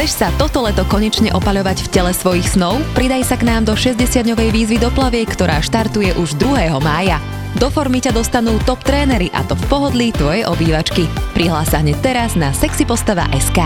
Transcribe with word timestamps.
Chceš 0.00 0.16
sa 0.16 0.32
toto 0.40 0.64
leto 0.64 0.88
konečne 0.88 1.28
opaľovať 1.28 1.84
v 1.84 1.88
tele 1.92 2.12
svojich 2.16 2.56
snov? 2.56 2.80
Pridaj 2.96 3.20
sa 3.20 3.36
k 3.36 3.44
nám 3.44 3.68
do 3.68 3.76
60-dňovej 3.76 4.48
výzvy 4.48 4.80
do 4.80 4.88
plaviek, 4.88 5.28
ktorá 5.28 5.60
štartuje 5.60 6.16
už 6.16 6.40
2. 6.40 6.72
mája. 6.80 7.20
Do 7.60 7.68
formy 7.68 8.00
ťa 8.00 8.16
dostanú 8.16 8.56
top 8.64 8.80
trénery 8.80 9.28
a 9.36 9.44
to 9.44 9.52
v 9.52 9.64
pohodlí 9.68 10.08
tvojej 10.16 10.48
obývačky. 10.48 11.04
Prihlás 11.36 11.76
hneď 11.76 12.00
teraz 12.00 12.32
na 12.32 12.48
sexypostava.sk 12.56 13.60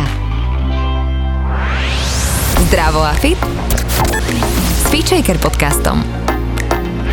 Zdravo 2.67 3.07
a 3.07 3.15
fit 3.15 3.39
s 4.75 4.91
Feature 4.91 5.39
podcastom. 5.39 6.24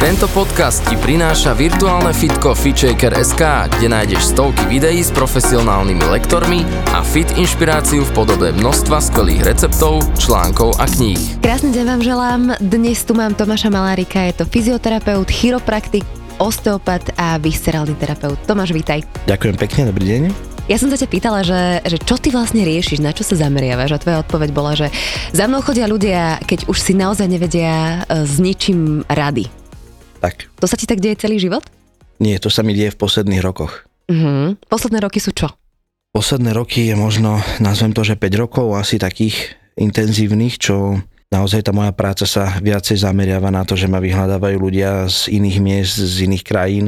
Tento 0.01 0.25
podcast 0.33 0.81
ti 0.89 0.97
prináša 0.97 1.53
virtuálne 1.53 2.09
fitko 2.09 2.57
FitShaker.sk, 2.57 3.69
kde 3.69 3.85
nájdeš 3.85 4.33
stovky 4.33 4.65
videí 4.65 5.05
s 5.05 5.13
profesionálnymi 5.13 6.09
lektormi 6.09 6.65
a 6.89 7.05
fit 7.05 7.29
inšpiráciu 7.37 8.01
v 8.09 8.11
podobe 8.17 8.49
množstva 8.49 8.97
skvelých 8.97 9.45
receptov, 9.45 10.01
článkov 10.17 10.73
a 10.81 10.89
kníh. 10.89 11.21
Krásny 11.45 11.69
deň 11.69 11.85
vám 11.85 12.01
želám. 12.01 12.41
Dnes 12.57 12.97
tu 13.05 13.13
mám 13.13 13.37
Tomáša 13.37 13.69
Malárika, 13.69 14.25
je 14.25 14.41
to 14.41 14.49
fyzioterapeut, 14.49 15.29
chiropraktik, 15.29 16.01
osteopat 16.41 17.13
a 17.21 17.37
viscerálny 17.37 17.93
terapeut. 17.93 18.41
Tomáš, 18.49 18.73
vítaj. 18.73 19.05
Ďakujem 19.29 19.53
pekne, 19.61 19.93
dobrý 19.93 20.05
deň. 20.17 20.21
Ja 20.65 20.81
som 20.81 20.89
sa 20.89 20.97
ťa 20.97 21.13
pýtala, 21.13 21.45
že, 21.45 21.77
že 21.85 22.01
čo 22.01 22.17
ty 22.17 22.33
vlastne 22.33 22.65
riešiš, 22.65 23.05
na 23.05 23.13
čo 23.13 23.21
sa 23.21 23.37
zameriavaš 23.37 23.93
a 23.93 24.01
tvoja 24.01 24.17
odpoveď 24.25 24.49
bola, 24.49 24.73
že 24.73 24.89
za 25.29 25.45
mnou 25.45 25.61
chodia 25.61 25.85
ľudia, 25.85 26.41
keď 26.41 26.65
už 26.65 26.77
si 26.81 26.97
naozaj 26.97 27.29
nevedia 27.29 28.01
e, 28.09 28.25
s 28.25 28.41
ničím 28.41 29.05
rady. 29.05 29.60
Tak. 30.21 30.47
To 30.61 30.69
sa 30.69 30.77
ti 30.77 30.85
tak 30.85 31.01
deje 31.01 31.17
celý 31.17 31.41
život? 31.41 31.65
Nie, 32.21 32.37
to 32.37 32.53
sa 32.53 32.61
mi 32.61 32.77
deje 32.77 32.93
v 32.93 33.01
posledných 33.01 33.41
rokoch. 33.41 33.89
Uh-huh. 34.05 34.53
Posledné 34.69 35.01
roky 35.01 35.17
sú 35.17 35.33
čo? 35.33 35.49
Posledné 36.13 36.53
roky 36.53 36.91
je 36.91 36.95
možno, 36.95 37.41
nazvem 37.57 37.95
to, 37.95 38.05
že 38.05 38.19
5 38.19 38.43
rokov 38.43 38.77
asi 38.77 39.01
takých 39.01 39.57
intenzívnych, 39.79 40.61
čo 40.61 41.01
naozaj 41.31 41.65
tá 41.65 41.71
moja 41.71 41.95
práca 41.95 42.27
sa 42.27 42.59
viacej 42.59 43.01
zameriava 43.01 43.49
na 43.49 43.63
to, 43.65 43.73
že 43.73 43.89
ma 43.89 44.03
vyhľadávajú 44.03 44.57
ľudia 44.59 45.07
z 45.07 45.31
iných 45.41 45.57
miest, 45.63 45.95
z 45.97 46.27
iných 46.27 46.43
krajín 46.43 46.85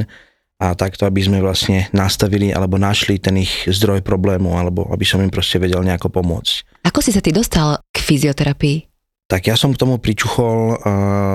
a 0.60 0.76
takto, 0.76 1.08
aby 1.08 1.24
sme 1.24 1.42
vlastne 1.42 1.90
nastavili 1.90 2.54
alebo 2.54 2.78
našli 2.78 3.18
ten 3.18 3.40
ich 3.40 3.66
zdroj 3.66 4.04
problému, 4.06 4.54
alebo 4.54 4.86
aby 4.92 5.02
som 5.02 5.18
im 5.24 5.32
proste 5.32 5.58
vedel 5.58 5.82
nejako 5.82 6.12
pomôcť. 6.12 6.84
Ako 6.86 7.00
si 7.00 7.10
sa 7.10 7.24
ty 7.24 7.34
dostal 7.34 7.80
k 7.90 7.98
fyzioterapii? 7.98 8.93
Tak 9.34 9.50
ja 9.50 9.58
som 9.58 9.74
k 9.74 9.82
tomu 9.82 9.98
pričuchol 9.98 10.78
uh, 10.78 10.78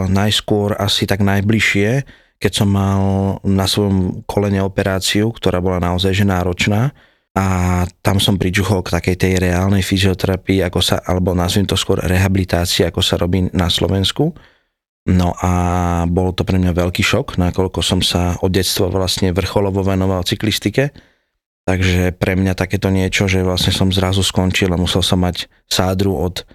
najskôr 0.07 0.71
asi 0.79 1.03
tak 1.03 1.19
najbližšie, 1.19 2.07
keď 2.39 2.51
som 2.55 2.71
mal 2.71 3.03
na 3.43 3.67
svojom 3.67 4.23
kolene 4.23 4.63
operáciu, 4.63 5.35
ktorá 5.35 5.59
bola 5.59 5.83
naozaj 5.83 6.15
že 6.15 6.23
náročná 6.23 6.95
a 7.35 7.83
tam 7.99 8.23
som 8.23 8.39
pričuchol 8.39 8.87
k 8.87 8.95
takej 8.95 9.15
tej 9.19 9.33
reálnej 9.43 9.83
fyzioterapii, 9.83 10.63
ako 10.63 10.79
sa, 10.79 11.03
alebo 11.03 11.35
nazviem 11.35 11.67
to 11.67 11.75
skôr 11.75 11.99
rehabilitácii, 11.99 12.87
ako 12.87 13.03
sa 13.03 13.19
robí 13.19 13.51
na 13.51 13.67
Slovensku. 13.67 14.31
No 15.11 15.35
a 15.43 15.51
bol 16.07 16.31
to 16.31 16.47
pre 16.47 16.55
mňa 16.55 16.71
veľký 16.71 17.03
šok, 17.03 17.35
nakoľko 17.35 17.83
som 17.83 17.99
sa 17.99 18.39
od 18.39 18.55
detstva 18.55 18.87
vlastne 18.87 19.35
vrcholovo 19.35 19.83
venoval 19.83 20.23
cyklistike. 20.23 20.95
Takže 21.67 22.15
pre 22.15 22.39
mňa 22.39 22.55
takéto 22.55 22.87
niečo, 22.95 23.27
že 23.27 23.43
vlastne 23.43 23.75
som 23.75 23.91
zrazu 23.91 24.23
skončil 24.23 24.71
a 24.71 24.79
musel 24.79 25.03
som 25.03 25.19
mať 25.19 25.51
sádru 25.67 26.15
od 26.15 26.47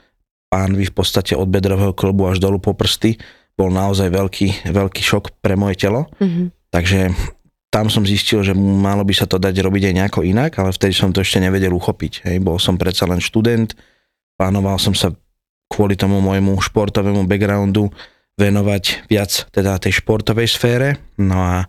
pánvy 0.52 0.90
v 0.90 0.94
podstate 0.94 1.34
od 1.34 1.50
bedrového 1.50 1.92
klbu 1.92 2.34
až 2.34 2.38
dolu 2.38 2.62
po 2.62 2.76
prsty 2.76 3.18
bol 3.54 3.70
naozaj 3.70 4.10
veľký, 4.10 4.70
veľký 4.70 5.02
šok 5.02 5.38
pre 5.38 5.54
moje 5.54 5.86
telo. 5.86 6.10
Mm-hmm. 6.18 6.46
Takže 6.74 7.00
tam 7.70 7.90
som 7.90 8.06
zistil, 8.06 8.42
že 8.46 8.54
malo 8.54 9.02
by 9.02 9.14
sa 9.14 9.26
to 9.26 9.38
dať 9.38 9.54
robiť 9.62 9.90
aj 9.90 9.94
nejako 9.94 10.20
inak, 10.22 10.58
ale 10.62 10.70
vtedy 10.70 10.94
som 10.94 11.10
to 11.10 11.22
ešte 11.22 11.42
nevedel 11.42 11.74
uchopiť. 11.74 12.26
Hej. 12.30 12.36
Bol 12.42 12.58
som 12.58 12.78
predsa 12.78 13.06
len 13.06 13.18
študent, 13.18 13.74
plánoval 14.38 14.78
som 14.78 14.94
sa 14.94 15.10
kvôli 15.66 15.98
tomu 15.98 16.22
môjmu 16.22 16.54
športovému 16.62 17.26
backgroundu 17.26 17.90
venovať 18.38 19.10
viac 19.10 19.50
teda 19.50 19.78
tej 19.78 20.02
športovej 20.02 20.50
sfére, 20.50 20.98
no 21.18 21.38
a 21.38 21.66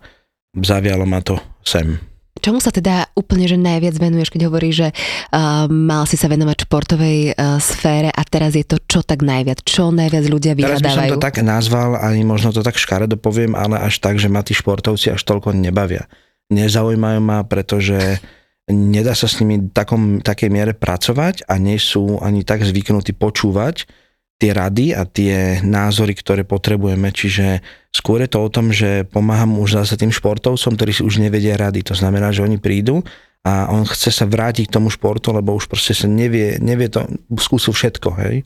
zavialo 0.54 1.06
ma 1.06 1.22
to 1.22 1.38
sem. 1.62 1.98
Čomu 2.46 2.62
sa 2.62 2.70
teda 2.70 3.10
úplne 3.18 3.50
že 3.50 3.58
najviac 3.58 3.98
venuješ, 3.98 4.30
keď 4.30 4.46
hovoríš, 4.46 4.74
že 4.86 4.88
uh, 4.94 5.66
mal 5.66 6.06
si 6.06 6.14
sa 6.14 6.30
venovať 6.30 6.70
športovej 6.70 7.34
uh, 7.34 7.58
sfére 7.58 8.06
a 8.06 8.22
teraz 8.22 8.54
je 8.54 8.62
to 8.62 8.78
čo 8.86 9.02
tak 9.02 9.26
najviac? 9.26 9.66
Čo 9.66 9.90
najviac 9.90 10.30
ľudia 10.30 10.54
vyhľadávajú? 10.54 10.78
Teraz 10.78 10.94
by 10.94 11.10
som 11.10 11.18
to 11.18 11.26
tak 11.26 11.42
nazval, 11.42 11.98
ani 11.98 12.22
možno 12.22 12.54
to 12.54 12.62
tak 12.62 12.78
škaredo 12.78 13.18
poviem, 13.18 13.58
ale 13.58 13.82
až 13.82 13.98
tak, 13.98 14.22
že 14.22 14.30
ma 14.30 14.46
tí 14.46 14.54
športovci 14.54 15.18
až 15.18 15.26
toľko 15.26 15.58
nebavia. 15.58 16.06
Nezaujímajú 16.54 17.18
ma, 17.18 17.42
pretože 17.42 18.22
nedá 18.70 19.18
sa 19.18 19.26
s 19.26 19.42
nimi 19.42 19.66
v 19.66 19.74
takom, 19.74 20.22
takej 20.22 20.46
miere 20.46 20.70
pracovať 20.70 21.50
a 21.50 21.58
nie 21.58 21.82
sú 21.82 22.22
ani 22.22 22.46
tak 22.46 22.62
zvyknutí 22.62 23.10
počúvať, 23.18 23.90
tie 24.36 24.52
rady 24.52 24.92
a 24.92 25.08
tie 25.08 25.64
názory, 25.64 26.12
ktoré 26.12 26.44
potrebujeme. 26.44 27.08
Čiže 27.08 27.64
skôr 27.88 28.20
je 28.20 28.30
to 28.30 28.44
o 28.44 28.52
tom, 28.52 28.68
že 28.68 29.08
pomáham 29.08 29.56
už 29.56 29.80
zase 29.80 29.96
tým 29.96 30.12
športovcom, 30.12 30.76
ktorí 30.76 30.92
si 30.92 31.02
už 31.02 31.20
nevedia 31.20 31.56
rady. 31.56 31.80
To 31.88 31.94
znamená, 31.96 32.32
že 32.36 32.44
oni 32.44 32.60
prídu 32.60 33.00
a 33.46 33.70
on 33.72 33.86
chce 33.88 34.12
sa 34.12 34.26
vrátiť 34.28 34.68
k 34.68 34.74
tomu 34.76 34.92
športu, 34.92 35.32
lebo 35.32 35.54
už 35.54 35.70
proste 35.70 35.94
sa 35.94 36.10
nevie, 36.10 36.60
nevie 36.60 36.90
to, 36.90 37.06
skúsil 37.38 37.72
všetko, 37.72 38.10
hej. 38.26 38.42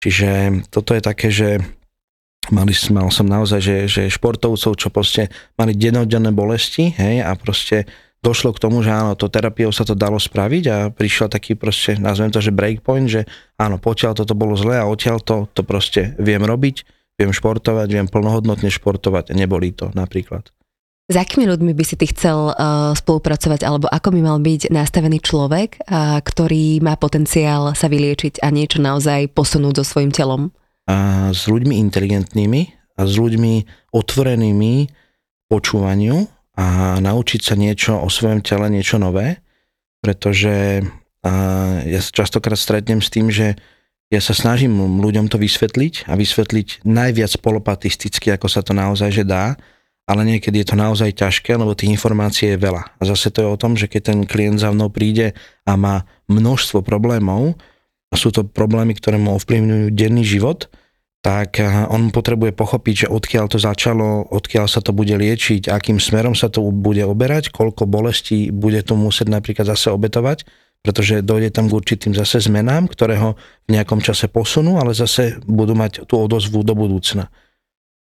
Čiže 0.00 0.62
toto 0.68 0.92
je 0.92 1.02
také, 1.02 1.28
že 1.32 1.60
mali, 2.52 2.76
mal 2.92 3.08
som 3.08 3.24
naozaj, 3.24 3.60
že, 3.60 3.76
že 3.88 4.02
športovcov, 4.12 4.76
čo 4.76 4.88
proste 4.92 5.32
mali 5.56 5.72
dennodenné 5.72 6.36
bolesti, 6.36 6.92
hej, 6.92 7.24
a 7.24 7.32
proste 7.32 7.88
došlo 8.20 8.52
k 8.52 8.62
tomu, 8.62 8.84
že 8.84 8.92
áno, 8.92 9.16
to 9.16 9.32
terapiou 9.32 9.72
sa 9.72 9.88
to 9.88 9.96
dalo 9.96 10.20
spraviť 10.20 10.64
a 10.68 10.76
prišiel 10.92 11.32
taký 11.32 11.56
proste, 11.56 11.96
nazvem 11.96 12.28
to, 12.28 12.44
že 12.44 12.52
breakpoint, 12.52 13.08
že 13.08 13.24
áno, 13.56 13.80
potiaľ 13.80 14.12
toto 14.12 14.36
bolo 14.36 14.54
zlé 14.56 14.80
a 14.80 14.88
odtiaľ 14.88 15.24
to, 15.24 15.48
to 15.56 15.64
proste 15.64 16.16
viem 16.20 16.44
robiť, 16.44 16.84
viem 17.16 17.32
športovať, 17.32 17.88
viem 17.88 18.06
plnohodnotne 18.08 18.68
športovať 18.68 19.32
neboli 19.32 19.72
to 19.72 19.88
napríklad. 19.96 20.52
S 21.10 21.18
akými 21.18 21.42
ľuďmi 21.50 21.74
by 21.74 21.82
si 21.82 21.98
ty 21.98 22.06
chcel 22.06 22.54
uh, 22.54 22.94
spolupracovať, 22.94 23.66
alebo 23.66 23.90
ako 23.90 24.14
by 24.14 24.20
mal 24.22 24.38
byť 24.38 24.70
nastavený 24.70 25.18
človek, 25.18 25.82
uh, 25.82 26.22
ktorý 26.22 26.78
má 26.86 26.94
potenciál 26.94 27.74
sa 27.74 27.90
vyliečiť 27.90 28.38
a 28.38 28.54
niečo 28.54 28.78
naozaj 28.78 29.34
posunúť 29.34 29.82
so 29.82 29.84
svojím 29.90 30.14
telom? 30.14 30.54
A 30.86 31.28
s 31.34 31.50
ľuďmi 31.50 31.82
inteligentnými 31.82 32.94
a 32.94 33.02
s 33.10 33.18
ľuďmi 33.18 33.54
otvorenými 33.90 34.74
počúvaniu 35.50 36.30
a 36.60 37.00
naučiť 37.00 37.40
sa 37.40 37.56
niečo 37.56 37.96
o 37.96 38.12
svojom 38.12 38.44
tele, 38.44 38.68
niečo 38.68 39.00
nové, 39.00 39.40
pretože 40.04 40.84
a 41.20 41.32
ja 41.84 42.00
sa 42.00 42.24
častokrát 42.24 42.56
stretnem 42.56 43.04
s 43.04 43.12
tým, 43.12 43.28
že 43.28 43.52
ja 44.08 44.20
sa 44.24 44.32
snažím 44.32 44.72
ľuďom 45.04 45.28
to 45.28 45.36
vysvetliť 45.36 46.08
a 46.08 46.16
vysvetliť 46.16 46.82
najviac 46.88 47.32
polopatisticky, 47.44 48.32
ako 48.32 48.48
sa 48.48 48.64
to 48.64 48.72
naozaj 48.72 49.12
že 49.12 49.24
dá, 49.28 49.54
ale 50.08 50.26
niekedy 50.26 50.64
je 50.64 50.74
to 50.74 50.76
naozaj 50.80 51.12
ťažké, 51.14 51.54
lebo 51.54 51.76
tých 51.76 51.94
informácií 51.94 52.56
je 52.56 52.58
veľa. 52.58 52.82
A 52.98 53.02
zase 53.06 53.30
to 53.30 53.46
je 53.46 53.52
o 53.52 53.60
tom, 53.60 53.78
že 53.78 53.86
keď 53.86 54.10
ten 54.10 54.18
klient 54.26 54.58
za 54.58 54.72
mnou 54.74 54.90
príde 54.90 55.36
a 55.62 55.72
má 55.78 56.08
množstvo 56.26 56.82
problémov, 56.82 57.54
a 58.10 58.18
sú 58.18 58.34
to 58.34 58.42
problémy, 58.42 58.98
ktoré 58.98 59.22
mu 59.22 59.38
ovplyvňujú 59.38 59.94
denný 59.94 60.26
život, 60.26 60.66
tak 61.20 61.60
on 61.92 62.08
potrebuje 62.08 62.56
pochopiť, 62.56 62.94
že 63.04 63.12
odkiaľ 63.12 63.52
to 63.52 63.60
začalo, 63.60 64.24
odkiaľ 64.32 64.66
sa 64.72 64.80
to 64.80 64.96
bude 64.96 65.12
liečiť, 65.12 65.68
akým 65.68 66.00
smerom 66.00 66.32
sa 66.32 66.48
to 66.48 66.64
bude 66.72 67.04
oberať, 67.04 67.52
koľko 67.52 67.84
bolestí 67.84 68.48
bude 68.48 68.80
to 68.80 68.96
musieť 68.96 69.28
napríklad 69.28 69.68
zase 69.68 69.92
obetovať, 69.92 70.48
pretože 70.80 71.20
dojde 71.20 71.52
tam 71.52 71.68
k 71.68 71.76
určitým 71.76 72.16
zase 72.16 72.40
zmenám, 72.40 72.88
ktoré 72.88 73.20
ho 73.20 73.36
v 73.68 73.76
nejakom 73.76 74.00
čase 74.00 74.32
posunú, 74.32 74.80
ale 74.80 74.96
zase 74.96 75.36
budú 75.44 75.76
mať 75.76 76.08
tú 76.08 76.16
odozvu 76.16 76.64
do 76.64 76.72
budúcna. 76.72 77.28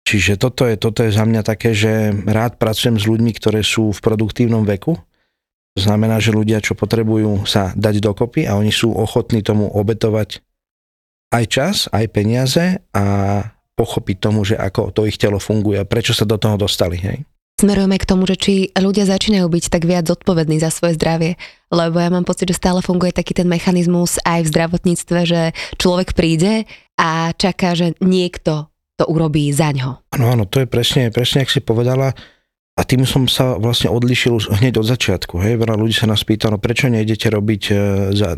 Čiže 0.05 0.37
toto 0.37 0.69
je, 0.69 0.77
toto 0.77 1.01
je 1.01 1.13
za 1.13 1.25
mňa 1.25 1.41
také, 1.41 1.73
že 1.73 2.13
rád 2.29 2.61
pracujem 2.61 3.01
s 3.01 3.09
ľuďmi, 3.09 3.33
ktoré 3.33 3.65
sú 3.65 3.97
v 3.97 4.01
produktívnom 4.05 4.69
veku. 4.69 5.01
To 5.77 5.81
znamená, 5.81 6.21
že 6.21 6.37
ľudia, 6.37 6.61
čo 6.61 6.77
potrebujú 6.77 7.49
sa 7.49 7.73
dať 7.73 8.03
dokopy 8.03 8.45
a 8.45 8.61
oni 8.61 8.75
sú 8.75 8.93
ochotní 8.93 9.41
tomu 9.41 9.71
obetovať 9.71 10.45
aj 11.31 11.45
čas, 11.47 11.77
aj 11.95 12.07
peniaze 12.11 12.83
a 12.91 13.05
pochopiť 13.79 14.17
tomu, 14.21 14.45
že 14.45 14.61
ako 14.61 14.93
to 14.93 15.09
ich 15.09 15.17
telo 15.17 15.41
funguje 15.41 15.81
a 15.81 15.89
prečo 15.89 16.13
sa 16.13 16.29
do 16.29 16.37
toho 16.37 16.61
dostali. 16.61 17.01
Hej? 17.01 17.25
Smerujeme 17.61 17.97
k 18.01 18.09
tomu, 18.09 18.25
že 18.25 18.37
či 18.41 18.55
ľudia 18.73 19.05
začínajú 19.05 19.45
byť 19.45 19.65
tak 19.69 19.85
viac 19.85 20.09
zodpovední 20.09 20.61
za 20.61 20.73
svoje 20.73 20.97
zdravie, 20.97 21.37
lebo 21.69 22.01
ja 22.01 22.09
mám 22.09 22.25
pocit, 22.25 22.49
že 22.49 22.57
stále 22.57 22.81
funguje 22.81 23.13
taký 23.13 23.37
ten 23.37 23.49
mechanizmus 23.49 24.17
aj 24.25 24.49
v 24.49 24.53
zdravotníctve, 24.53 25.19
že 25.29 25.41
človek 25.77 26.17
príde 26.17 26.65
a 26.97 27.33
čaká, 27.37 27.77
že 27.77 27.97
niekto 28.01 28.69
to 28.97 29.05
urobí 29.09 29.49
za 29.53 29.73
ňo. 29.73 30.01
Áno, 30.13 30.27
áno, 30.29 30.45
to 30.45 30.65
je 30.65 30.69
presne, 30.69 31.09
presne, 31.13 31.45
ak 31.45 31.53
si 31.53 31.61
povedala, 31.65 32.13
a 32.81 32.89
tým 32.89 33.05
som 33.05 33.29
sa 33.29 33.61
vlastne 33.61 33.93
odlišil 33.93 34.33
už 34.41 34.57
hneď 34.57 34.81
od 34.81 34.89
začiatku. 34.89 35.37
Hej. 35.37 35.61
Veľa 35.61 35.77
ľudí 35.77 35.93
sa 35.93 36.09
nás 36.09 36.25
pýtalo, 36.25 36.57
prečo 36.57 36.89
nejdete 36.89 37.29
robiť 37.29 37.63
e, 37.69 37.75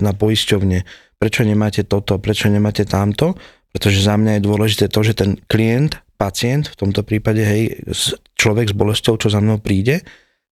na 0.02 0.10
poisťovne, 0.10 0.82
prečo 1.14 1.46
nemáte 1.46 1.86
toto, 1.86 2.18
prečo 2.18 2.50
nemáte 2.50 2.82
tamto, 2.82 3.38
pretože 3.70 4.02
za 4.02 4.18
mňa 4.18 4.42
je 4.42 4.42
dôležité 4.42 4.84
to, 4.90 5.00
že 5.06 5.14
ten 5.14 5.38
klient, 5.46 6.02
pacient, 6.18 6.74
v 6.74 6.78
tomto 6.82 7.06
prípade 7.06 7.46
hej, 7.46 7.86
človek 8.34 8.74
s 8.74 8.74
bolestou, 8.74 9.14
čo 9.14 9.30
za 9.30 9.38
mnou 9.38 9.62
príde, 9.62 10.02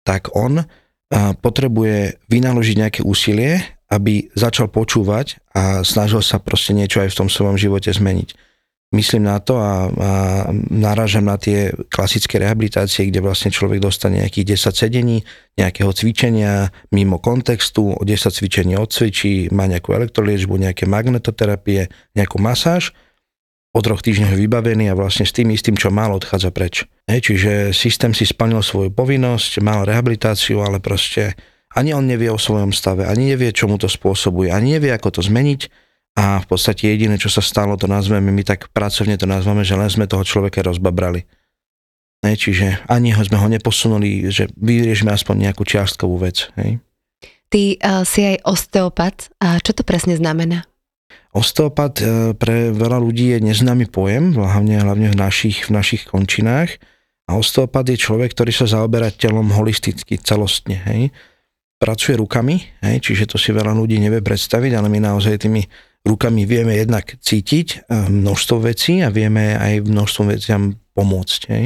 tak 0.06 0.30
on 0.38 0.62
potrebuje 1.42 2.22
vynaložiť 2.30 2.76
nejaké 2.78 3.00
úsilie 3.02 3.58
aby 3.90 4.30
začal 4.38 4.70
počúvať 4.70 5.42
a 5.50 5.82
snažil 5.82 6.22
sa 6.22 6.38
proste 6.38 6.70
niečo 6.72 7.02
aj 7.02 7.10
v 7.10 7.18
tom 7.18 7.28
svojom 7.28 7.58
živote 7.58 7.90
zmeniť. 7.90 8.38
Myslím 8.90 9.30
na 9.30 9.38
to 9.38 9.54
a, 9.54 9.86
a 9.86 10.10
narážam 10.66 11.30
na 11.30 11.38
tie 11.38 11.70
klasické 11.94 12.42
rehabilitácie, 12.42 13.06
kde 13.06 13.22
vlastne 13.22 13.54
človek 13.54 13.78
dostane 13.78 14.18
nejakých 14.18 14.58
10 14.58 14.74
sedení, 14.74 15.22
nejakého 15.54 15.94
cvičenia 15.94 16.74
mimo 16.90 17.22
kontextu, 17.22 17.94
o 17.94 18.02
10 18.02 18.34
cvičení 18.34 18.74
odcvičí, 18.74 19.54
má 19.54 19.70
nejakú 19.70 19.94
elektroliečbu, 19.94 20.58
nejaké 20.58 20.90
magnetoterapie, 20.90 21.86
nejakú 22.18 22.42
masáž, 22.42 22.90
po 23.70 23.78
troch 23.86 24.02
týždňoch 24.02 24.34
vybavený 24.34 24.90
a 24.90 24.98
vlastne 24.98 25.22
s 25.22 25.30
tým 25.30 25.54
istým, 25.54 25.78
čo 25.78 25.94
mal, 25.94 26.10
odchádza 26.10 26.50
preč. 26.50 26.90
Hej, 27.06 27.30
čiže 27.30 27.52
systém 27.70 28.10
si 28.10 28.26
splnil 28.26 28.66
svoju 28.66 28.90
povinnosť, 28.90 29.62
mal 29.62 29.86
rehabilitáciu, 29.86 30.66
ale 30.66 30.82
proste 30.82 31.38
ani 31.78 31.94
on 31.94 32.02
nevie 32.02 32.26
o 32.26 32.42
svojom 32.42 32.74
stave, 32.74 33.06
ani 33.06 33.30
nevie, 33.30 33.54
čo 33.54 33.70
mu 33.70 33.78
to 33.78 33.86
spôsobuje, 33.86 34.50
ani 34.50 34.74
nevie, 34.82 34.90
ako 34.90 35.14
to 35.14 35.20
zmeniť 35.22 35.70
a 36.20 36.36
v 36.44 36.46
podstate 36.52 36.84
jediné, 36.84 37.16
čo 37.16 37.32
sa 37.32 37.40
stalo, 37.40 37.80
to 37.80 37.88
nazveme, 37.88 38.28
my 38.28 38.44
tak 38.44 38.68
pracovne 38.76 39.16
to 39.16 39.24
nazveme, 39.24 39.64
že 39.64 39.72
len 39.72 39.88
sme 39.88 40.04
toho 40.04 40.20
človeka 40.20 40.60
rozbabrali. 40.60 41.24
Hej, 42.20 42.36
čiže 42.36 42.66
ani 42.84 43.16
ho 43.16 43.22
sme 43.24 43.40
ho 43.40 43.48
neposunuli, 43.48 44.28
že 44.28 44.52
vyriešime 44.52 45.08
aspoň 45.08 45.48
nejakú 45.48 45.64
čiastkovú 45.64 46.20
vec. 46.20 46.52
Hej. 46.60 46.84
Ty 47.48 47.62
uh, 47.80 48.04
si 48.04 48.20
aj 48.28 48.44
osteopat. 48.44 49.32
A 49.40 49.56
čo 49.64 49.72
to 49.72 49.80
presne 49.80 50.12
znamená? 50.20 50.68
Osteopat 51.32 52.04
uh, 52.04 52.36
pre 52.36 52.68
veľa 52.68 53.00
ľudí 53.00 53.32
je 53.32 53.38
neznámy 53.40 53.88
pojem, 53.88 54.36
hlavne, 54.36 54.76
hlavne 54.76 55.08
v, 55.08 55.16
našich, 55.16 55.72
v 55.72 55.80
našich 55.80 56.04
končinách. 56.04 56.76
A 57.32 57.40
osteopat 57.40 57.88
je 57.88 57.96
človek, 57.96 58.36
ktorý 58.36 58.52
sa 58.52 58.68
zaoberá 58.68 59.08
telom 59.08 59.48
holisticky, 59.48 60.20
celostne. 60.20 60.84
Hej. 60.84 61.16
Pracuje 61.80 62.20
rukami, 62.20 62.60
hej, 62.84 63.00
čiže 63.00 63.32
to 63.32 63.40
si 63.40 63.56
veľa 63.56 63.72
ľudí 63.72 63.96
nevie 63.96 64.20
predstaviť, 64.20 64.76
ale 64.76 64.92
my 64.92 65.00
naozaj 65.00 65.40
tými 65.40 65.64
rukami 66.06 66.48
vieme 66.48 66.76
jednak 66.76 67.16
cítiť 67.20 67.68
eh, 67.68 68.08
množstvo 68.08 68.66
vecí 68.66 69.04
a 69.04 69.12
vieme 69.12 69.56
aj 69.56 69.84
množstvo 69.84 70.22
veciam 70.30 70.76
pomôcť. 70.96 71.40
Hej. 71.52 71.64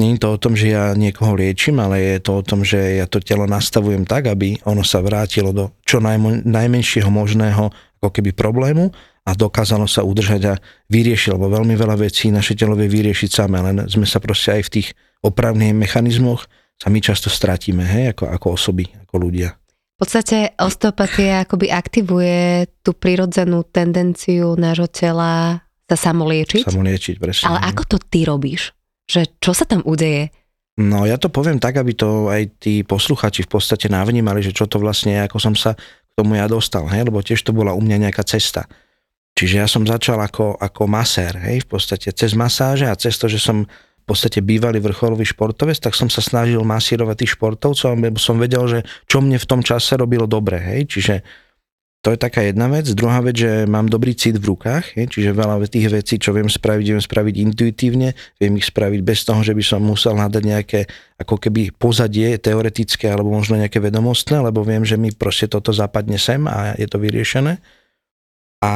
Nie 0.00 0.16
je 0.16 0.20
to 0.24 0.28
o 0.32 0.40
tom, 0.40 0.56
že 0.56 0.72
ja 0.72 0.96
niekoho 0.96 1.36
liečím, 1.36 1.76
ale 1.76 2.16
je 2.16 2.24
to 2.24 2.40
o 2.40 2.46
tom, 2.46 2.64
že 2.64 3.04
ja 3.04 3.04
to 3.04 3.20
telo 3.20 3.44
nastavujem 3.44 4.08
tak, 4.08 4.32
aby 4.32 4.56
ono 4.64 4.80
sa 4.80 5.04
vrátilo 5.04 5.52
do 5.52 5.76
čo 5.84 6.00
najmo- 6.00 6.40
najmenšieho 6.40 7.12
možného 7.12 7.68
ako 8.00 8.08
keby 8.08 8.32
problému 8.32 8.88
a 9.28 9.36
dokázalo 9.36 9.84
sa 9.84 10.00
udržať 10.00 10.42
a 10.48 10.54
vyriešiť, 10.88 11.36
lebo 11.36 11.52
veľmi 11.52 11.76
veľa 11.76 12.00
vecí 12.00 12.32
naše 12.32 12.56
telo 12.56 12.72
vie 12.72 12.88
vyriešiť 12.88 13.28
samé, 13.28 13.60
len 13.60 13.84
sme 13.92 14.08
sa 14.08 14.16
proste 14.24 14.56
aj 14.56 14.72
v 14.72 14.72
tých 14.80 14.88
opravných 15.20 15.76
mechanizmoch 15.76 16.48
sa 16.80 16.88
my 16.88 16.96
často 17.04 17.28
stratíme, 17.28 17.84
hej, 17.84 18.16
ako, 18.16 18.24
ako 18.32 18.46
osoby, 18.56 18.88
ako 19.04 19.14
ľudia. 19.20 19.52
V 20.00 20.08
podstate 20.08 20.56
osteopatia 20.56 21.44
akoby 21.44 21.68
aktivuje 21.68 22.72
tú 22.80 22.96
prirodzenú 22.96 23.68
tendenciu 23.68 24.56
nášho 24.56 24.88
tela 24.88 25.60
sa 25.84 25.96
samoliečiť. 26.08 26.64
Samoliečiť, 26.64 27.20
presne. 27.20 27.52
Ale 27.52 27.60
ako 27.68 27.82
to 27.84 27.96
ty 28.00 28.24
robíš? 28.24 28.72
Že 29.04 29.28
čo 29.44 29.52
sa 29.52 29.68
tam 29.68 29.84
udeje? 29.84 30.32
No 30.80 31.04
ja 31.04 31.20
to 31.20 31.28
poviem 31.28 31.60
tak, 31.60 31.76
aby 31.76 31.92
to 31.92 32.32
aj 32.32 32.48
tí 32.64 32.80
posluchači 32.80 33.44
v 33.44 33.52
podstate 33.52 33.92
navnímali, 33.92 34.40
že 34.40 34.56
čo 34.56 34.64
to 34.64 34.80
vlastne 34.80 35.20
ako 35.20 35.36
som 35.36 35.52
sa 35.52 35.76
k 35.76 36.12
tomu 36.16 36.40
ja 36.40 36.48
dostal, 36.48 36.88
hej? 36.88 37.04
lebo 37.04 37.20
tiež 37.20 37.44
to 37.44 37.52
bola 37.52 37.76
u 37.76 37.84
mňa 37.84 38.08
nejaká 38.08 38.24
cesta. 38.24 38.64
Čiže 39.36 39.54
ja 39.60 39.68
som 39.68 39.84
začal 39.84 40.16
ako, 40.16 40.56
ako 40.56 40.88
masér, 40.88 41.36
hej? 41.44 41.68
v 41.68 41.76
podstate 41.76 42.08
cez 42.16 42.32
masáže 42.32 42.88
a 42.88 42.96
cez 42.96 43.20
to, 43.20 43.28
že 43.28 43.36
som 43.36 43.68
podstate 44.10 44.42
bývalý 44.42 44.82
vrcholový 44.82 45.22
športovec, 45.22 45.78
tak 45.78 45.94
som 45.94 46.10
sa 46.10 46.18
snažil 46.18 46.66
masírovať 46.66 47.22
tých 47.22 47.38
športovcov, 47.38 47.94
lebo 47.94 48.18
som 48.18 48.42
vedel, 48.42 48.66
že 48.66 48.78
čo 49.06 49.22
mne 49.22 49.38
v 49.38 49.46
tom 49.46 49.62
čase 49.62 49.94
robilo 49.94 50.26
dobre, 50.26 50.58
hej, 50.58 50.90
čiže 50.90 51.14
to 52.00 52.16
je 52.16 52.18
taká 52.18 52.48
jedna 52.48 52.64
vec. 52.72 52.88
Druhá 52.96 53.20
vec, 53.20 53.36
že 53.36 53.68
mám 53.68 53.84
dobrý 53.84 54.16
cit 54.16 54.40
v 54.40 54.56
rukách, 54.56 54.96
hej, 54.96 55.12
čiže 55.12 55.36
veľa 55.36 55.60
tých 55.68 55.92
vecí, 55.92 56.16
čo 56.16 56.32
viem 56.32 56.48
spraviť, 56.48 56.86
viem 56.96 57.02
spraviť 57.04 57.34
intuitívne, 57.44 58.16
viem 58.40 58.56
ich 58.56 58.72
spraviť 58.72 59.00
bez 59.04 59.20
toho, 59.28 59.44
že 59.44 59.52
by 59.52 59.60
som 59.60 59.84
musel 59.84 60.16
hľadať 60.16 60.42
nejaké 60.42 60.80
ako 61.20 61.36
keby 61.36 61.76
pozadie 61.76 62.40
teoretické 62.40 63.12
alebo 63.12 63.28
možno 63.28 63.60
nejaké 63.60 63.84
vedomostné, 63.84 64.40
lebo 64.40 64.64
viem, 64.64 64.80
že 64.80 64.96
mi 64.96 65.12
proste 65.12 65.44
toto 65.44 65.76
zapadne 65.76 66.16
sem 66.16 66.40
a 66.48 66.72
je 66.80 66.88
to 66.88 66.96
vyriešené. 66.96 67.60
A 68.64 68.72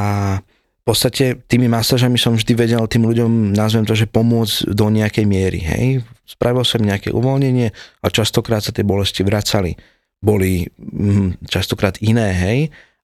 v 0.85 0.93
podstate 0.93 1.41
tými 1.49 1.65
masážami 1.65 2.13
som 2.13 2.37
vždy 2.37 2.53
vedel 2.53 2.85
tým 2.85 3.09
ľuďom, 3.09 3.57
nazvem 3.57 3.89
to, 3.89 3.97
že 3.97 4.05
pomôcť 4.05 4.69
do 4.69 4.93
nejakej 4.93 5.25
miery. 5.25 5.57
Hej. 5.57 6.05
Spravil 6.29 6.61
som 6.61 6.85
nejaké 6.85 7.09
uvoľnenie 7.09 7.73
a 7.73 8.07
častokrát 8.13 8.61
sa 8.61 8.69
tie 8.69 8.85
bolesti 8.85 9.25
vracali. 9.25 9.73
Boli 10.21 10.61
hm, 10.77 11.41
častokrát 11.49 11.97
iné, 12.05 12.29
hej. 12.37 12.59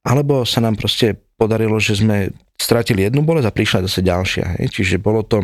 Alebo 0.05 0.45
sa 0.45 0.61
nám 0.61 0.77
proste 0.77 1.17
podarilo, 1.41 1.81
že 1.81 1.97
sme 1.97 2.29
stratili 2.53 3.01
jednu 3.01 3.25
bolesť 3.25 3.49
a 3.49 3.55
prišla 3.57 3.89
zase 3.89 4.05
ďalšia. 4.05 4.61
Hej. 4.61 4.77
Čiže 4.77 5.01
bolo 5.01 5.25
to, 5.25 5.41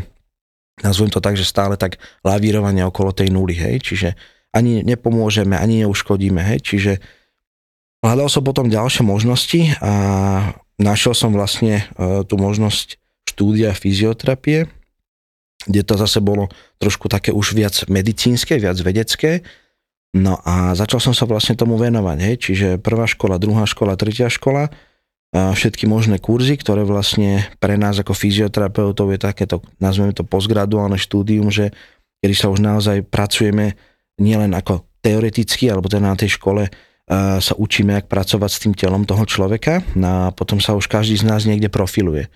nazvem 0.86 1.10
to 1.10 1.18
tak, 1.18 1.34
že 1.34 1.42
stále 1.42 1.74
tak 1.74 1.98
lavírovanie 2.22 2.86
okolo 2.86 3.18
tej 3.18 3.34
nuly. 3.34 3.58
Hej. 3.58 3.82
Čiže 3.82 4.14
ani 4.54 4.86
nepomôžeme, 4.86 5.58
ani 5.58 5.90
neuškodíme. 5.90 6.46
Hej. 6.54 6.70
Čiže 6.70 7.02
hľadal 8.06 8.30
som 8.30 8.46
potom 8.46 8.70
ďalšie 8.70 9.02
možnosti 9.02 9.74
a 9.82 9.94
našiel 10.82 11.14
som 11.18 11.34
vlastne 11.34 11.86
e, 11.98 12.24
tú 12.26 12.38
možnosť 12.38 13.02
štúdia 13.28 13.74
fyzioterapie, 13.74 14.70
kde 15.68 15.82
to 15.84 15.94
zase 16.00 16.24
bolo 16.24 16.48
trošku 16.80 17.12
také 17.12 17.36
už 17.36 17.54
viac 17.58 17.76
medicínske, 17.92 18.56
viac 18.58 18.80
vedecké. 18.80 19.44
No 20.16 20.40
a 20.48 20.74
začal 20.74 21.04
som 21.04 21.14
sa 21.14 21.28
vlastne 21.28 21.60
tomu 21.60 21.76
venovať, 21.76 22.18
hej, 22.24 22.36
čiže 22.40 22.68
prvá 22.80 23.06
škola, 23.06 23.38
druhá 23.38 23.68
škola, 23.68 24.00
tretia 24.00 24.32
škola, 24.32 24.72
a 25.36 25.52
všetky 25.52 25.86
možné 25.92 26.24
kurzy, 26.24 26.56
ktoré 26.56 26.88
vlastne 26.88 27.44
pre 27.60 27.76
nás 27.76 28.00
ako 28.00 28.16
fyzioterapeutov 28.16 29.12
je 29.12 29.20
takéto, 29.20 29.60
nazveme 29.76 30.16
to 30.16 30.24
postgraduálne 30.24 30.96
štúdium, 30.96 31.52
že 31.52 31.76
kedy 32.24 32.34
sa 32.34 32.48
už 32.48 32.64
naozaj 32.64 33.04
pracujeme 33.12 33.76
nielen 34.18 34.56
ako 34.56 34.88
teoreticky, 35.04 35.68
alebo 35.68 35.92
teda 35.92 36.10
na 36.10 36.18
tej 36.18 36.40
škole 36.40 36.72
sa 37.08 37.54
učíme, 37.56 37.96
jak 37.96 38.12
pracovať 38.12 38.52
s 38.52 38.62
tým 38.68 38.74
telom 38.76 39.08
toho 39.08 39.24
človeka 39.24 39.80
no 39.96 40.28
a 40.28 40.36
potom 40.36 40.60
sa 40.60 40.76
už 40.76 40.92
každý 40.92 41.16
z 41.16 41.24
nás 41.24 41.48
niekde 41.48 41.72
profiluje. 41.72 42.28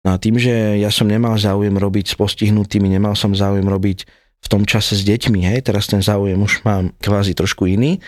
No 0.00 0.16
a 0.16 0.20
tým, 0.20 0.40
že 0.40 0.80
ja 0.80 0.88
som 0.88 1.04
nemal 1.08 1.36
záujem 1.36 1.76
robiť 1.76 2.12
s 2.12 2.14
postihnutými, 2.16 2.88
nemal 2.88 3.12
som 3.16 3.36
záujem 3.36 3.68
robiť 3.68 4.08
v 4.44 4.46
tom 4.48 4.68
čase 4.68 4.96
s 4.96 5.04
deťmi, 5.04 5.48
hej, 5.48 5.64
teraz 5.64 5.88
ten 5.88 6.04
záujem 6.04 6.36
už 6.36 6.64
mám 6.68 6.92
kvázi 7.00 7.32
trošku 7.32 7.64
iný, 7.64 8.00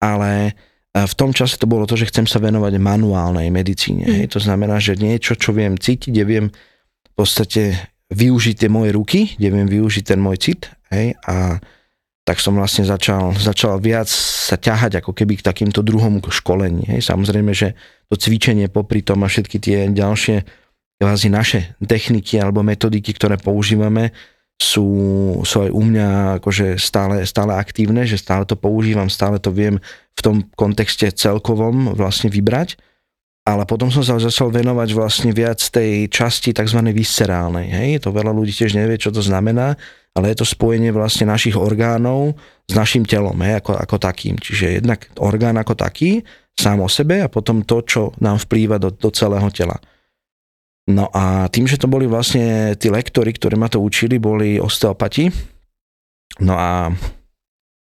ale 0.00 0.56
v 0.94 1.14
tom 1.18 1.34
čase 1.34 1.58
to 1.60 1.68
bolo 1.68 1.84
to, 1.84 1.98
že 1.98 2.08
chcem 2.08 2.24
sa 2.24 2.40
venovať 2.40 2.78
manuálnej 2.78 3.50
medicíne. 3.50 4.06
Hej. 4.06 4.24
Mm. 4.28 4.32
To 4.32 4.40
znamená, 4.40 4.76
že 4.78 4.94
niečo, 4.94 5.34
čo 5.34 5.50
viem 5.50 5.74
cítiť, 5.74 6.08
kde 6.08 6.24
viem 6.24 6.46
v 7.04 7.12
podstate 7.12 7.76
využiť 8.14 8.54
tie 8.64 8.70
moje 8.70 8.94
ruky, 8.94 9.34
kde 9.34 9.48
viem 9.50 9.68
využiť 9.68 10.04
ten 10.06 10.20
môj 10.22 10.38
cit 10.38 10.70
hej, 10.94 11.18
a 11.26 11.58
tak 12.24 12.40
som 12.40 12.56
vlastne 12.56 12.88
začal, 12.88 13.36
začal 13.36 13.76
viac 13.76 14.08
sa 14.08 14.56
ťahať 14.56 15.04
ako 15.04 15.12
keby 15.12 15.40
k 15.40 15.46
takýmto 15.46 15.84
druhom 15.84 16.24
školení. 16.24 16.88
Hej. 16.88 17.12
Samozrejme, 17.12 17.52
že 17.52 17.76
to 18.08 18.16
cvičenie 18.16 18.72
popri 18.72 19.04
tom 19.04 19.20
a 19.24 19.28
všetky 19.28 19.60
tie 19.60 19.84
ďalšie 19.92 20.40
kvázi 20.96 21.28
naše 21.28 21.76
techniky 21.84 22.40
alebo 22.40 22.64
metodiky, 22.64 23.12
ktoré 23.12 23.36
používame, 23.36 24.16
sú, 24.56 24.86
sú 25.44 25.68
aj 25.68 25.70
u 25.74 25.82
mňa 25.84 26.40
akože 26.40 26.80
stále, 26.80 27.20
stále 27.28 27.52
aktívne, 27.58 28.08
že 28.08 28.16
stále 28.16 28.48
to 28.48 28.56
používam, 28.56 29.12
stále 29.12 29.36
to 29.36 29.52
viem 29.52 29.82
v 30.14 30.20
tom 30.22 30.36
kontexte 30.56 31.10
celkovom 31.12 31.92
vlastne 31.92 32.32
vybrať. 32.32 32.80
Ale 33.44 33.68
potom 33.68 33.92
som 33.92 34.00
sa 34.00 34.16
začal 34.16 34.48
venovať 34.48 34.96
vlastne 34.96 35.28
viac 35.28 35.60
tej 35.60 36.08
časti 36.08 36.56
tzv. 36.56 36.80
viscerálnej. 36.88 37.68
Hej? 37.68 38.08
To 38.08 38.16
veľa 38.16 38.32
ľudí 38.32 38.56
tiež 38.56 38.72
nevie, 38.72 38.96
čo 38.96 39.12
to 39.12 39.20
znamená 39.20 39.76
ale 40.14 40.30
je 40.30 40.40
to 40.40 40.46
spojenie 40.46 40.94
vlastne 40.94 41.26
našich 41.26 41.58
orgánov 41.58 42.38
s 42.70 42.72
našim 42.72 43.02
telom, 43.02 43.34
hej, 43.42 43.58
ako, 43.58 43.74
ako 43.74 43.96
takým. 43.98 44.38
Čiže 44.38 44.78
jednak 44.78 45.10
orgán 45.18 45.58
ako 45.58 45.74
taký, 45.74 46.22
sám 46.54 46.86
o 46.86 46.88
sebe 46.88 47.18
a 47.18 47.28
potom 47.28 47.66
to, 47.66 47.82
čo 47.82 48.02
nám 48.22 48.38
vplýva 48.46 48.78
do, 48.78 48.94
do 48.94 49.10
celého 49.10 49.50
tela. 49.50 49.74
No 50.86 51.10
a 51.10 51.50
tým, 51.50 51.66
že 51.66 51.80
to 51.80 51.90
boli 51.90 52.06
vlastne 52.06 52.76
tí 52.78 52.92
lektory, 52.92 53.34
ktorí 53.34 53.58
ma 53.58 53.66
to 53.66 53.82
učili, 53.82 54.22
boli 54.22 54.60
osteopati. 54.60 55.32
No 56.44 56.54
a 56.54 56.92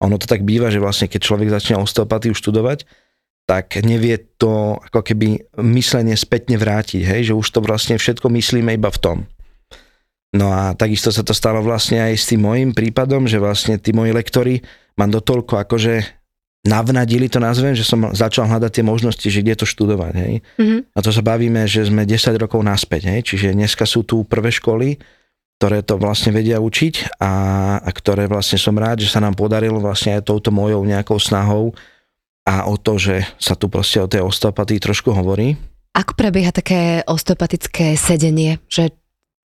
ono 0.02 0.16
to 0.18 0.26
tak 0.26 0.42
býva, 0.42 0.74
že 0.74 0.82
vlastne 0.82 1.06
keď 1.06 1.20
človek 1.22 1.48
začne 1.54 1.78
osteopatiu 1.78 2.34
študovať, 2.34 2.88
tak 3.48 3.80
nevie 3.80 4.18
to 4.36 4.76
ako 4.90 5.00
keby 5.00 5.48
myslenie 5.56 6.16
spätne 6.18 6.60
vrátiť, 6.60 7.00
hej, 7.00 7.32
že 7.32 7.38
už 7.38 7.48
to 7.48 7.64
vlastne 7.64 7.96
všetko 7.96 8.28
myslíme 8.28 8.76
iba 8.76 8.92
v 8.92 9.00
tom. 9.00 9.18
No 10.36 10.52
a 10.52 10.76
takisto 10.76 11.08
sa 11.08 11.24
to 11.24 11.32
stalo 11.32 11.64
vlastne 11.64 12.04
aj 12.04 12.12
s 12.20 12.28
tým 12.28 12.44
môjim 12.44 12.70
prípadom, 12.76 13.24
že 13.24 13.40
vlastne 13.40 13.80
tí 13.80 13.96
moji 13.96 14.12
lektori 14.12 14.60
ma 15.00 15.08
dotoľko 15.08 15.64
akože 15.64 16.18
navnadili 16.68 17.32
to 17.32 17.40
nazvem, 17.40 17.72
že 17.72 17.86
som 17.86 18.12
začal 18.12 18.44
hľadať 18.44 18.70
tie 18.80 18.84
možnosti, 18.84 19.24
že 19.24 19.40
kde 19.40 19.56
to 19.56 19.64
študovať. 19.64 20.14
Hej. 20.20 20.34
Mm-hmm. 20.60 20.80
A 20.92 20.98
to 21.00 21.10
sa 21.14 21.22
bavíme, 21.24 21.64
že 21.64 21.88
sme 21.88 22.04
10 22.04 22.36
rokov 22.36 22.60
naspäť. 22.60 23.08
Hej. 23.08 23.20
Čiže 23.32 23.56
dneska 23.56 23.88
sú 23.88 24.04
tu 24.04 24.20
prvé 24.28 24.52
školy, 24.52 25.00
ktoré 25.56 25.80
to 25.80 25.96
vlastne 25.96 26.30
vedia 26.36 26.60
učiť 26.60 27.18
a, 27.18 27.32
a 27.80 27.90
ktoré 27.90 28.28
vlastne 28.28 28.60
som 28.60 28.76
rád, 28.76 29.00
že 29.00 29.10
sa 29.10 29.24
nám 29.24 29.32
podarilo 29.32 29.80
vlastne 29.80 30.20
aj 30.20 30.28
touto 30.28 30.52
mojou 30.52 30.84
nejakou 30.84 31.16
snahou 31.16 31.72
a 32.44 32.68
o 32.68 32.76
to, 32.76 33.00
že 33.00 33.24
sa 33.40 33.56
tu 33.56 33.66
proste 33.72 33.98
o 33.98 34.10
tej 34.10 34.22
osteopatii 34.22 34.78
trošku 34.78 35.10
hovorí. 35.10 35.58
Ako 35.98 36.14
prebieha 36.14 36.54
také 36.54 37.02
osteopatické 37.08 37.98
sedenie? 37.98 38.62
Že 38.70 38.94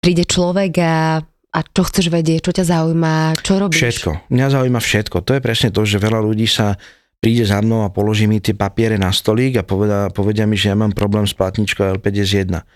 príde 0.02 0.26
človek 0.26 0.73
a, 0.82 1.23
a 1.54 1.59
čo 1.62 1.82
chceš 1.87 2.11
vedieť, 2.11 2.50
čo 2.50 2.52
ťa 2.52 2.64
zaujíma, 2.66 3.38
čo 3.38 3.62
robíš? 3.62 3.78
Všetko. 3.78 4.35
Mňa 4.35 4.47
zaujíma 4.50 4.80
všetko. 4.82 5.16
To 5.23 5.32
je 5.38 5.40
presne 5.40 5.71
to, 5.71 5.87
že 5.87 6.02
veľa 6.02 6.18
ľudí 6.18 6.50
sa 6.50 6.75
príde 7.23 7.47
za 7.47 7.62
mnou 7.62 7.87
a 7.87 7.94
položí 7.94 8.26
mi 8.26 8.42
tie 8.42 8.50
papiere 8.50 8.99
na 8.99 9.14
stolík 9.14 9.54
a 9.54 9.62
povedia, 9.62 10.11
povedia 10.11 10.42
mi, 10.42 10.59
že 10.59 10.75
ja 10.75 10.76
mám 10.76 10.90
problém 10.90 11.23
s 11.23 11.38
platničkou 11.38 12.02
L51. 12.02 12.66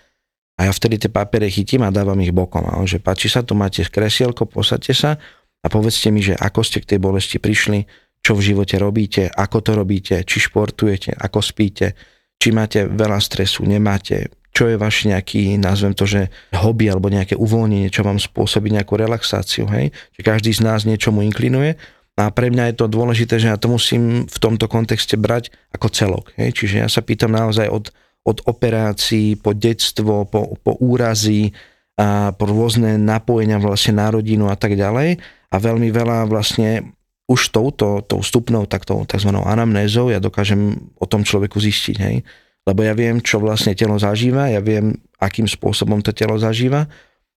A 0.57 0.59
ja 0.65 0.71
vtedy 0.71 0.95
tie 1.03 1.11
papiere 1.11 1.51
chytím 1.51 1.83
a 1.83 1.91
dávam 1.91 2.17
ich 2.23 2.31
bokom. 2.31 2.63
A 2.63 2.79
on, 2.79 2.87
že 2.87 3.03
páči 3.03 3.27
sa, 3.27 3.43
tu 3.43 3.59
máte 3.59 3.83
kresielko, 3.83 4.47
posadte 4.47 4.95
sa 4.95 5.19
a 5.61 5.67
povedzte 5.67 6.09
mi, 6.15 6.23
že 6.23 6.33
ako 6.33 6.63
ste 6.63 6.79
k 6.79 6.95
tej 6.95 6.99
bolesti 7.03 7.37
prišli, 7.43 7.83
čo 8.23 8.39
v 8.39 8.55
živote 8.55 8.79
robíte, 8.79 9.27
ako 9.27 9.57
to 9.61 9.71
robíte, 9.75 10.15
či 10.23 10.37
športujete, 10.39 11.13
ako 11.13 11.43
spíte, 11.43 11.93
či 12.39 12.55
máte 12.55 12.87
veľa 12.87 13.19
stresu, 13.19 13.67
nemáte, 13.67 14.31
čo 14.57 14.65
je 14.73 14.81
váš 14.81 15.05
nejaký, 15.05 15.61
nazvem 15.61 15.93
to, 15.93 16.09
že 16.09 16.33
hobby 16.57 16.89
alebo 16.89 17.13
nejaké 17.13 17.37
uvoľnenie, 17.37 17.93
čo 17.93 18.01
vám 18.01 18.17
spôsobí 18.17 18.73
nejakú 18.73 18.97
relaxáciu, 18.97 19.69
hej? 19.69 19.93
Čiže 20.17 20.25
každý 20.25 20.49
z 20.49 20.65
nás 20.65 20.81
niečomu 20.81 21.21
inklinuje 21.21 21.77
a 22.17 22.33
pre 22.33 22.49
mňa 22.49 22.73
je 22.73 22.75
to 22.81 22.89
dôležité, 22.89 23.37
že 23.37 23.53
ja 23.53 23.61
to 23.61 23.69
musím 23.69 24.25
v 24.25 24.37
tomto 24.41 24.65
kontexte 24.65 25.13
brať 25.13 25.53
ako 25.77 25.93
celok, 25.93 26.25
hej? 26.41 26.57
Čiže 26.57 26.81
ja 26.81 26.89
sa 26.89 27.05
pýtam 27.05 27.37
naozaj 27.37 27.69
od, 27.69 27.93
od 28.25 28.41
operácií, 28.49 29.37
po 29.37 29.53
detstvo, 29.53 30.25
po, 30.25 30.57
po 30.57 30.73
úrazy, 30.81 31.53
a 31.97 32.29
po 32.29 32.45
rôzne 32.45 33.01
napojenia 33.01 33.57
vlastne 33.57 33.97
na 33.97 34.13
rodinu 34.13 34.53
a 34.53 34.55
tak 34.57 34.77
ďalej. 34.77 35.17
A 35.49 35.55
veľmi 35.57 35.89
veľa 35.89 36.29
vlastne 36.29 36.93
už 37.25 37.49
touto, 37.49 38.05
tou 38.05 38.21
vstupnou, 38.21 38.69
tak 38.69 38.85
tou 38.85 39.01
tzv. 39.03 39.33
anamnézou 39.33 40.13
ja 40.13 40.21
dokážem 40.21 40.77
o 40.95 41.05
tom 41.09 41.25
človeku 41.25 41.57
zistiť, 41.57 41.95
hej. 41.97 42.21
Lebo 42.67 42.83
ja 42.83 42.91
viem, 42.91 43.23
čo 43.23 43.39
vlastne 43.39 43.71
telo 43.71 43.95
zažíva, 43.95 44.51
ja 44.51 44.59
viem, 44.59 44.99
akým 45.23 45.47
spôsobom 45.47 46.03
to 46.03 46.11
telo 46.11 46.35
zažíva 46.35 46.83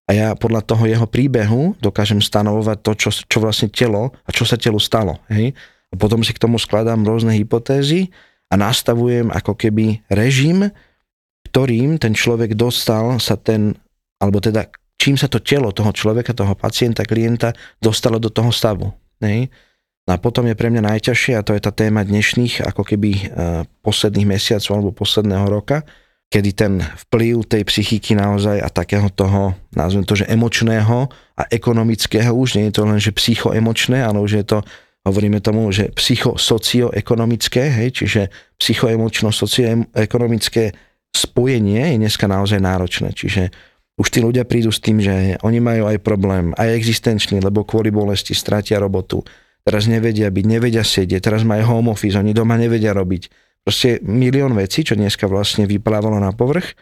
a 0.05 0.11
ja 0.11 0.29
podľa 0.35 0.67
toho 0.67 0.91
jeho 0.91 1.07
príbehu 1.07 1.79
dokážem 1.79 2.19
stanovovať 2.19 2.83
to, 2.83 2.93
čo, 2.99 3.11
čo 3.15 3.39
vlastne 3.39 3.71
telo 3.71 4.11
a 4.27 4.31
čo 4.35 4.43
sa 4.43 4.59
telu 4.59 4.83
stalo, 4.83 5.23
hej. 5.31 5.55
A 5.91 5.95
potom 5.95 6.23
si 6.27 6.35
k 6.35 6.43
tomu 6.43 6.59
skladám 6.59 7.07
rôzne 7.07 7.31
hypotézy 7.35 8.11
a 8.51 8.59
nastavujem 8.59 9.31
ako 9.31 9.55
keby 9.55 10.03
režim, 10.11 10.67
ktorým 11.47 12.03
ten 12.03 12.15
človek 12.15 12.59
dostal 12.59 13.23
sa 13.23 13.39
ten, 13.39 13.79
alebo 14.19 14.43
teda 14.43 14.67
čím 14.99 15.15
sa 15.15 15.31
to 15.31 15.39
telo 15.39 15.71
toho 15.71 15.95
človeka, 15.95 16.35
toho 16.35 16.59
pacienta, 16.59 17.07
klienta 17.07 17.55
dostalo 17.79 18.19
do 18.19 18.35
toho 18.35 18.51
stavu. 18.51 18.91
Hej? 19.23 19.47
No 20.11 20.19
a 20.19 20.19
potom 20.19 20.43
je 20.51 20.59
pre 20.59 20.75
mňa 20.75 20.91
najťažšie, 20.91 21.39
a 21.39 21.47
to 21.47 21.55
je 21.55 21.63
tá 21.63 21.71
téma 21.71 22.03
dnešných, 22.03 22.67
ako 22.67 22.83
keby 22.83 23.11
uh, 23.15 23.63
posledných 23.87 24.27
mesiacov 24.27 24.75
alebo 24.75 24.91
posledného 24.91 25.47
roka, 25.47 25.87
kedy 26.27 26.51
ten 26.51 26.83
vplyv 26.83 27.47
tej 27.47 27.63
psychiky 27.63 28.19
naozaj 28.19 28.59
a 28.59 28.67
takého 28.75 29.07
toho, 29.15 29.55
nazvem 29.71 30.03
to, 30.03 30.19
že 30.19 30.27
emočného 30.27 31.07
a 31.39 31.47
ekonomického, 31.47 32.35
už 32.35 32.59
nie 32.59 32.75
je 32.75 32.75
to 32.75 32.91
len, 32.91 32.99
že 32.99 33.15
psychoemočné, 33.15 34.03
ale 34.03 34.19
už 34.19 34.43
je 34.43 34.51
to 34.51 34.67
hovoríme 35.07 35.39
tomu, 35.39 35.71
že 35.71 35.95
psychosocioekonomické, 35.95 37.71
hej, 37.71 37.95
čiže 37.95 38.35
psychoemočno-socioekonomické 38.59 40.75
spojenie 41.15 41.95
je 41.95 42.03
dneska 42.03 42.27
naozaj 42.27 42.59
náročné. 42.59 43.15
Čiže 43.15 43.55
už 43.95 44.11
tí 44.11 44.19
ľudia 44.19 44.43
prídu 44.43 44.75
s 44.75 44.83
tým, 44.83 44.99
že 44.99 45.39
oni 45.47 45.63
majú 45.63 45.87
aj 45.87 46.03
problém, 46.03 46.51
aj 46.59 46.75
existenčný, 46.75 47.39
lebo 47.39 47.63
kvôli 47.63 47.95
bolesti 47.95 48.35
stratia 48.35 48.83
robotu. 48.83 49.23
Teraz 49.61 49.85
nevedia 49.87 50.33
byť, 50.33 50.45
nevedia 50.49 50.85
sedieť, 50.85 51.21
teraz 51.21 51.45
majú 51.45 51.63
home 51.69 51.93
office, 51.93 52.17
oni 52.17 52.33
doma 52.33 52.57
nevedia 52.57 52.97
robiť. 52.97 53.29
Proste 53.61 54.01
milión 54.01 54.57
vecí, 54.57 54.81
čo 54.83 54.97
dneska 54.97 55.29
vlastne 55.29 55.69
vyplávalo 55.69 56.17
na 56.17 56.33
povrch. 56.33 56.73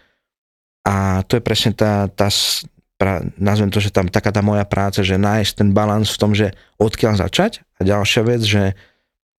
A 0.87 1.27
to 1.27 1.37
je 1.37 1.43
presne 1.43 1.75
tá, 1.75 2.07
tá 2.07 2.31
pra, 2.97 3.23
nazvem 3.39 3.71
to, 3.71 3.83
že 3.83 3.95
tam 3.95 4.07
taká 4.07 4.31
tá 4.31 4.43
moja 4.43 4.63
práca, 4.63 5.03
že 5.03 5.19
nájsť 5.19 5.53
ten 5.59 5.69
balans 5.75 6.11
v 6.15 6.21
tom, 6.21 6.33
že 6.35 6.55
odkiaľ 6.79 7.19
začať. 7.19 7.67
A 7.79 7.87
ďalšia 7.87 8.23
vec, 8.27 8.43
že 8.47 8.63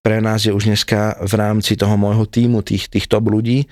pre 0.00 0.20
nás 0.24 0.48
je 0.48 0.52
už 0.52 0.68
dneska 0.68 1.20
v 1.20 1.34
rámci 1.36 1.76
toho 1.76 1.96
môjho 2.00 2.24
týmu, 2.24 2.64
tých, 2.64 2.88
tých 2.88 3.08
top 3.08 3.28
ľudí, 3.28 3.68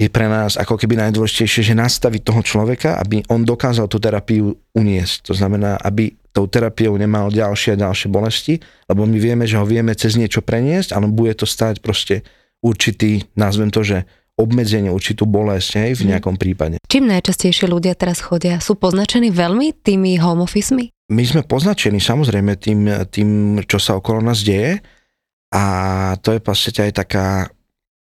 je 0.00 0.08
pre 0.08 0.32
nás 0.32 0.56
ako 0.56 0.80
keby 0.80 0.96
najdôležitejšie, 0.96 1.72
že 1.72 1.74
nastaviť 1.76 2.24
toho 2.24 2.40
človeka, 2.40 2.96
aby 2.96 3.20
on 3.28 3.44
dokázal 3.44 3.84
tú 3.84 4.00
terapiu 4.00 4.56
uniesť. 4.72 5.28
To 5.28 5.36
znamená, 5.36 5.76
aby 5.76 6.16
tou 6.30 6.46
terapiou 6.46 6.94
nemal 6.94 7.30
ďalšie 7.30 7.74
a 7.74 7.80
ďalšie 7.86 8.08
bolesti, 8.10 8.62
lebo 8.86 9.06
my 9.06 9.18
vieme, 9.18 9.44
že 9.46 9.58
ho 9.58 9.66
vieme 9.66 9.94
cez 9.98 10.14
niečo 10.14 10.42
preniesť, 10.42 10.94
ale 10.94 11.10
bude 11.10 11.34
to 11.34 11.46
stať 11.46 11.82
proste 11.82 12.22
určitý, 12.62 13.26
nazvem 13.34 13.72
to, 13.74 13.82
že 13.82 13.98
obmedzenie, 14.40 14.88
určitú 14.88 15.28
bolesť 15.28 15.70
hej, 15.84 15.90
v 16.00 16.02
mhm. 16.04 16.08
nejakom 16.16 16.36
prípade. 16.40 16.76
Čím 16.88 17.12
najčastejšie 17.12 17.68
ľudia 17.68 17.92
teraz 17.92 18.24
chodia? 18.24 18.56
Sú 18.62 18.78
poznačení 18.80 19.28
veľmi 19.28 19.84
tými 19.84 20.16
home 20.16 20.46
office 20.46 20.72
My 21.10 21.24
sme 21.26 21.44
poznačení 21.44 22.00
samozrejme 22.00 22.56
tým, 22.56 22.88
tým, 23.10 23.28
čo 23.68 23.76
sa 23.76 24.00
okolo 24.00 24.24
nás 24.24 24.40
deje 24.40 24.80
a 25.50 25.64
to 26.22 26.38
je 26.38 26.40
v 26.40 26.46
podstate 26.46 26.80
aj 26.88 26.92
taká, 27.04 27.26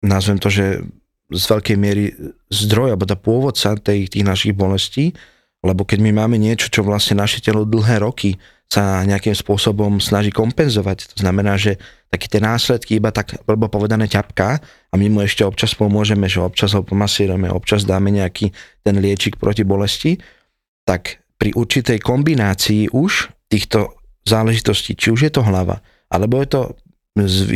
nazvem 0.03 0.37
to, 0.37 0.51
že 0.51 0.83
z 1.29 1.43
veľkej 1.45 1.77
miery 1.77 2.11
zdroj, 2.49 2.93
alebo 2.93 3.05
tá 3.05 3.13
pôvodca 3.13 3.77
tej, 3.77 4.09
tých 4.09 4.25
našich 4.25 4.53
bolestí, 4.57 5.13
lebo 5.59 5.83
keď 5.83 5.99
my 5.99 6.11
máme 6.23 6.39
niečo, 6.39 6.71
čo 6.71 6.87
vlastne 6.87 7.19
naše 7.19 7.43
telo 7.43 7.67
dlhé 7.67 7.99
roky 7.99 8.39
sa 8.69 9.01
nejakým 9.01 9.33
spôsobom 9.33 9.97
snaží 9.97 10.29
kompenzovať, 10.29 11.17
to 11.17 11.25
znamená, 11.25 11.57
že 11.57 11.81
také 12.13 12.29
tie 12.29 12.37
následky 12.37 13.01
iba 13.01 13.09
tak, 13.09 13.37
lebo 13.49 13.65
povedané 13.65 14.05
ťapka 14.05 14.61
a 14.61 14.93
my 14.93 15.09
mu 15.09 15.25
ešte 15.25 15.41
občas 15.41 15.73
pomôžeme, 15.73 16.29
že 16.29 16.41
občas 16.41 16.77
ho 16.77 16.85
pomasírujeme, 16.85 17.49
občas 17.49 17.85
dáme 17.85 18.13
nejaký 18.13 18.53
ten 18.85 18.95
liečik 19.01 19.41
proti 19.41 19.65
bolesti, 19.65 20.21
tak 20.85 21.21
pri 21.41 21.53
určitej 21.57 21.97
kombinácii 22.01 22.93
už 22.93 23.33
týchto 23.49 23.97
záležitostí, 24.25 24.93
či 24.93 25.09
už 25.09 25.29
je 25.29 25.31
to 25.33 25.41
hlava, 25.41 25.81
alebo 26.13 26.37
je 26.41 26.47
to 26.49 26.61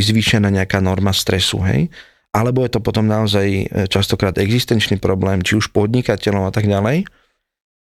zvýšená 0.01 0.49
nejaká 0.49 0.81
norma 0.81 1.13
stresu, 1.13 1.61
hej, 1.61 1.93
alebo 2.33 2.65
je 2.65 2.73
to 2.73 2.79
potom 2.81 3.05
naozaj 3.05 3.45
e, 3.45 3.65
častokrát 3.85 4.33
existenčný 4.41 4.97
problém, 4.97 5.45
či 5.45 5.53
už 5.53 5.69
podnikateľom 5.69 6.49
a 6.49 6.51
tak 6.51 6.65
ďalej, 6.65 7.05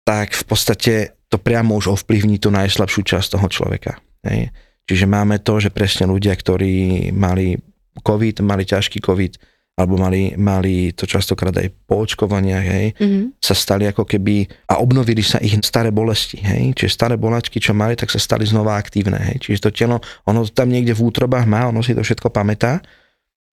tak 0.03 0.35
v 0.35 0.43
podstate 0.43 0.93
to 1.31 1.41
priamo 1.41 1.79
už 1.79 1.95
ovplyvní 1.99 2.37
tú 2.37 2.53
najslabšiu 2.53 3.01
časť 3.01 3.39
toho 3.39 3.47
človeka. 3.49 3.97
Hej. 4.27 4.53
Čiže 4.83 5.07
máme 5.07 5.39
to, 5.39 5.63
že 5.63 5.71
presne 5.71 6.05
ľudia, 6.11 6.35
ktorí 6.35 7.09
mali 7.15 7.55
COVID, 8.03 8.43
mali 8.43 8.63
ťažký 8.67 8.99
COVID, 8.99 9.33
alebo 9.73 9.97
mali, 9.97 10.37
mali 10.37 10.93
to 10.93 11.09
častokrát 11.09 11.53
aj 11.57 11.65
po 11.89 12.05
očkovaniach, 12.05 12.65
hej, 12.65 12.87
mm-hmm. 12.93 13.41
sa 13.41 13.57
stali 13.57 13.89
ako 13.89 14.05
keby 14.05 14.45
a 14.69 14.77
obnovili 14.77 15.25
sa 15.25 15.41
ich 15.41 15.57
staré 15.65 15.89
bolesti, 15.89 16.37
hej, 16.37 16.77
čiže 16.77 16.93
staré 16.93 17.15
bolačky, 17.17 17.57
čo 17.57 17.73
mali, 17.73 17.97
tak 17.97 18.13
sa 18.13 18.21
stali 18.21 18.45
znova 18.45 18.77
aktívne, 18.77 19.17
hej, 19.17 19.41
čiže 19.41 19.65
to 19.65 19.69
telo, 19.73 19.97
ono 20.29 20.45
tam 20.45 20.69
niekde 20.69 20.93
v 20.93 21.01
útrobách 21.09 21.49
má, 21.49 21.65
ono 21.65 21.81
si 21.81 21.97
to 21.97 22.05
všetko 22.05 22.29
pamätá 22.29 22.85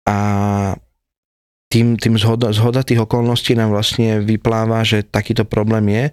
a 0.06 0.18
tým, 1.74 1.98
tým 1.98 2.14
zhoda, 2.22 2.54
zhoda 2.54 2.86
tých 2.86 3.02
okolností 3.02 3.58
nám 3.58 3.74
vlastne 3.74 4.22
vypláva, 4.22 4.86
že 4.86 5.02
takýto 5.02 5.50
problém 5.50 5.90
je 5.90 6.06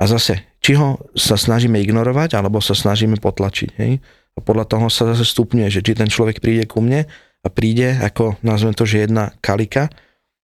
a 0.00 0.08
zase, 0.08 0.56
či 0.64 0.72
ho 0.80 0.96
sa 1.12 1.36
snažíme 1.36 1.76
ignorovať, 1.76 2.32
alebo 2.32 2.64
sa 2.64 2.72
snažíme 2.72 3.20
potlačiť. 3.20 3.70
Hej? 3.76 4.00
A 4.34 4.38
podľa 4.40 4.64
toho 4.64 4.86
sa 4.88 5.04
zase 5.12 5.28
stupňuje, 5.28 5.68
že 5.68 5.84
či 5.84 5.92
ten 5.92 6.08
človek 6.08 6.40
príde 6.40 6.64
ku 6.64 6.80
mne 6.80 7.04
a 7.44 7.48
príde 7.52 8.00
ako, 8.00 8.40
nazvem 8.40 8.72
to, 8.72 8.88
že 8.88 9.04
jedna 9.04 9.36
kalika, 9.44 9.92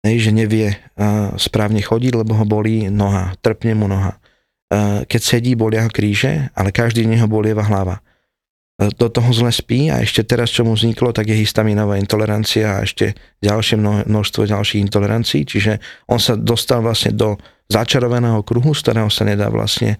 hej, 0.00 0.28
že 0.28 0.30
nevie 0.32 0.72
uh, 0.72 1.36
správne 1.36 1.84
chodiť, 1.84 2.12
lebo 2.16 2.32
ho 2.36 2.44
bolí 2.48 2.88
noha, 2.88 3.36
trpne 3.44 3.76
mu 3.76 3.88
noha. 3.88 4.16
Uh, 4.72 5.04
keď 5.04 5.20
sedí, 5.20 5.52
bolia 5.52 5.84
ho 5.84 5.92
kríže, 5.92 6.48
ale 6.56 6.72
každý 6.72 7.04
z 7.04 7.12
neho 7.12 7.28
bolieva 7.28 7.64
hlava 7.64 8.00
do 8.74 9.06
toho 9.06 9.30
zle 9.30 9.54
spí 9.54 9.86
a 9.86 10.02
ešte 10.02 10.26
teraz, 10.26 10.50
čo 10.50 10.66
mu 10.66 10.74
vzniklo, 10.74 11.14
tak 11.14 11.30
je 11.30 11.38
histaminová 11.38 11.94
intolerancia 11.94 12.78
a 12.78 12.82
ešte 12.82 13.14
ďalšie 13.38 13.78
množstvo 13.78 14.50
ďalších 14.50 14.82
intolerancií, 14.82 15.46
čiže 15.46 15.78
on 16.10 16.18
sa 16.18 16.34
dostal 16.34 16.82
vlastne 16.82 17.14
do 17.14 17.38
začarovaného 17.68 18.44
kruhu, 18.44 18.72
z 18.76 18.80
ktorého 18.84 19.10
sa 19.10 19.24
nedá 19.24 19.48
vlastne 19.48 19.96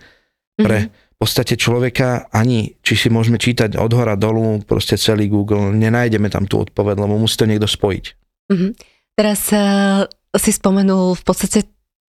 pre 0.55 0.87
mm-hmm. 0.87 1.15
v 1.15 1.17
podstate 1.19 1.55
človeka 1.57 2.29
ani, 2.31 2.79
či 2.85 2.95
si 2.95 3.09
môžeme 3.11 3.41
čítať 3.41 3.81
od 3.81 3.93
hora 3.97 4.15
dolu, 4.15 4.63
proste 4.63 4.95
celý 5.01 5.27
Google, 5.27 5.75
nenájdeme 5.75 6.31
tam 6.31 6.45
tú 6.45 6.63
odpoveď, 6.63 7.01
lebo 7.01 7.19
musí 7.19 7.41
to 7.41 7.49
niekto 7.49 7.67
spojiť. 7.67 8.05
Mm-hmm. 8.53 8.71
Teraz 9.15 9.41
uh, 9.51 10.05
si 10.37 10.51
spomenul 10.53 11.17
v 11.19 11.25
podstate, 11.25 11.67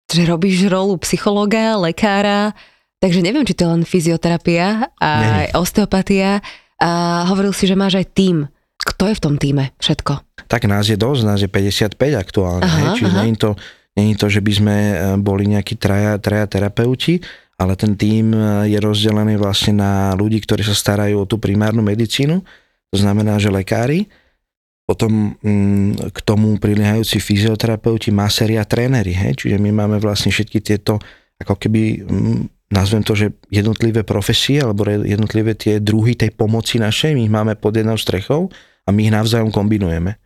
že 0.08 0.22
robíš 0.26 0.66
rolu 0.70 0.98
psychológa, 1.02 1.78
lekára, 1.78 2.56
Takže 3.02 3.18
neviem, 3.18 3.42
či 3.42 3.58
to 3.58 3.66
je 3.66 3.72
len 3.74 3.82
fyzioterapia 3.82 4.94
a 5.02 5.10
aj 5.42 5.58
osteopatia. 5.58 6.38
A 6.78 7.26
hovoril 7.26 7.50
si, 7.50 7.66
že 7.66 7.74
máš 7.74 7.98
aj 7.98 8.14
tím. 8.14 8.46
Kto 8.78 9.10
je 9.10 9.18
v 9.18 9.22
tom 9.26 9.34
týme 9.42 9.74
všetko? 9.82 10.22
Tak 10.46 10.70
nás 10.70 10.86
je 10.86 10.94
dosť, 10.94 11.22
nás 11.26 11.42
je 11.42 11.50
55 11.50 11.98
aktuálne. 11.98 12.62
Aha, 12.62 12.94
Čiže 12.94 13.10
nie 13.26 13.34
je, 13.34 13.42
to, 13.42 13.50
je 13.96 14.16
to, 14.16 14.28
že 14.32 14.40
by 14.40 14.52
sme 14.52 14.76
e, 14.76 14.94
boli 15.20 15.44
nejakí 15.52 15.76
traja, 15.76 16.16
traja 16.16 16.48
terapeuti, 16.48 17.20
ale 17.60 17.76
ten 17.76 17.92
tím 17.92 18.32
e, 18.32 18.72
je 18.72 18.78
rozdelený 18.80 19.36
vlastne 19.36 19.76
na 19.76 20.16
ľudí, 20.16 20.40
ktorí 20.40 20.64
sa 20.64 20.72
starajú 20.72 21.24
o 21.24 21.28
tú 21.28 21.36
primárnu 21.36 21.84
medicínu, 21.84 22.40
to 22.92 22.96
znamená, 22.96 23.36
že 23.36 23.52
lekári, 23.52 24.08
potom 24.88 25.36
mm, 25.40 26.12
k 26.12 26.18
tomu 26.24 26.56
prilihajúci 26.56 27.20
fyzioterapeuti, 27.20 28.10
maséri 28.10 28.56
a 28.56 28.64
tréneri, 28.64 29.12
hej? 29.12 29.32
čiže 29.44 29.56
my 29.60 29.70
máme 29.72 29.96
vlastne 30.00 30.32
všetky 30.32 30.58
tieto, 30.64 30.96
ako 31.40 31.54
keby, 31.60 32.02
mm, 32.02 32.72
nazvem 32.72 33.04
to, 33.04 33.12
že 33.12 33.36
jednotlivé 33.52 34.08
profesie, 34.08 34.64
alebo 34.64 34.88
jednotlivé 34.88 35.52
tie 35.52 35.78
druhy 35.78 36.16
tej 36.16 36.32
pomoci 36.32 36.80
našej, 36.80 37.12
my 37.12 37.20
ich 37.28 37.32
máme 37.32 37.54
pod 37.60 37.76
jednou 37.76 38.00
strechou 38.00 38.48
a 38.84 38.88
my 38.88 39.00
ich 39.04 39.12
navzájom 39.12 39.52
kombinujeme. 39.52 40.16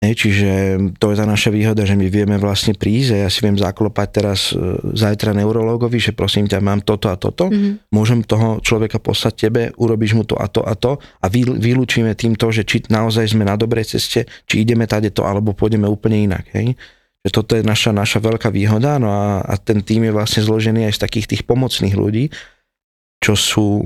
Čiže 0.00 0.80
to 0.96 1.12
je 1.12 1.16
tá 1.20 1.28
naša 1.28 1.52
výhoda, 1.52 1.84
že 1.84 1.92
my 1.92 2.08
vieme 2.08 2.40
vlastne 2.40 2.72
prísť 2.72 3.10
a 3.12 3.16
ja 3.20 3.28
si 3.28 3.44
viem 3.44 3.52
zaklopať 3.52 4.08
teraz 4.08 4.48
e, 4.48 4.80
zajtra 4.96 5.36
neurologovi, 5.36 6.00
že 6.00 6.16
prosím 6.16 6.48
ťa, 6.48 6.64
mám 6.64 6.80
toto 6.80 7.12
a 7.12 7.20
toto, 7.20 7.52
mm-hmm. 7.52 7.92
môžem 7.92 8.24
toho 8.24 8.64
človeka 8.64 8.96
poslať 8.96 9.34
tebe, 9.36 9.62
urobíš 9.76 10.16
mu 10.16 10.24
to 10.24 10.40
a 10.40 10.48
to 10.48 10.64
a 10.64 10.72
to 10.72 10.96
a 10.96 11.26
vy, 11.28 11.44
vylúčime 11.44 12.16
týmto, 12.16 12.48
že 12.48 12.64
či 12.64 12.80
naozaj 12.88 13.36
sme 13.36 13.44
na 13.44 13.60
dobrej 13.60 13.92
ceste, 13.92 14.24
či 14.48 14.64
ideme 14.64 14.88
tade 14.88 15.12
to, 15.12 15.20
alebo 15.20 15.52
pôjdeme 15.52 15.84
úplne 15.84 16.32
inak. 16.32 16.48
Hej. 16.56 16.80
Že 17.20 17.30
toto 17.36 17.52
je 17.60 17.62
naša, 17.68 17.92
naša 17.92 18.24
veľká 18.24 18.48
výhoda 18.48 18.96
no 18.96 19.12
a, 19.12 19.44
a 19.44 19.54
ten 19.60 19.84
tým 19.84 20.08
je 20.08 20.16
vlastne 20.16 20.40
zložený 20.40 20.88
aj 20.88 20.96
z 20.96 21.02
takých 21.04 21.26
tých 21.36 21.42
pomocných 21.44 21.92
ľudí, 21.92 22.32
čo 23.20 23.36
sú 23.36 23.84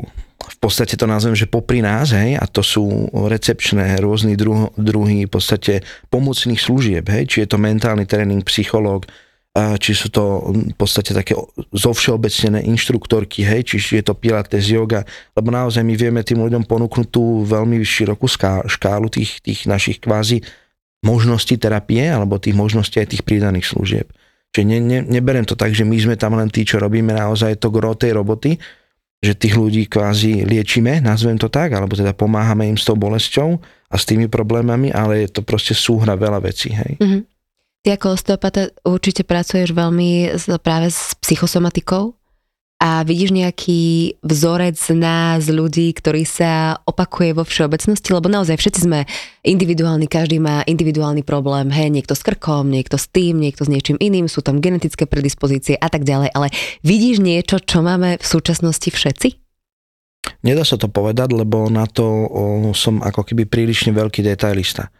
v 0.50 0.58
podstate 0.60 0.98
to 0.98 1.06
nazvem, 1.08 1.32
že 1.32 1.48
popri 1.48 1.80
nás, 1.80 2.12
hej, 2.12 2.36
a 2.36 2.44
to 2.44 2.60
sú 2.60 3.08
recepčné 3.12 3.96
rôzny 4.00 4.36
druh, 4.36 4.72
druhy 4.76 5.24
v 5.24 5.32
podstate 5.32 5.80
pomocných 6.10 6.60
služieb, 6.60 7.08
hej, 7.08 7.24
či 7.30 7.36
je 7.44 7.48
to 7.48 7.58
mentálny 7.60 8.04
tréning, 8.04 8.44
psychológ, 8.44 9.08
či 9.54 9.94
sú 9.94 10.10
to 10.10 10.50
v 10.50 10.74
podstate 10.74 11.14
také 11.14 11.38
zovšeobecnené 11.70 12.66
inštruktorky, 12.66 13.46
hej, 13.46 13.62
či 13.62 13.78
je 13.78 14.02
to 14.02 14.18
pilates, 14.18 14.66
yoga, 14.66 15.06
lebo 15.38 15.54
naozaj 15.54 15.86
my 15.86 15.94
vieme 15.94 16.26
tým 16.26 16.42
ľuďom 16.42 16.66
ponúknuť 16.66 17.06
tú 17.06 17.46
veľmi 17.46 17.78
širokú 17.78 18.26
škálu 18.66 19.06
tých, 19.14 19.38
tých 19.38 19.70
našich 19.70 20.02
kvázi 20.02 20.42
možností 21.06 21.54
terapie, 21.54 22.02
alebo 22.02 22.42
tých 22.42 22.58
možností 22.58 22.98
aj 22.98 23.14
tých 23.14 23.22
pridaných 23.22 23.70
služieb. 23.70 24.10
Čiže 24.50 24.66
ne, 24.66 24.78
ne, 24.82 24.98
neberiem 25.06 25.46
to 25.46 25.54
tak, 25.54 25.70
že 25.70 25.86
my 25.86 25.94
sme 26.02 26.16
tam 26.18 26.34
len 26.34 26.50
tí, 26.50 26.66
čo 26.66 26.82
robíme 26.82 27.14
naozaj 27.14 27.58
to 27.62 27.70
gro 27.70 27.94
tej 27.94 28.18
roboty, 28.18 28.58
že 29.24 29.32
tých 29.32 29.56
ľudí 29.56 29.88
kvázi 29.88 30.44
liečime, 30.44 31.00
nazvem 31.00 31.40
to 31.40 31.48
tak, 31.48 31.72
alebo 31.72 31.96
teda 31.96 32.12
pomáhame 32.12 32.68
im 32.68 32.76
s 32.76 32.84
tou 32.84 32.94
bolesťou 32.94 33.56
a 33.88 33.96
s 33.96 34.04
tými 34.04 34.28
problémami, 34.28 34.92
ale 34.92 35.24
je 35.24 35.28
to 35.32 35.40
proste 35.40 35.72
súhra 35.72 36.12
veľa 36.12 36.44
vecí. 36.44 36.76
Hej. 36.76 37.00
Mm-hmm. 37.00 37.22
Ty 37.84 37.88
ako 38.00 38.06
osteopata 38.16 38.68
určite 38.84 39.24
pracuješ 39.24 39.72
veľmi 39.72 40.32
práve 40.60 40.88
s 40.88 41.16
psychosomatikou 41.20 42.16
a 42.84 43.00
vidíš 43.00 43.32
nejaký 43.32 43.82
vzorec 44.20 44.76
z 44.76 44.92
nás, 44.92 45.48
ľudí, 45.48 45.88
ktorý 45.96 46.28
sa 46.28 46.76
opakuje 46.84 47.32
vo 47.32 47.40
všeobecnosti, 47.40 48.12
lebo 48.12 48.28
naozaj 48.28 48.60
všetci 48.60 48.80
sme 48.84 49.08
individuálni, 49.40 50.04
každý 50.04 50.36
má 50.36 50.60
individuálny 50.68 51.24
problém, 51.24 51.72
hej, 51.72 51.88
niekto 51.88 52.12
s 52.12 52.20
krkom, 52.20 52.68
niekto 52.68 53.00
s 53.00 53.08
tým, 53.08 53.40
niekto 53.40 53.64
s 53.64 53.72
niečím 53.72 53.96
iným, 53.96 54.28
sú 54.28 54.44
tam 54.44 54.60
genetické 54.60 55.08
predispozície 55.08 55.80
a 55.80 55.88
tak 55.88 56.04
ďalej, 56.04 56.28
ale 56.36 56.52
vidíš 56.84 57.24
niečo, 57.24 57.56
čo 57.56 57.80
máme 57.80 58.20
v 58.20 58.26
súčasnosti 58.28 58.92
všetci? 58.92 59.28
Nedá 60.44 60.60
sa 60.68 60.76
to 60.76 60.92
povedať, 60.92 61.32
lebo 61.32 61.72
na 61.72 61.88
to 61.88 62.04
o, 62.04 62.68
som 62.76 63.00
ako 63.00 63.24
keby 63.32 63.48
prílišne 63.48 63.96
veľký 63.96 64.20
detailista. 64.20 64.92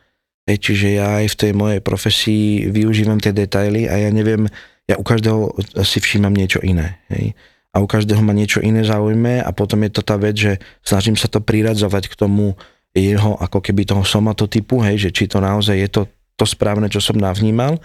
Hej, 0.48 0.72
čiže 0.72 0.86
ja 0.96 1.20
aj 1.20 1.36
v 1.36 1.38
tej 1.40 1.52
mojej 1.52 1.80
profesii 1.84 2.64
využívam 2.72 3.20
tie 3.20 3.36
detaily 3.36 3.92
a 3.92 4.08
ja 4.08 4.10
neviem, 4.12 4.48
ja 4.88 4.96
u 4.96 5.04
každého 5.04 5.52
si 5.84 6.00
všímam 6.00 6.32
niečo 6.32 6.64
iné. 6.64 7.00
Hej 7.12 7.36
a 7.74 7.82
u 7.82 7.86
každého 7.90 8.22
ma 8.22 8.30
niečo 8.30 8.62
iné 8.62 8.86
zaujme 8.86 9.42
a 9.42 9.50
potom 9.50 9.82
je 9.82 9.90
to 9.90 10.02
tá 10.06 10.14
vec, 10.14 10.38
že 10.38 10.62
snažím 10.86 11.18
sa 11.18 11.26
to 11.26 11.42
priradzovať 11.42 12.06
k 12.06 12.14
tomu 12.14 12.54
jeho 12.94 13.34
ako 13.42 13.58
keby 13.58 13.82
toho 13.82 14.06
somatotypu, 14.06 14.78
hej, 14.86 15.10
že 15.10 15.10
či 15.10 15.26
to 15.26 15.42
naozaj 15.42 15.74
je 15.74 15.90
to, 15.90 16.02
to 16.38 16.46
správne, 16.46 16.86
čo 16.86 17.02
som 17.02 17.18
navnímal, 17.18 17.82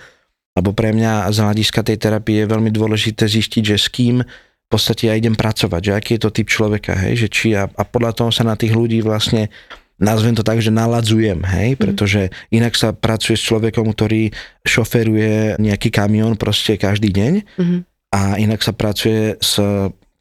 lebo 0.54 0.70
pre 0.78 0.94
mňa 0.94 1.34
z 1.34 1.38
hľadiska 1.42 1.82
tej 1.82 1.98
terapie 1.98 2.46
je 2.46 2.52
veľmi 2.54 2.70
dôležité 2.70 3.26
zistiť, 3.26 3.74
že 3.74 3.78
s 3.82 3.90
kým 3.90 4.22
v 4.22 4.68
podstate 4.70 5.10
ja 5.10 5.18
idem 5.18 5.34
pracovať, 5.34 5.82
že 5.82 5.92
aký 5.98 6.12
je 6.16 6.22
to 6.22 6.30
typ 6.30 6.46
človeka, 6.46 6.94
hej, 6.94 7.26
že 7.26 7.28
či 7.34 7.58
a, 7.58 7.66
a 7.66 7.82
podľa 7.82 8.14
toho 8.14 8.30
sa 8.30 8.46
na 8.46 8.54
tých 8.54 8.78
ľudí 8.78 9.02
vlastne 9.02 9.50
nazvem 9.98 10.38
to 10.38 10.46
tak, 10.46 10.62
že 10.62 10.70
naladzujem, 10.70 11.42
hej, 11.42 11.74
mm. 11.74 11.80
pretože 11.82 12.30
inak 12.54 12.78
sa 12.78 12.94
pracuje 12.94 13.34
s 13.34 13.50
človekom, 13.50 13.90
ktorý 13.90 14.30
šoferuje 14.62 15.58
nejaký 15.58 15.90
kamión 15.90 16.38
proste 16.38 16.78
každý 16.78 17.10
deň. 17.10 17.34
Mm 17.58 17.89
a 18.10 18.42
inak 18.42 18.62
sa 18.66 18.74
pracuje 18.74 19.38
s, 19.38 19.62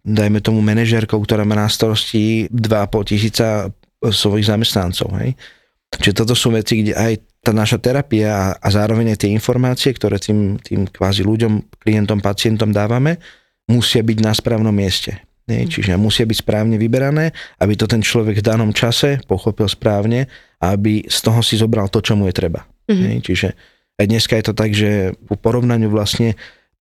dajme 0.05 0.45
tomu, 0.45 0.61
manažérkou, 0.61 1.21
ktorá 1.25 1.45
má 1.49 1.57
na 1.57 1.69
starosti 1.69 2.49
2,5 2.53 3.11
tisíca 3.11 3.73
svojich 4.05 4.47
zamestnancov. 4.47 5.09
Hej. 5.19 5.35
Čiže 5.97 6.15
toto 6.25 6.37
sú 6.37 6.53
veci, 6.53 6.85
kde 6.85 6.93
aj 6.93 7.13
tá 7.41 7.57
naša 7.57 7.81
terapia 7.81 8.29
a, 8.29 8.47
a 8.61 8.69
zároveň 8.69 9.17
aj 9.17 9.25
tie 9.25 9.31
informácie, 9.33 9.91
ktoré 9.97 10.21
tým, 10.21 10.61
tým 10.61 10.85
kvázi 10.85 11.25
ľuďom, 11.25 11.81
klientom, 11.81 12.21
pacientom 12.21 12.71
dávame, 12.71 13.17
musia 13.73 14.05
byť 14.05 14.19
na 14.21 14.33
správnom 14.37 14.75
mieste. 14.75 15.17
Hej. 15.49 15.65
Mhm. 15.65 15.71
Čiže 15.73 15.91
musia 15.97 16.29
byť 16.29 16.39
správne 16.45 16.77
vyberané, 16.77 17.33
aby 17.57 17.73
to 17.73 17.89
ten 17.89 18.05
človek 18.05 18.45
v 18.45 18.47
danom 18.47 18.71
čase 18.77 19.25
pochopil 19.25 19.65
správne 19.65 20.29
a 20.61 20.77
aby 20.77 21.09
z 21.09 21.19
toho 21.25 21.41
si 21.41 21.57
zobral 21.57 21.89
to, 21.89 22.05
čo 22.05 22.13
mu 22.19 22.29
je 22.29 22.37
treba. 22.37 22.69
Mm-hmm. 22.89 23.07
Hej. 23.09 23.17
Čiže 23.25 23.49
aj 23.99 24.07
dneska 24.07 24.35
je 24.37 24.45
to 24.45 24.55
tak, 24.55 24.71
že 24.77 25.17
po 25.27 25.35
porovnaniu 25.41 25.91
vlastne 25.91 26.37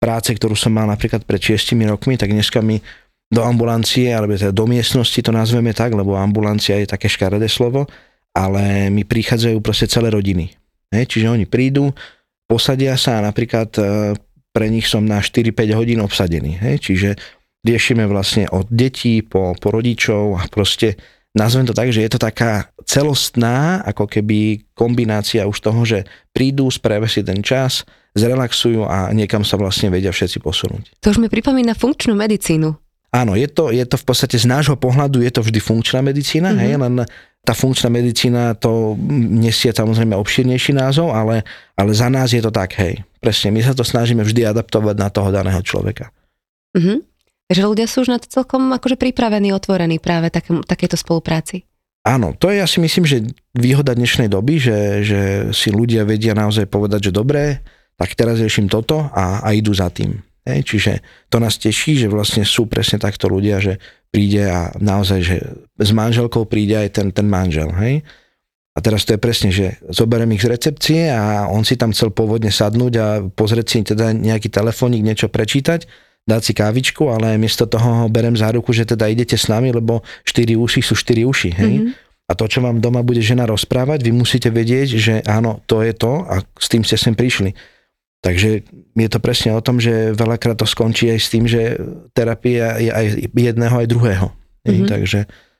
práce, 0.05 0.29
ktorú 0.37 0.53
som 0.53 0.69
mal 0.69 0.85
napríklad 0.85 1.25
pred 1.25 1.41
6 1.41 1.73
rokmi, 1.89 2.13
tak 2.13 2.29
dneska 2.29 2.61
mi 2.61 2.77
do 3.33 3.41
ambulancie, 3.41 4.13
alebo 4.13 4.37
teda 4.37 4.53
do 4.53 4.69
miestnosti 4.69 5.17
to 5.17 5.33
nazveme 5.33 5.73
tak, 5.73 5.97
lebo 5.97 6.13
ambulancia 6.13 6.77
je 6.77 6.85
také 6.85 7.09
škaredé 7.09 7.49
slovo, 7.49 7.89
ale 8.37 8.93
mi 8.93 9.01
prichádzajú 9.01 9.57
proste 9.65 9.89
celé 9.89 10.13
rodiny. 10.13 10.53
He, 10.93 11.09
čiže 11.09 11.33
oni 11.33 11.49
prídu, 11.49 11.89
posadia 12.45 12.93
sa 13.01 13.17
a 13.17 13.25
napríklad 13.25 13.73
e, 13.81 13.81
pre 14.53 14.69
nich 14.69 14.85
som 14.85 15.01
na 15.01 15.25
4-5 15.25 15.73
hodín 15.73 15.97
obsadený. 16.05 16.61
He, 16.61 16.77
čiže 16.77 17.17
riešime 17.65 18.05
vlastne 18.05 18.45
od 18.53 18.69
detí 18.69 19.25
po, 19.25 19.57
po 19.57 19.73
rodičov 19.73 20.37
a 20.37 20.45
proste 20.45 21.01
nazvem 21.33 21.65
to 21.65 21.73
tak, 21.73 21.89
že 21.89 22.05
je 22.05 22.11
to 22.13 22.21
taká 22.21 22.69
celostná 22.85 23.81
ako 23.81 24.05
keby 24.05 24.69
kombinácia 24.77 25.49
už 25.49 25.57
toho, 25.65 25.81
že 25.81 26.05
prídu, 26.29 26.69
spravia 26.69 27.09
si 27.09 27.25
ten 27.25 27.41
čas, 27.41 27.81
zrelaxujú 28.15 28.87
a 28.87 29.11
niekam 29.11 29.43
sa 29.43 29.59
vlastne 29.59 29.91
vedia 29.91 30.09
všetci 30.09 30.39
posunúť. 30.39 31.03
To 31.03 31.11
už 31.11 31.19
mi 31.19 31.27
pripomína 31.27 31.75
funkčnú 31.75 32.15
medicínu. 32.15 32.71
Áno, 33.15 33.35
je 33.35 33.47
to, 33.47 33.71
je 33.71 33.83
to 33.87 33.95
v 33.95 34.05
podstate 34.07 34.35
z 34.35 34.47
nášho 34.47 34.75
pohľadu 34.75 35.23
je 35.23 35.31
to 35.31 35.39
vždy 35.39 35.59
funkčná 35.63 36.03
medicína, 36.03 36.51
mm-hmm. 36.51 36.63
hej, 36.67 36.73
len 36.75 36.93
tá 37.45 37.53
funkčná 37.55 37.87
medicína 37.87 38.57
to 38.59 38.97
nesie 39.39 39.71
samozrejme 39.71 40.17
obširnejší 40.17 40.75
názov, 40.75 41.15
ale, 41.15 41.45
ale 41.79 41.91
za 41.95 42.11
nás 42.11 42.33
je 42.35 42.43
to 42.43 42.51
tak, 42.51 42.75
hej. 42.75 43.05
Presne, 43.23 43.55
my 43.55 43.61
sa 43.63 43.71
to 43.71 43.87
snažíme 43.87 44.19
vždy 44.19 44.43
adaptovať 44.51 44.95
na 44.99 45.07
toho 45.07 45.31
daného 45.31 45.61
človeka. 45.63 46.11
Mm-hmm. 46.75 46.97
Takže 47.45 47.61
ľudia 47.61 47.85
sú 47.85 48.03
už 48.03 48.09
na 48.09 48.19
to 48.19 48.27
celkom 48.27 48.73
akože 48.73 48.97
pripravení, 48.97 49.53
otvorení 49.53 50.01
práve 50.01 50.33
takém, 50.33 50.65
takéto 50.65 50.97
spolupráci. 50.97 51.63
Áno, 52.05 52.33
to 52.37 52.53
je 52.53 52.61
ja 52.61 52.67
si 52.69 52.81
myslím, 52.81 53.05
že 53.05 53.25
výhoda 53.53 53.93
dnešnej 53.93 54.29
doby, 54.29 54.61
že, 54.61 54.77
že 55.05 55.19
si 55.53 55.73
ľudia 55.73 56.05
vedia 56.05 56.37
naozaj 56.37 56.69
povedať, 56.69 57.09
že 57.09 57.17
dobré, 57.17 57.61
tak 57.95 58.15
teraz 58.15 58.39
riešim 58.39 58.67
toto 58.67 59.07
a, 59.11 59.43
a 59.43 59.55
idú 59.55 59.71
za 59.71 59.87
tým. 59.91 60.19
Hej, 60.45 60.61
čiže 60.61 60.93
to 61.33 61.41
nás 61.41 61.57
teší, 61.57 62.05
že 62.05 62.07
vlastne 62.11 62.45
sú 62.45 62.69
presne 62.69 63.01
takto 63.01 63.25
ľudia, 63.25 63.57
že 63.57 63.81
príde 64.13 64.45
a 64.45 64.69
naozaj, 64.77 65.19
že 65.25 65.37
s 65.73 65.89
manželkou 65.89 66.45
príde 66.45 66.77
aj 66.77 66.89
ten, 67.01 67.07
ten 67.09 67.25
manžel. 67.25 67.73
Hej? 67.73 68.05
A 68.75 68.83
teraz 68.83 69.07
to 69.07 69.17
je 69.17 69.19
presne, 69.19 69.49
že 69.49 69.81
zoberiem 69.89 70.29
ich 70.37 70.45
z 70.45 70.51
recepcie 70.51 71.09
a 71.09 71.49
on 71.49 71.65
si 71.65 71.79
tam 71.79 71.95
chcel 71.95 72.13
pôvodne 72.13 72.53
sadnúť 72.53 72.93
a 72.99 73.07
pozrieť 73.25 73.67
si 73.67 73.77
teda 73.87 74.13
nejaký 74.13 74.53
telefónik, 74.53 75.01
niečo 75.01 75.31
prečítať, 75.31 75.89
dať 76.29 76.41
si 76.43 76.53
kávičku, 76.53 77.09
ale 77.09 77.41
miesto 77.41 77.65
toho 77.65 78.05
ho 78.05 78.07
berem 78.11 78.37
za 78.37 78.53
ruku, 78.53 78.69
že 78.69 78.85
teda 78.85 79.09
idete 79.09 79.39
s 79.39 79.49
nami, 79.49 79.73
lebo 79.73 80.05
4 80.27 80.53
uši 80.59 80.79
sú 80.85 80.93
4 80.93 81.25
uši. 81.25 81.49
Hej? 81.57 81.73
Mm-hmm. 81.81 81.93
A 82.25 82.31
to, 82.33 82.45
čo 82.49 82.61
vám 82.61 82.81
doma 82.81 83.05
bude 83.05 83.21
žena 83.21 83.45
rozprávať, 83.45 84.01
vy 84.01 84.11
musíte 84.11 84.49
vedieť, 84.49 84.87
že 84.97 85.13
áno, 85.25 85.61
to 85.69 85.85
je 85.85 85.93
to 85.93 86.25
a 86.25 86.41
s 86.57 86.67
tým 86.69 86.81
ste 86.81 86.97
sem 86.97 87.13
prišli. 87.13 87.53
Takže 88.23 88.65
je 88.95 89.09
to 89.11 89.19
presne 89.21 89.53
o 89.53 89.61
tom, 89.61 89.77
že 89.77 90.15
veľakrát 90.15 90.57
to 90.57 90.65
skončí 90.65 91.11
aj 91.13 91.19
s 91.21 91.29
tým, 91.29 91.45
že 91.45 91.77
terapia 92.15 92.79
je 92.81 92.89
aj 92.89 93.05
jedného, 93.31 93.75
aj 93.75 93.87
druhého. 93.91 94.27
Mm-hmm. 94.65 94.89
Takže, 94.89 95.19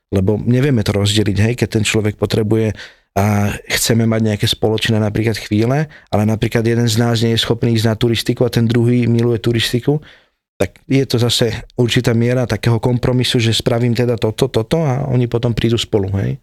lebo 0.10 0.41
nevieme 0.41 0.82
to 0.82 0.96
rozdeliť, 0.96 1.38
hej, 1.38 1.54
keď 1.60 1.70
ten 1.78 1.84
človek 1.86 2.18
potrebuje 2.18 2.74
a 3.15 3.54
chceme 3.72 4.04
mať 4.04 4.22
nejaké 4.34 4.48
spoločné 4.50 5.00
napríklad 5.00 5.39
chvíle, 5.39 5.88
ale 5.88 6.24
napríklad 6.28 6.68
jeden 6.68 6.89
z 6.89 7.00
nás 7.00 7.24
nie 7.24 7.32
je 7.32 7.39
schopný 7.39 7.72
ísť 7.72 7.88
na 7.88 7.96
turistiku 7.96 8.44
a 8.44 8.52
ten 8.52 8.68
druhý 8.68 9.08
miluje 9.08 9.39
turistiku, 9.39 10.04
tak 10.60 10.84
je 10.88 11.04
to 11.08 11.15
zase 11.15 11.52
určitá 11.80 12.12
miera 12.12 12.44
takého 12.44 12.80
kompromisu, 12.80 13.39
že 13.39 13.56
spravím 13.56 13.96
teda 13.96 14.20
toto, 14.20 14.52
toto 14.52 14.84
a 14.84 15.08
oni 15.08 15.32
potom 15.32 15.56
prídu 15.56 15.80
spolu, 15.80 16.12
hej. 16.20 16.39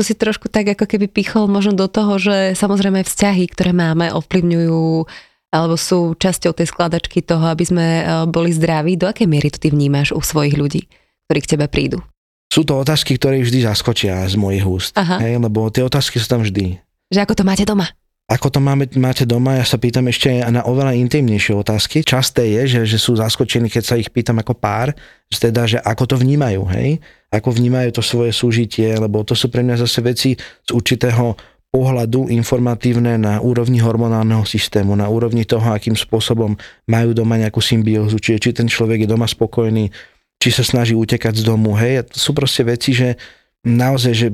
To 0.00 0.04
si 0.04 0.16
trošku 0.16 0.48
tak 0.48 0.72
ako 0.72 0.88
keby 0.88 1.08
pichol 1.08 1.48
možno 1.48 1.76
do 1.76 1.84
toho, 1.84 2.16
že 2.16 2.56
samozrejme 2.56 3.04
vzťahy, 3.04 3.44
ktoré 3.52 3.76
máme, 3.76 4.08
ovplyvňujú 4.12 5.04
alebo 5.52 5.76
sú 5.76 6.16
časťou 6.16 6.56
tej 6.56 6.72
skladačky 6.72 7.20
toho, 7.20 7.44
aby 7.52 7.64
sme 7.68 7.86
e, 8.00 8.02
boli 8.24 8.50
zdraví? 8.50 8.96
Do 8.96 9.06
akej 9.06 9.28
miery 9.28 9.52
to 9.52 9.60
ty 9.60 9.68
vnímaš 9.68 10.16
u 10.16 10.24
svojich 10.24 10.56
ľudí, 10.56 10.88
ktorí 11.28 11.38
k 11.44 11.50
tebe 11.54 11.68
prídu? 11.68 12.00
Sú 12.48 12.64
to 12.64 12.80
otázky, 12.80 13.20
ktoré 13.20 13.40
vždy 13.44 13.68
zaskočia 13.68 14.24
z 14.28 14.36
mojich 14.40 14.64
úst, 14.64 14.92
Aha. 14.96 15.20
hej, 15.20 15.36
lebo 15.36 15.68
tie 15.68 15.84
otázky 15.84 16.16
sú 16.20 16.28
tam 16.28 16.40
vždy. 16.44 16.80
Že 17.12 17.20
ako 17.28 17.34
to 17.36 17.44
máte 17.44 17.64
doma? 17.68 17.88
Ako 18.32 18.48
to 18.48 18.64
máme, 18.64 18.88
máte 18.96 19.28
doma, 19.28 19.60
ja 19.60 19.66
sa 19.66 19.76
pýtam 19.76 20.08
ešte 20.08 20.40
na 20.48 20.64
oveľa 20.64 20.96
intimnejšie 20.96 21.52
otázky. 21.52 22.00
Časté 22.00 22.48
je, 22.48 22.62
že, 22.64 22.96
že 22.96 22.98
sú 23.00 23.12
zaskočení, 23.12 23.68
keď 23.68 23.82
sa 23.84 24.00
ich 24.00 24.08
pýtam 24.08 24.40
ako 24.40 24.56
pár, 24.56 24.96
že 25.28 25.52
teda, 25.52 25.68
že 25.68 25.78
ako 25.84 26.16
to 26.16 26.16
vnímajú, 26.16 26.64
hej? 26.72 26.96
Ako 27.28 27.52
vnímajú 27.52 27.92
to 27.92 28.00
svoje 28.00 28.32
súžitie, 28.32 28.88
lebo 28.96 29.20
to 29.20 29.36
sú 29.36 29.52
pre 29.52 29.60
mňa 29.60 29.84
zase 29.84 30.00
veci 30.00 30.30
z 30.38 30.70
určitého 30.72 31.36
pohľadu 31.72 32.28
informatívne 32.28 33.16
na 33.16 33.40
úrovni 33.40 33.80
hormonálneho 33.80 34.44
systému, 34.44 34.92
na 34.92 35.08
úrovni 35.08 35.48
toho, 35.48 35.64
akým 35.72 35.96
spôsobom 35.96 36.52
majú 36.84 37.10
doma 37.16 37.40
nejakú 37.40 37.64
symbiózu, 37.64 38.20
či, 38.20 38.36
či 38.36 38.52
ten 38.52 38.68
človek 38.68 39.02
je 39.02 39.08
doma 39.08 39.24
spokojný, 39.24 39.88
či 40.36 40.48
sa 40.52 40.60
snaží 40.60 40.92
utekať 40.92 41.40
z 41.40 41.48
domu, 41.48 41.72
hej? 41.80 42.04
Sú 42.12 42.36
proste 42.36 42.60
veci, 42.68 42.92
že 42.92 43.16
naozaj, 43.64 44.12
že 44.12 44.28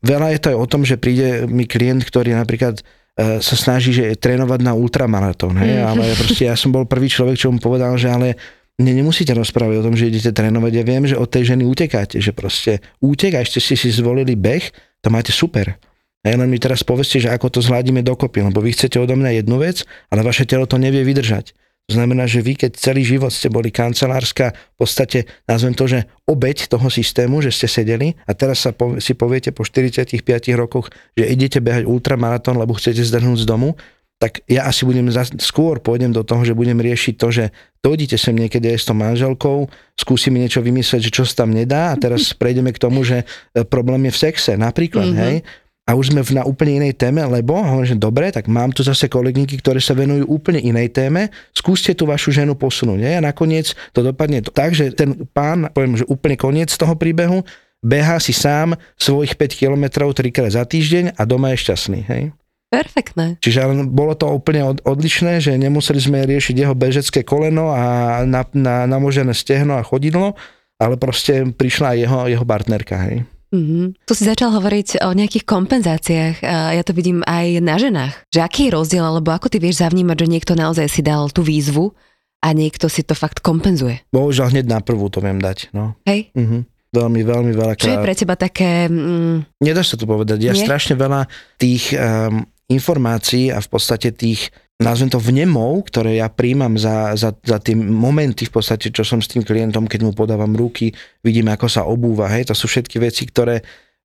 veľa 0.00 0.32
je 0.32 0.40
to 0.40 0.48
aj 0.48 0.58
o 0.58 0.66
tom, 0.70 0.82
že 0.88 0.96
príde 0.96 1.44
mi 1.44 1.68
klient, 1.68 2.08
ktorý 2.08 2.32
napríklad 2.32 2.80
E, 3.12 3.44
sa 3.44 3.56
snaží, 3.60 3.92
že 3.92 4.08
je 4.08 4.16
trénovať 4.16 4.64
na 4.64 4.72
ultramaratón, 4.72 5.60
hej, 5.60 5.84
mm. 5.84 5.84
ale 5.84 6.16
proste 6.16 6.48
ja 6.48 6.56
som 6.56 6.72
bol 6.72 6.88
prvý 6.88 7.12
človek, 7.12 7.36
čo 7.36 7.52
mu 7.52 7.60
povedal, 7.60 7.92
že 8.00 8.08
ale 8.08 8.40
mne 8.80 9.04
nemusíte 9.04 9.36
rozprávať 9.36 9.84
o 9.84 9.84
tom, 9.84 9.92
že 9.92 10.08
idete 10.08 10.32
trénovať, 10.32 10.72
ja 10.80 10.84
viem, 10.88 11.04
že 11.04 11.20
od 11.20 11.28
tej 11.28 11.52
ženy 11.52 11.68
utekáte, 11.68 12.16
že 12.24 12.32
proste 12.32 12.80
útek 13.04 13.36
a 13.36 13.44
ešte 13.44 13.60
ste 13.60 13.76
si 13.76 13.92
zvolili 13.92 14.32
beh, 14.32 14.64
to 15.04 15.12
máte 15.12 15.28
super. 15.28 15.76
A 16.22 16.38
len 16.38 16.46
mi 16.46 16.62
teraz 16.62 16.86
povedzte, 16.86 17.18
že 17.18 17.34
ako 17.34 17.50
to 17.50 17.60
zhľadíme 17.60 18.06
dokopy, 18.06 18.46
lebo 18.46 18.62
vy 18.62 18.70
chcete 18.70 18.94
odo 19.02 19.18
mňa 19.18 19.42
jednu 19.42 19.58
vec, 19.58 19.82
ale 20.06 20.22
vaše 20.22 20.46
telo 20.46 20.70
to 20.70 20.78
nevie 20.78 21.02
vydržať. 21.02 21.50
To 21.90 21.98
znamená, 21.98 22.30
že 22.30 22.46
vy, 22.46 22.54
keď 22.54 22.78
celý 22.78 23.02
život 23.02 23.34
ste 23.34 23.50
boli 23.50 23.74
kancelárska, 23.74 24.54
v 24.54 24.76
podstate 24.78 25.26
nazvem 25.50 25.74
to, 25.74 25.90
že 25.90 26.06
obeď 26.30 26.70
toho 26.70 26.86
systému, 26.86 27.42
že 27.42 27.50
ste 27.50 27.66
sedeli 27.66 28.14
a 28.22 28.38
teraz 28.38 28.62
sa 28.62 28.70
po, 28.70 29.02
si 29.02 29.18
poviete 29.18 29.50
po 29.50 29.66
45 29.66 30.22
rokoch, 30.54 30.94
že 31.18 31.26
idete 31.26 31.58
behať 31.58 31.82
ultramaratón, 31.90 32.54
lebo 32.54 32.78
chcete 32.78 33.02
zdrhnúť 33.02 33.42
z 33.42 33.46
domu, 33.50 33.74
tak 34.22 34.46
ja 34.46 34.70
asi 34.70 34.86
budem 34.86 35.10
za, 35.10 35.26
skôr 35.42 35.82
pôjdem 35.82 36.14
do 36.14 36.22
toho, 36.22 36.46
že 36.46 36.54
budem 36.54 36.78
riešiť 36.78 37.14
to, 37.18 37.28
že 37.34 37.44
dojdite 37.82 38.14
sem 38.14 38.38
niekedy 38.38 38.70
aj 38.70 38.78
s 38.78 38.86
tou 38.86 38.94
manželkou, 38.94 39.66
skúsime 39.98 40.38
niečo 40.38 40.62
vymyslieť, 40.62 41.10
že 41.10 41.10
čo 41.10 41.26
sa 41.26 41.42
tam 41.42 41.50
nedá 41.50 41.90
a 41.90 41.98
teraz 41.98 42.30
prejdeme 42.30 42.70
k 42.70 42.78
tomu, 42.78 43.02
že 43.02 43.26
e, 43.26 43.66
problém 43.66 44.06
je 44.06 44.14
v 44.14 44.22
sexe 44.30 44.54
napríklad, 44.54 45.10
mm-hmm. 45.10 45.22
hej 45.26 45.36
a 45.82 45.98
už 45.98 46.14
sme 46.14 46.22
na 46.30 46.46
úplne 46.46 46.78
inej 46.78 46.94
téme, 46.94 47.26
lebo 47.26 47.58
hovorím, 47.58 47.90
že 47.90 47.98
dobre, 47.98 48.30
tak 48.30 48.46
mám 48.46 48.70
tu 48.70 48.86
zase 48.86 49.10
kolegynky, 49.10 49.58
ktoré 49.58 49.82
sa 49.82 49.98
venujú 49.98 50.30
úplne 50.30 50.62
inej 50.62 50.94
téme, 50.94 51.26
skúste 51.50 51.90
tú 51.98 52.06
vašu 52.06 52.30
ženu 52.30 52.54
posunúť. 52.54 52.98
Nie? 53.02 53.12
A 53.18 53.22
nakoniec 53.22 53.74
to 53.90 54.06
dopadne 54.06 54.46
tak, 54.46 54.78
že 54.78 54.94
ten 54.94 55.26
pán, 55.34 55.66
poviem, 55.74 55.98
že 55.98 56.06
úplne 56.06 56.38
koniec 56.38 56.70
toho 56.70 56.94
príbehu, 56.94 57.42
beha 57.82 58.22
si 58.22 58.30
sám 58.30 58.78
svojich 58.94 59.34
5 59.34 59.58
kilometrov 59.58 60.14
trikrát 60.14 60.54
za 60.54 60.62
týždeň 60.62 61.18
a 61.18 61.22
doma 61.26 61.50
je 61.50 61.66
šťastný. 61.66 62.00
Hej? 62.06 62.22
Perfektné. 62.70 63.42
Čiže 63.42 63.68
bolo 63.90 64.14
to 64.14 64.30
úplne 64.32 64.64
odlišné, 64.86 65.42
že 65.42 65.58
nemuseli 65.58 65.98
sme 65.98 66.24
riešiť 66.24 66.56
jeho 66.62 66.72
bežecké 66.78 67.26
koleno 67.26 67.74
a 67.74 68.22
na, 68.22 68.46
na, 68.54 68.86
namožené 68.86 69.34
stehno 69.34 69.76
a 69.76 69.84
chodidlo, 69.84 70.38
ale 70.78 70.94
proste 70.96 71.52
prišla 71.52 71.92
aj 71.92 71.98
jeho, 71.98 72.18
jeho 72.38 72.46
partnerka. 72.46 72.96
Hej. 73.02 73.26
Mm-hmm. 73.52 74.08
Tu 74.08 74.12
si 74.16 74.24
začal 74.24 74.48
hovoriť 74.48 75.04
o 75.04 75.12
nejakých 75.12 75.44
kompenzáciách. 75.44 76.40
Ja 76.40 76.82
to 76.82 76.96
vidím 76.96 77.20
aj 77.28 77.60
na 77.60 77.76
ženách. 77.76 78.32
Že 78.32 78.40
aký 78.40 78.60
je 78.66 78.74
rozdiel, 78.74 79.04
alebo 79.04 79.28
ako 79.28 79.52
ty 79.52 79.60
vieš 79.60 79.84
zavnímať, 79.84 80.16
že 80.24 80.32
niekto 80.32 80.52
naozaj 80.56 80.88
si 80.88 81.04
dal 81.04 81.28
tú 81.28 81.44
výzvu 81.44 81.92
a 82.40 82.48
niekto 82.56 82.88
si 82.88 83.04
to 83.04 83.12
fakt 83.12 83.44
kompenzuje? 83.44 84.00
Bohužiaľ 84.08 84.56
hneď 84.56 84.66
na 84.72 84.80
prvú 84.80 85.12
to 85.12 85.20
viem 85.20 85.36
dať. 85.36 85.68
No. 85.76 86.00
Hej? 86.08 86.32
Mm-hmm. 86.32 86.60
Veľmi, 86.92 87.20
veľmi 87.24 87.52
veľa. 87.56 87.72
Čo 87.76 87.92
je 87.92 88.04
pre 88.04 88.12
teba 88.16 88.36
také... 88.36 88.88
Mm... 88.88 89.48
Nedá 89.60 89.80
sa 89.80 89.96
to 89.96 90.04
povedať. 90.04 90.44
Ja 90.44 90.52
Nie? 90.52 90.64
strašne 90.64 90.96
veľa 90.96 91.24
tých 91.56 91.92
um, 91.96 92.44
informácií 92.68 93.52
a 93.52 93.60
v 93.60 93.68
podstate 93.68 94.12
tých 94.12 94.48
nazvem 94.82 95.08
to 95.08 95.22
vnemov, 95.22 95.86
ktoré 95.88 96.18
ja 96.18 96.28
príjmam 96.28 96.74
za, 96.74 97.14
za, 97.14 97.30
za 97.32 97.58
tie 97.62 97.78
momenty 97.78 98.50
v 98.50 98.52
podstate, 98.52 98.90
čo 98.90 99.06
som 99.06 99.22
s 99.22 99.30
tým 99.30 99.46
klientom, 99.46 99.86
keď 99.86 100.00
mu 100.04 100.12
podávam 100.12 100.52
ruky, 100.52 100.90
vidím, 101.22 101.48
ako 101.48 101.66
sa 101.70 101.86
obúva, 101.86 102.26
hej, 102.28 102.50
to 102.50 102.54
sú 102.58 102.66
všetky 102.66 102.98
veci, 102.98 103.24
ktoré 103.30 103.62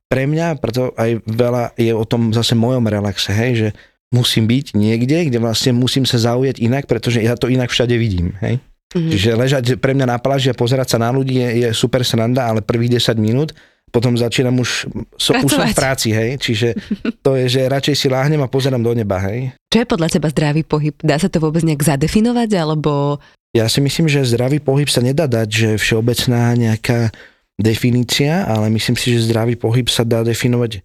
pre 0.07 0.23
mňa, 0.23 0.61
preto 0.63 0.95
aj 0.95 1.19
veľa 1.27 1.75
je 1.75 1.91
o 1.91 2.05
tom 2.07 2.31
zase 2.31 2.55
mojom 2.55 2.87
relaxe, 2.87 3.33
hej, 3.35 3.51
že 3.57 3.69
musím 4.07 4.47
byť 4.47 4.77
niekde, 4.77 5.27
kde 5.27 5.37
vlastne 5.43 5.75
musím 5.75 6.07
sa 6.07 6.15
zaujať 6.15 6.63
inak, 6.63 6.87
pretože 6.87 7.19
ja 7.19 7.35
to 7.35 7.51
inak 7.51 7.67
všade 7.67 7.97
vidím, 7.99 8.39
hej. 8.39 8.63
Mm-hmm. 8.95 9.11
Čiže 9.11 9.29
ležať 9.35 9.63
pre 9.83 9.91
mňa 9.91 10.07
na 10.07 10.15
pláži 10.15 10.47
a 10.47 10.55
pozerať 10.55 10.95
sa 10.95 10.97
na 11.03 11.11
ľudí 11.11 11.43
je, 11.43 11.67
je 11.67 11.69
super 11.75 12.07
sranda, 12.07 12.47
ale 12.47 12.63
prvých 12.63 13.03
10 13.03 13.19
minút 13.19 13.51
potom 13.87 14.19
začínam 14.19 14.59
už, 14.59 14.91
so, 15.15 15.31
už 15.31 15.51
som 15.51 15.63
v 15.63 15.77
práci, 15.77 16.11
hej, 16.11 16.35
čiže 16.37 16.75
to 17.23 17.39
je, 17.39 17.47
že 17.47 17.71
radšej 17.71 17.95
si 17.95 18.07
láhnem 18.11 18.43
a 18.43 18.51
pozerám 18.51 18.83
do 18.83 18.91
neba, 18.91 19.17
hej. 19.23 19.55
Čo 19.71 19.83
je 19.83 19.87
podľa 19.87 20.07
teba 20.11 20.27
zdravý 20.27 20.61
pohyb? 20.67 20.95
Dá 20.99 21.15
sa 21.15 21.31
to 21.31 21.39
vôbec 21.39 21.63
nejak 21.63 21.83
zadefinovať, 21.83 22.49
alebo... 22.59 23.21
Ja 23.55 23.71
si 23.71 23.79
myslím, 23.79 24.11
že 24.11 24.27
zdravý 24.27 24.59
pohyb 24.59 24.91
sa 24.91 24.99
nedá 24.99 25.25
dať, 25.25 25.47
že 25.49 25.69
všeobecná 25.79 26.53
nejaká 26.59 27.15
definícia, 27.57 28.45
ale 28.45 28.69
myslím 28.75 28.99
si, 28.99 29.15
že 29.15 29.25
zdravý 29.31 29.57
pohyb 29.57 29.87
sa 29.89 30.05
dá 30.05 30.21
definovať 30.21 30.83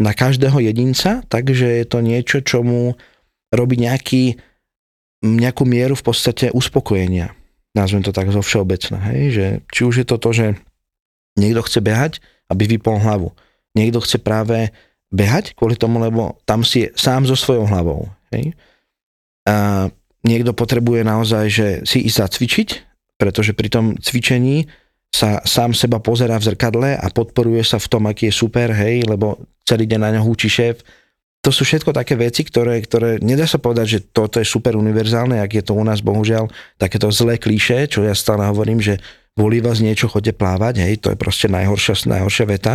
na 0.00 0.14
každého 0.14 0.58
jedinca, 0.62 1.22
takže 1.26 1.82
je 1.82 1.86
to 1.86 1.98
niečo, 2.00 2.38
čo 2.42 2.62
mu 2.62 2.94
robí 3.54 3.78
nejaký, 3.78 4.38
nejakú 5.22 5.62
mieru 5.66 5.94
v 5.94 6.06
podstate 6.06 6.50
uspokojenia. 6.50 7.34
Nazvem 7.74 8.06
to 8.06 8.14
tak 8.14 8.30
zo 8.30 8.42
všeobecná, 8.42 8.98
hej, 9.10 9.22
že 9.34 9.46
či 9.70 9.80
už 9.82 9.94
je 10.02 10.06
to 10.06 10.16
to, 10.18 10.30
že 10.30 10.46
niekto 11.34 11.62
chce 11.66 11.82
behať, 11.82 12.12
aby 12.48 12.76
vypol 12.76 13.00
hlavu. 13.00 13.32
Niekto 13.74 14.02
chce 14.04 14.18
práve 14.22 14.70
behať 15.14 15.54
kvôli 15.54 15.78
tomu, 15.78 16.02
lebo 16.02 16.38
tam 16.42 16.66
si 16.66 16.86
je 16.86 16.88
sám 16.98 17.26
so 17.26 17.38
svojou 17.38 17.70
hlavou. 17.70 18.10
Hej? 18.34 18.54
A 19.46 19.88
niekto 20.26 20.56
potrebuje 20.56 21.06
naozaj, 21.06 21.44
že 21.52 21.68
si 21.86 22.02
ísť 22.02 22.18
zacvičiť, 22.18 22.68
pretože 23.20 23.54
pri 23.54 23.68
tom 23.70 23.94
cvičení 24.00 24.66
sa 25.14 25.38
sám 25.46 25.78
seba 25.78 26.02
pozerá 26.02 26.34
v 26.42 26.50
zrkadle 26.50 26.98
a 26.98 27.06
podporuje 27.06 27.62
sa 27.62 27.78
v 27.78 27.86
tom, 27.86 28.10
aký 28.10 28.34
je 28.34 28.34
super, 28.34 28.74
hej, 28.74 29.06
lebo 29.06 29.38
celý 29.62 29.86
deň 29.86 30.00
na 30.02 30.10
ňo 30.18 30.26
húči 30.26 30.50
šéf. 30.50 30.82
To 31.46 31.54
sú 31.54 31.62
všetko 31.62 31.94
také 31.94 32.18
veci, 32.18 32.42
ktoré, 32.42 32.82
ktoré 32.82 33.22
nedá 33.22 33.46
sa 33.46 33.62
povedať, 33.62 33.86
že 33.86 33.98
toto 34.10 34.42
je 34.42 34.48
super 34.48 34.74
univerzálne, 34.74 35.38
ak 35.38 35.60
je 35.60 35.62
to 35.62 35.76
u 35.76 35.84
nás 35.86 36.02
bohužiaľ 36.02 36.50
takéto 36.80 37.12
zlé 37.14 37.38
klíše, 37.38 37.86
čo 37.86 38.02
ja 38.02 38.16
stále 38.16 38.42
hovorím, 38.48 38.82
že 38.82 38.98
volí 39.34 39.58
vás 39.58 39.82
niečo, 39.82 40.06
chodte 40.06 40.30
plávať, 40.30 40.82
hej, 40.86 40.94
to 41.02 41.10
je 41.10 41.18
proste 41.18 41.50
najhoršia, 41.50 42.06
najhoršia 42.06 42.46
veta. 42.46 42.74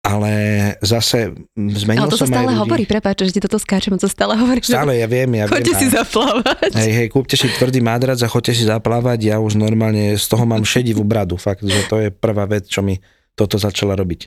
Ale 0.00 0.32
zase 0.80 1.36
zmenil 1.52 2.08
Ale 2.08 2.12
to 2.16 2.24
som 2.24 2.32
sa 2.32 2.40
stále 2.40 2.56
hovorí, 2.56 2.88
prepáč, 2.88 3.20
že 3.20 3.36
ti 3.36 3.40
toto 3.44 3.60
skáčem, 3.60 3.92
to 4.00 4.08
stále 4.08 4.32
hovorí. 4.32 4.64
Stále, 4.64 4.96
ja 4.96 5.04
viem, 5.04 5.28
ja 5.36 5.44
Choďte 5.44 5.76
viem. 5.76 5.80
si 5.84 5.86
zaplávať. 5.92 6.72
Hej, 6.72 6.92
hej, 7.04 7.08
kúpte 7.12 7.36
si 7.36 7.44
tvrdý 7.52 7.84
mádrac 7.84 8.16
a 8.24 8.32
choďte 8.32 8.56
si 8.56 8.64
zaplávať, 8.64 9.28
ja 9.28 9.36
už 9.36 9.60
normálne 9.60 10.16
z 10.16 10.24
toho 10.24 10.48
mám 10.48 10.64
šedivú 10.64 11.04
bradu, 11.04 11.36
fakt, 11.36 11.60
že 11.68 11.84
to 11.92 12.00
je 12.00 12.08
prvá 12.08 12.48
vec, 12.48 12.64
čo 12.64 12.80
mi 12.80 12.96
toto 13.36 13.60
začala 13.60 13.92
robiť. 13.92 14.20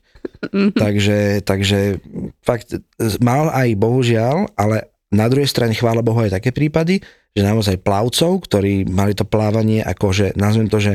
Mhm. 0.54 0.78
takže, 0.78 1.42
takže 1.42 1.98
fakt 2.46 2.78
mal 3.18 3.50
aj 3.50 3.74
bohužiaľ, 3.74 4.54
ale 4.54 4.94
na 5.10 5.26
druhej 5.26 5.50
strane 5.50 5.74
chvála 5.74 6.06
Bohu 6.06 6.22
aj 6.22 6.38
také 6.38 6.54
prípady, 6.54 7.02
že 7.34 7.42
naozaj 7.42 7.82
plavcov, 7.82 8.46
ktorí 8.46 8.86
mali 8.90 9.18
to 9.18 9.26
plávanie 9.26 9.82
akože, 9.82 10.38
nazvem 10.38 10.70
to, 10.70 10.78
že 10.78 10.94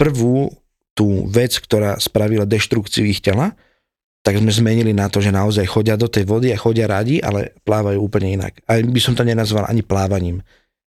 prvú 0.00 0.48
tú 0.96 1.28
vec, 1.28 1.60
ktorá 1.60 2.00
spravila 2.00 2.48
deštrukciu 2.48 3.04
ich 3.04 3.20
tela, 3.20 3.52
tak 4.24 4.40
sme 4.40 4.48
zmenili 4.48 4.96
na 4.96 5.12
to, 5.12 5.20
že 5.20 5.32
naozaj 5.32 5.68
chodia 5.68 5.96
do 6.00 6.08
tej 6.08 6.24
vody 6.24 6.52
a 6.52 6.60
chodia 6.60 6.88
radi, 6.88 7.20
ale 7.20 7.56
plávajú 7.64 8.00
úplne 8.00 8.40
inak. 8.40 8.64
A 8.64 8.80
by 8.80 9.00
som 9.00 9.12
to 9.12 9.24
nenazval 9.24 9.68
ani 9.68 9.84
plávaním. 9.84 10.40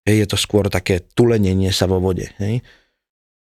Hej, 0.05 0.25
je 0.25 0.27
to 0.33 0.37
skôr 0.37 0.65
také 0.69 1.01
tulenenie 1.13 1.69
sa 1.69 1.85
vo 1.85 2.01
vode. 2.01 2.29
Hej. 2.41 2.65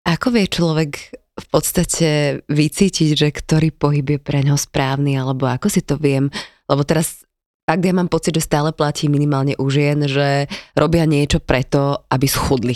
Ako 0.08 0.32
vie 0.36 0.48
človek 0.48 0.92
v 1.32 1.48
podstate 1.48 2.40
vycítiť, 2.48 3.10
že 3.16 3.28
ktorý 3.32 3.72
pohyb 3.72 4.16
je 4.16 4.20
pre 4.20 4.44
ňo 4.44 4.56
správny, 4.56 5.16
alebo 5.16 5.48
ako 5.48 5.68
si 5.68 5.82
to 5.84 5.96
viem? 5.98 6.30
Lebo 6.70 6.84
teraz 6.86 7.24
ak 7.72 7.80
ja 7.80 7.94
mám 7.96 8.12
pocit, 8.12 8.36
že 8.36 8.44
stále 8.44 8.76
platí 8.76 9.08
minimálne 9.08 9.56
u 9.56 9.68
žien, 9.72 10.04
že 10.04 10.52
robia 10.76 11.08
niečo 11.08 11.40
preto, 11.40 12.04
aby 12.12 12.28
schudli. 12.28 12.76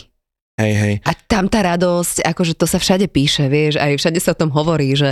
Hej, 0.56 0.74
hej. 0.80 0.94
A 1.04 1.12
tam 1.28 1.52
tá 1.52 1.60
radosť, 1.68 2.24
akože 2.24 2.56
to 2.56 2.63
sa 2.63 2.80
všade 2.80 3.12
píše, 3.12 3.52
vieš, 3.52 3.76
aj 3.76 4.00
všade 4.00 4.20
sa 4.24 4.32
o 4.32 4.39
tom 4.39 4.56
hovorí, 4.56 4.96
že, 4.96 5.12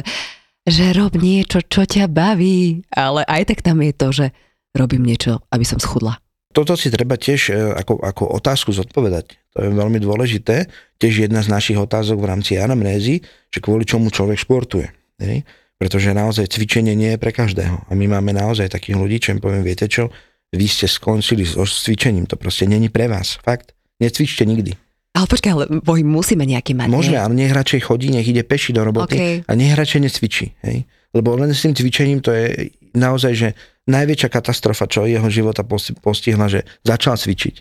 že 0.63 0.95
rob 0.95 1.19
niečo, 1.19 1.60
čo 1.67 1.84
ťa 1.84 2.08
baví, 2.08 2.88
ale 2.95 3.27
aj 3.27 3.51
tak 3.51 3.60
tam 3.60 3.84
je 3.84 3.91
to, 3.91 4.08
že 4.15 4.25
robím 4.71 5.03
niečo, 5.03 5.43
aby 5.51 5.67
som 5.67 5.84
schudla. 5.84 6.15
Toto 6.53 6.77
si 6.77 6.93
treba 6.93 7.17
tiež 7.17 7.41
e, 7.49 7.53
ako, 7.75 7.99
ako 7.99 8.23
otázku 8.38 8.69
zodpovedať. 8.71 9.36
To 9.58 9.67
je 9.67 9.69
veľmi 9.73 9.97
dôležité. 9.97 10.69
Tiež 11.01 11.25
jedna 11.27 11.41
z 11.41 11.49
našich 11.49 11.75
otázok 11.75 12.21
v 12.21 12.29
rámci 12.29 12.62
anamnézy, 12.62 13.25
že 13.49 13.60
kvôli 13.60 13.84
čomu 13.89 14.13
človek 14.13 14.38
športuje. 14.38 14.88
Hej? 15.17 15.43
Pretože 15.82 16.13
naozaj 16.13 16.53
cvičenie 16.53 16.93
nie 16.93 17.17
je 17.17 17.19
pre 17.19 17.34
každého. 17.34 17.89
A 17.89 17.91
my 17.97 18.06
máme 18.06 18.38
naozaj 18.38 18.69
takých 18.69 18.95
ľudí, 19.01 19.17
čo 19.17 19.34
im 19.34 19.41
poviem, 19.41 19.65
viete 19.65 19.89
čo, 19.89 20.13
vy 20.53 20.69
ste 20.69 20.86
skončili 20.86 21.41
so 21.41 21.65
cvičením, 21.65 22.29
to 22.29 22.38
proste 22.38 22.69
není 22.69 22.93
pre 22.93 23.10
vás. 23.10 23.41
Fakt. 23.41 23.73
Necvičte 23.97 24.45
nikdy. 24.45 24.77
Ale 25.13 25.30
počkaj, 25.30 25.52
ale 25.54 25.65
pohyb 25.86 26.06
musíme 26.10 26.41
nejaký 26.41 26.73
mať. 26.73 26.89
Môžeme, 26.89 27.21
ale 27.21 27.38
nech 27.38 27.54
radšej 27.54 27.86
chodí, 27.86 28.10
nech 28.10 28.26
ide 28.26 28.41
peši 28.41 28.73
do 28.73 28.82
roboty 28.82 29.13
okay. 29.13 29.36
a 29.45 29.52
nech 29.54 29.78
radšej 29.78 30.10
necvičí. 30.10 30.58
Hej? 30.65 30.89
Lebo 31.13 31.38
len 31.38 31.54
s 31.54 31.62
tým 31.62 31.78
cvičením 31.78 32.26
to 32.26 32.34
je 32.34 32.73
naozaj, 32.97 33.34
že 33.38 33.49
najväčšia 33.86 34.30
katastrofa, 34.34 34.89
čo 34.89 35.06
jeho 35.06 35.30
života 35.30 35.62
postihla, 36.02 36.49
že 36.49 36.65
začal 36.82 37.13
cvičiť. 37.13 37.56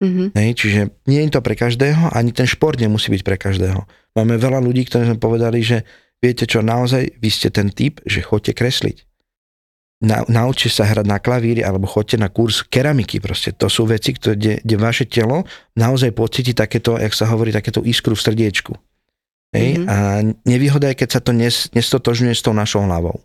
Mm-hmm. 0.00 0.26
Hej, 0.32 0.50
čiže 0.56 0.80
nie 1.06 1.20
je 1.28 1.30
to 1.30 1.44
pre 1.44 1.54
každého, 1.54 2.10
ani 2.10 2.32
ten 2.32 2.48
šport 2.48 2.80
nemusí 2.80 3.12
byť 3.12 3.22
pre 3.22 3.36
každého. 3.36 3.84
Máme 4.16 4.40
veľa 4.40 4.58
ľudí, 4.58 4.88
ktorí 4.88 5.12
sme 5.12 5.18
povedali, 5.20 5.60
že 5.60 5.84
viete 6.18 6.48
čo, 6.48 6.64
naozaj 6.64 7.20
vy 7.20 7.30
ste 7.30 7.52
ten 7.52 7.68
typ, 7.68 8.00
že 8.08 8.24
chodte 8.24 8.56
kresliť 8.56 9.09
na, 10.00 10.24
naučte 10.32 10.72
sa 10.72 10.88
hrať 10.88 11.04
na 11.04 11.20
klavíri 11.20 11.60
alebo 11.60 11.84
chodte 11.84 12.16
na 12.16 12.32
kurz 12.32 12.64
keramiky 12.64 13.20
proste. 13.20 13.52
To 13.60 13.68
sú 13.68 13.84
veci, 13.84 14.16
kde, 14.16 14.64
kde 14.64 14.76
vaše 14.80 15.04
telo 15.04 15.44
naozaj 15.76 16.16
pocíti 16.16 16.56
takéto, 16.56 16.96
jak 16.96 17.12
sa 17.12 17.28
hovorí, 17.28 17.52
takéto 17.52 17.84
iskru 17.84 18.16
v 18.16 18.24
srdiečku. 18.24 18.72
Hej? 19.52 19.68
Mm-hmm. 19.76 19.86
A 19.92 19.96
nevýhoda 20.48 20.88
je, 20.90 21.04
keď 21.04 21.08
sa 21.12 21.20
to 21.20 21.36
nes, 21.36 21.68
nestotožňuje 21.76 22.32
s 22.32 22.40
tou 22.40 22.56
našou 22.56 22.80
hlavou. 22.88 23.20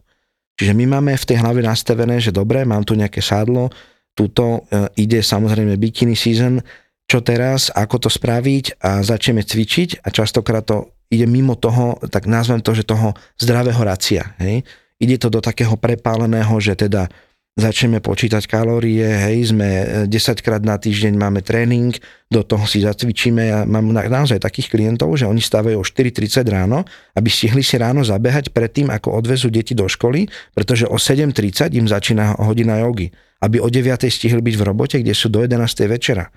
Čiže 0.60 0.76
my 0.76 1.00
máme 1.00 1.16
v 1.16 1.28
tej 1.28 1.40
hlave 1.40 1.64
nastavené, 1.64 2.20
že 2.20 2.36
dobre, 2.36 2.64
mám 2.68 2.84
tu 2.84 2.96
nejaké 2.96 3.24
sádlo, 3.24 3.72
tuto 4.16 4.68
e, 4.72 4.88
ide 5.04 5.20
samozrejme 5.20 5.76
bikini 5.76 6.16
season, 6.16 6.64
čo 7.06 7.20
teraz, 7.22 7.70
ako 7.76 8.08
to 8.08 8.10
spraviť 8.10 8.82
a 8.82 9.04
začneme 9.04 9.44
cvičiť 9.44 10.04
a 10.04 10.08
častokrát 10.10 10.64
to 10.64 10.96
ide 11.12 11.28
mimo 11.30 11.54
toho, 11.60 12.00
tak 12.10 12.26
nazvem 12.26 12.64
to, 12.64 12.74
že 12.74 12.88
toho 12.88 13.14
zdravého 13.38 13.78
racia. 13.84 14.34
Hej? 14.42 14.66
Ide 15.00 15.18
to 15.20 15.28
do 15.28 15.44
takého 15.44 15.76
prepáleného, 15.76 16.56
že 16.60 16.76
teda 16.76 17.12
začneme 17.56 18.04
počítať 18.04 18.44
kalórie, 18.52 19.08
hej, 19.08 19.56
sme 19.56 19.68
10 20.12 20.12
e, 20.12 20.42
krát 20.44 20.60
na 20.60 20.76
týždeň 20.76 21.16
máme 21.16 21.40
tréning, 21.40 21.96
do 22.28 22.44
toho 22.44 22.68
si 22.68 22.84
zacvičíme. 22.84 23.42
Ja 23.48 23.60
mám 23.64 23.96
naozaj 23.96 24.44
takých 24.44 24.76
klientov, 24.76 25.16
že 25.16 25.24
oni 25.24 25.40
stávajú 25.40 25.80
o 25.80 25.88
4.30 25.88 26.44
ráno, 26.52 26.84
aby 27.16 27.32
stihli 27.32 27.64
si 27.64 27.80
ráno 27.80 28.04
zabehať 28.04 28.52
predtým, 28.52 28.92
ako 28.92 29.16
odvezú 29.16 29.48
deti 29.48 29.72
do 29.72 29.88
školy, 29.88 30.28
pretože 30.52 30.84
o 30.84 31.00
7.30 31.00 31.80
im 31.80 31.88
začína 31.88 32.44
hodina 32.44 32.84
jogy, 32.84 33.16
aby 33.40 33.64
o 33.64 33.72
9.00 33.72 34.04
stihli 34.12 34.44
byť 34.44 34.56
v 34.60 34.64
robote, 34.68 34.96
kde 35.00 35.16
sú 35.16 35.32
do 35.32 35.40
11.00 35.40 35.88
večera. 35.88 36.28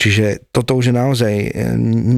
Čiže 0.00 0.48
toto 0.48 0.80
už 0.80 0.88
je 0.88 0.94
naozaj 0.96 1.34
e, 1.44 1.48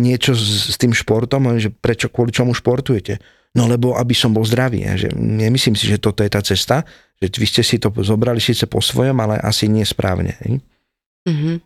niečo 0.07 0.39
s, 0.39 0.71
s 0.71 0.77
tým 0.79 0.95
športom, 0.95 1.59
že 1.59 1.75
prečo, 1.75 2.07
kvôli 2.07 2.31
čomu 2.31 2.55
športujete 2.55 3.40
No 3.51 3.67
lebo 3.67 3.99
aby 3.99 4.15
som 4.15 4.31
bol 4.31 4.47
zdravý. 4.47 4.87
Že 4.87 5.15
nemyslím 5.19 5.75
si, 5.75 5.91
že 5.91 5.99
toto 5.99 6.23
je 6.23 6.31
tá 6.31 6.39
cesta, 6.43 6.87
že 7.19 7.27
vy 7.35 7.47
ste 7.47 7.63
si 7.67 7.77
to 7.83 7.91
zobrali 8.01 8.39
síce 8.39 8.71
po 8.71 8.79
svojom, 8.79 9.19
ale 9.19 9.43
asi 9.43 9.67
nie 9.67 9.83
správne. 9.83 10.39
Mm-hmm. 11.27 11.57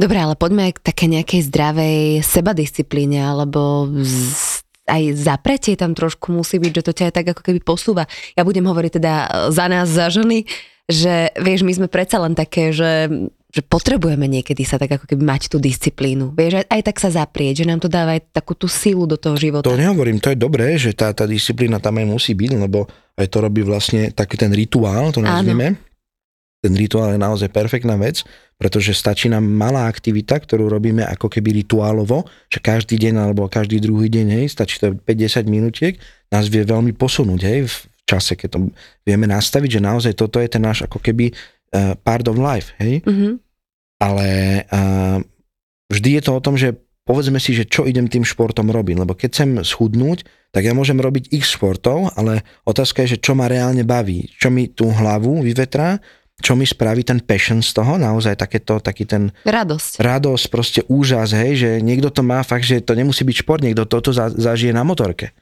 Dobre, 0.00 0.16
ale 0.16 0.34
poďme 0.34 0.72
k 0.72 0.80
také 0.80 1.04
nejakej 1.12 1.52
zdravej 1.52 2.24
sebadisciplíne, 2.24 3.20
alebo 3.20 3.92
z, 4.00 4.64
aj 4.88 5.02
zapretie 5.12 5.76
tam 5.76 5.92
trošku 5.92 6.32
musí 6.32 6.56
byť, 6.56 6.72
že 6.72 6.86
to 6.88 6.92
ťa 6.96 7.04
aj 7.12 7.14
tak 7.20 7.26
ako 7.36 7.42
keby 7.44 7.60
posúva. 7.60 8.08
Ja 8.32 8.48
budem 8.48 8.64
hovoriť 8.64 8.92
teda 8.96 9.12
za 9.52 9.68
nás, 9.68 9.92
za 9.92 10.08
ženy, 10.08 10.48
že 10.88 11.36
vieš, 11.36 11.68
my 11.68 11.72
sme 11.76 11.88
predsa 11.92 12.16
len 12.16 12.32
také, 12.32 12.72
že 12.72 13.12
že 13.50 13.66
potrebujeme 13.66 14.30
niekedy 14.30 14.62
sa 14.62 14.78
tak 14.78 14.94
ako 14.94 15.10
keby 15.10 15.22
mať 15.26 15.50
tú 15.50 15.58
disciplínu. 15.58 16.30
Vieš, 16.38 16.62
aj, 16.62 16.66
aj 16.70 16.82
tak 16.86 16.96
sa 17.02 17.10
zaprieť, 17.10 17.66
že 17.66 17.68
nám 17.68 17.82
to 17.82 17.90
dáva 17.90 18.14
aj 18.14 18.30
takú 18.30 18.54
tú 18.54 18.70
silu 18.70 19.10
do 19.10 19.18
toho 19.18 19.34
života. 19.34 19.66
To 19.66 19.74
nehovorím, 19.74 20.22
to 20.22 20.30
je 20.30 20.38
dobré, 20.38 20.78
že 20.78 20.94
tá, 20.94 21.10
tá 21.10 21.26
disciplína 21.26 21.82
tam 21.82 21.98
aj 21.98 22.06
musí 22.06 22.32
byť, 22.38 22.50
lebo 22.54 22.86
aj 23.18 23.26
to 23.26 23.38
robí 23.42 23.66
vlastne 23.66 24.14
taký 24.14 24.38
ten 24.38 24.54
rituál, 24.54 25.10
to 25.10 25.18
nazvime. 25.18 25.74
Áno. 25.74 25.88
Ten 26.60 26.76
rituál 26.76 27.16
je 27.16 27.20
naozaj 27.20 27.48
perfektná 27.50 27.96
vec, 27.96 28.22
pretože 28.60 28.92
stačí 28.92 29.32
nám 29.32 29.48
malá 29.48 29.88
aktivita, 29.88 30.36
ktorú 30.36 30.68
robíme 30.68 31.00
ako 31.08 31.32
keby 31.32 31.64
rituálovo, 31.64 32.28
že 32.52 32.60
každý 32.60 33.00
deň 33.00 33.14
alebo 33.16 33.48
každý 33.48 33.80
druhý 33.80 34.12
deň, 34.12 34.26
hej, 34.36 34.46
stačí 34.52 34.76
to 34.76 34.92
5-10 34.92 35.48
minútiek, 35.48 35.96
nás 36.28 36.46
vie 36.52 36.60
veľmi 36.60 36.92
posunúť, 36.92 37.40
hej, 37.48 37.60
v 37.64 37.76
čase, 38.04 38.36
keď 38.36 38.48
to 38.52 38.58
vieme 39.08 39.24
nastaviť, 39.24 39.80
že 39.80 39.80
naozaj 39.80 40.12
toto 40.12 40.36
je 40.36 40.52
ten 40.52 40.60
náš 40.60 40.84
ako 40.84 41.00
keby 41.00 41.32
uh, 41.74 41.94
part 42.00 42.26
of 42.26 42.36
life, 42.38 42.74
hej? 42.78 43.02
Mm-hmm. 43.02 43.32
Ale 44.00 44.28
uh, 44.70 45.18
vždy 45.92 46.10
je 46.18 46.22
to 46.24 46.32
o 46.32 46.44
tom, 46.44 46.56
že 46.56 46.76
povedzme 47.04 47.42
si, 47.42 47.52
že 47.56 47.66
čo 47.66 47.84
idem 47.84 48.06
tým 48.06 48.22
športom 48.22 48.70
robiť, 48.70 48.96
lebo 49.02 49.18
keď 49.18 49.28
chcem 49.34 49.50
schudnúť, 49.66 50.22
tak 50.54 50.62
ja 50.66 50.74
môžem 50.74 50.98
robiť 50.98 51.34
ich 51.34 51.46
športov, 51.46 52.14
ale 52.14 52.46
otázka 52.62 53.02
je, 53.02 53.18
že 53.18 53.22
čo 53.22 53.34
ma 53.34 53.50
reálne 53.50 53.82
baví, 53.82 54.30
čo 54.38 54.50
mi 54.50 54.70
tú 54.70 54.90
hlavu 54.90 55.42
vyvetrá, 55.42 55.98
čo 56.40 56.56
mi 56.56 56.64
spraví 56.64 57.04
ten 57.04 57.20
passion 57.20 57.60
z 57.60 57.76
toho, 57.76 58.00
naozaj 58.00 58.38
takéto, 58.40 58.80
taký 58.80 59.04
ten... 59.04 59.28
Radosť. 59.44 60.00
Radosť, 60.00 60.44
proste 60.48 60.80
úžas, 60.88 61.36
hej, 61.36 61.52
že 61.60 61.70
niekto 61.84 62.08
to 62.08 62.24
má 62.24 62.40
fakt, 62.40 62.64
že 62.64 62.80
to 62.80 62.96
nemusí 62.96 63.22
byť 63.22 63.36
šport, 63.44 63.60
niekto 63.60 63.84
toto 63.84 64.10
zažije 64.14 64.72
na 64.72 64.80
motorke. 64.80 65.36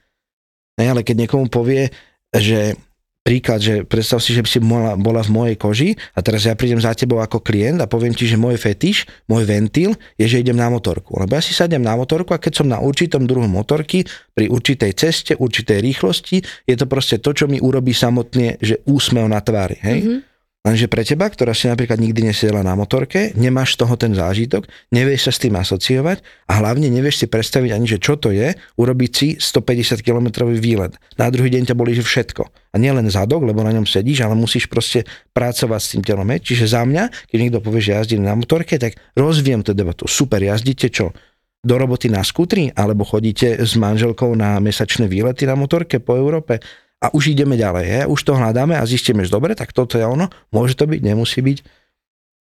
Ne, 0.79 0.91
ale 0.91 1.07
keď 1.07 1.27
niekomu 1.27 1.47
povie, 1.47 1.95
že 2.35 2.75
príklad, 3.23 3.61
že 3.61 3.85
predstav 3.85 4.25
si, 4.25 4.33
že 4.33 4.41
by 4.41 4.49
si 4.49 4.59
bola, 4.65 4.93
bola 4.97 5.21
v 5.21 5.31
mojej 5.35 5.57
koži 5.61 5.91
a 6.17 6.25
teraz 6.25 6.49
ja 6.49 6.57
prídem 6.57 6.81
za 6.81 6.97
tebou 6.97 7.21
ako 7.21 7.45
klient 7.45 7.77
a 7.85 7.91
poviem 7.91 8.17
ti, 8.17 8.25
že 8.25 8.41
môj 8.41 8.57
fetiš, 8.57 9.05
môj 9.29 9.45
ventil 9.45 9.93
je, 10.17 10.25
že 10.25 10.41
idem 10.41 10.57
na 10.57 10.73
motorku. 10.73 11.13
Lebo 11.21 11.37
ja 11.37 11.43
si 11.45 11.53
sadnem 11.53 11.85
na 11.85 11.93
motorku 11.93 12.33
a 12.33 12.41
keď 12.41 12.65
som 12.65 12.67
na 12.67 12.81
určitom 12.81 13.29
druhu 13.29 13.45
motorky, 13.45 14.09
pri 14.33 14.49
určitej 14.49 14.93
ceste, 14.97 15.33
určitej 15.37 15.83
rýchlosti, 15.83 16.41
je 16.65 16.75
to 16.79 16.87
proste 16.89 17.21
to, 17.21 17.35
čo 17.35 17.45
mi 17.51 17.61
urobí 17.61 17.93
samotne, 17.93 18.57
že 18.63 18.81
úsmev 18.89 19.29
na 19.29 19.43
tvári. 19.43 19.77
Hej? 19.83 19.99
Mm-hmm. 20.01 20.21
Lenže 20.69 20.85
pre 20.85 21.01
teba, 21.01 21.25
ktorá 21.33 21.57
si 21.57 21.65
napríklad 21.65 21.97
nikdy 21.97 22.29
nesiedla 22.29 22.61
na 22.61 22.77
motorke, 22.77 23.33
nemáš 23.41 23.73
z 23.73 23.89
toho 23.89 23.97
ten 23.97 24.13
zážitok, 24.13 24.69
nevieš 24.93 25.25
sa 25.25 25.33
s 25.33 25.41
tým 25.41 25.57
asociovať 25.57 26.21
a 26.45 26.61
hlavne 26.61 26.93
nevieš 26.93 27.25
si 27.25 27.27
predstaviť 27.27 27.73
ani, 27.73 27.89
že 27.89 27.97
čo 27.97 28.21
to 28.21 28.29
je, 28.37 28.53
urobiť 28.77 29.11
si 29.17 29.29
150 29.41 30.05
km 30.05 30.45
výlet. 30.53 30.93
Na 31.17 31.33
druhý 31.33 31.49
deň 31.49 31.73
ťa 31.73 31.79
bolí 31.79 31.97
že 31.97 32.05
všetko. 32.05 32.53
A 32.69 32.77
nielen 32.77 33.09
zadok, 33.09 33.49
lebo 33.49 33.65
na 33.65 33.73
ňom 33.73 33.89
sedíš, 33.89 34.21
ale 34.29 34.37
musíš 34.37 34.69
proste 34.69 35.09
pracovať 35.33 35.81
s 35.81 35.89
tým 35.97 36.03
telom. 36.05 36.29
Čiže 36.29 36.69
za 36.69 36.85
mňa, 36.85 37.33
keď 37.33 37.39
niekto 37.41 37.65
povie, 37.65 37.81
že 37.81 37.97
jazdím 37.97 38.29
na 38.29 38.37
motorke, 38.37 38.77
tak 38.77 39.01
rozviem 39.17 39.65
tú 39.65 39.73
debatu. 39.73 40.05
Super, 40.05 40.45
jazdíte 40.45 40.93
čo? 40.93 41.17
do 41.59 41.75
roboty 41.75 42.07
na 42.07 42.23
skutri, 42.23 42.71
alebo 42.71 43.03
chodíte 43.03 43.59
s 43.59 43.75
manželkou 43.75 44.31
na 44.39 44.63
mesačné 44.63 45.11
výlety 45.11 45.43
na 45.43 45.59
motorke 45.59 45.99
po 45.99 46.15
Európe, 46.15 46.63
a 46.99 47.15
už 47.15 47.35
ideme 47.35 47.55
ďalej. 47.55 47.85
Je? 47.87 48.01
Už 48.11 48.21
to 48.27 48.35
hľadáme 48.35 48.75
a 48.75 48.83
zistíme, 48.83 49.23
že 49.23 49.31
dobre, 49.31 49.55
tak 49.55 49.71
toto 49.71 49.95
je 49.95 50.07
ono, 50.07 50.31
môže 50.51 50.75
to 50.75 50.91
byť, 50.91 51.01
nemusí 51.03 51.39
byť. 51.39 51.59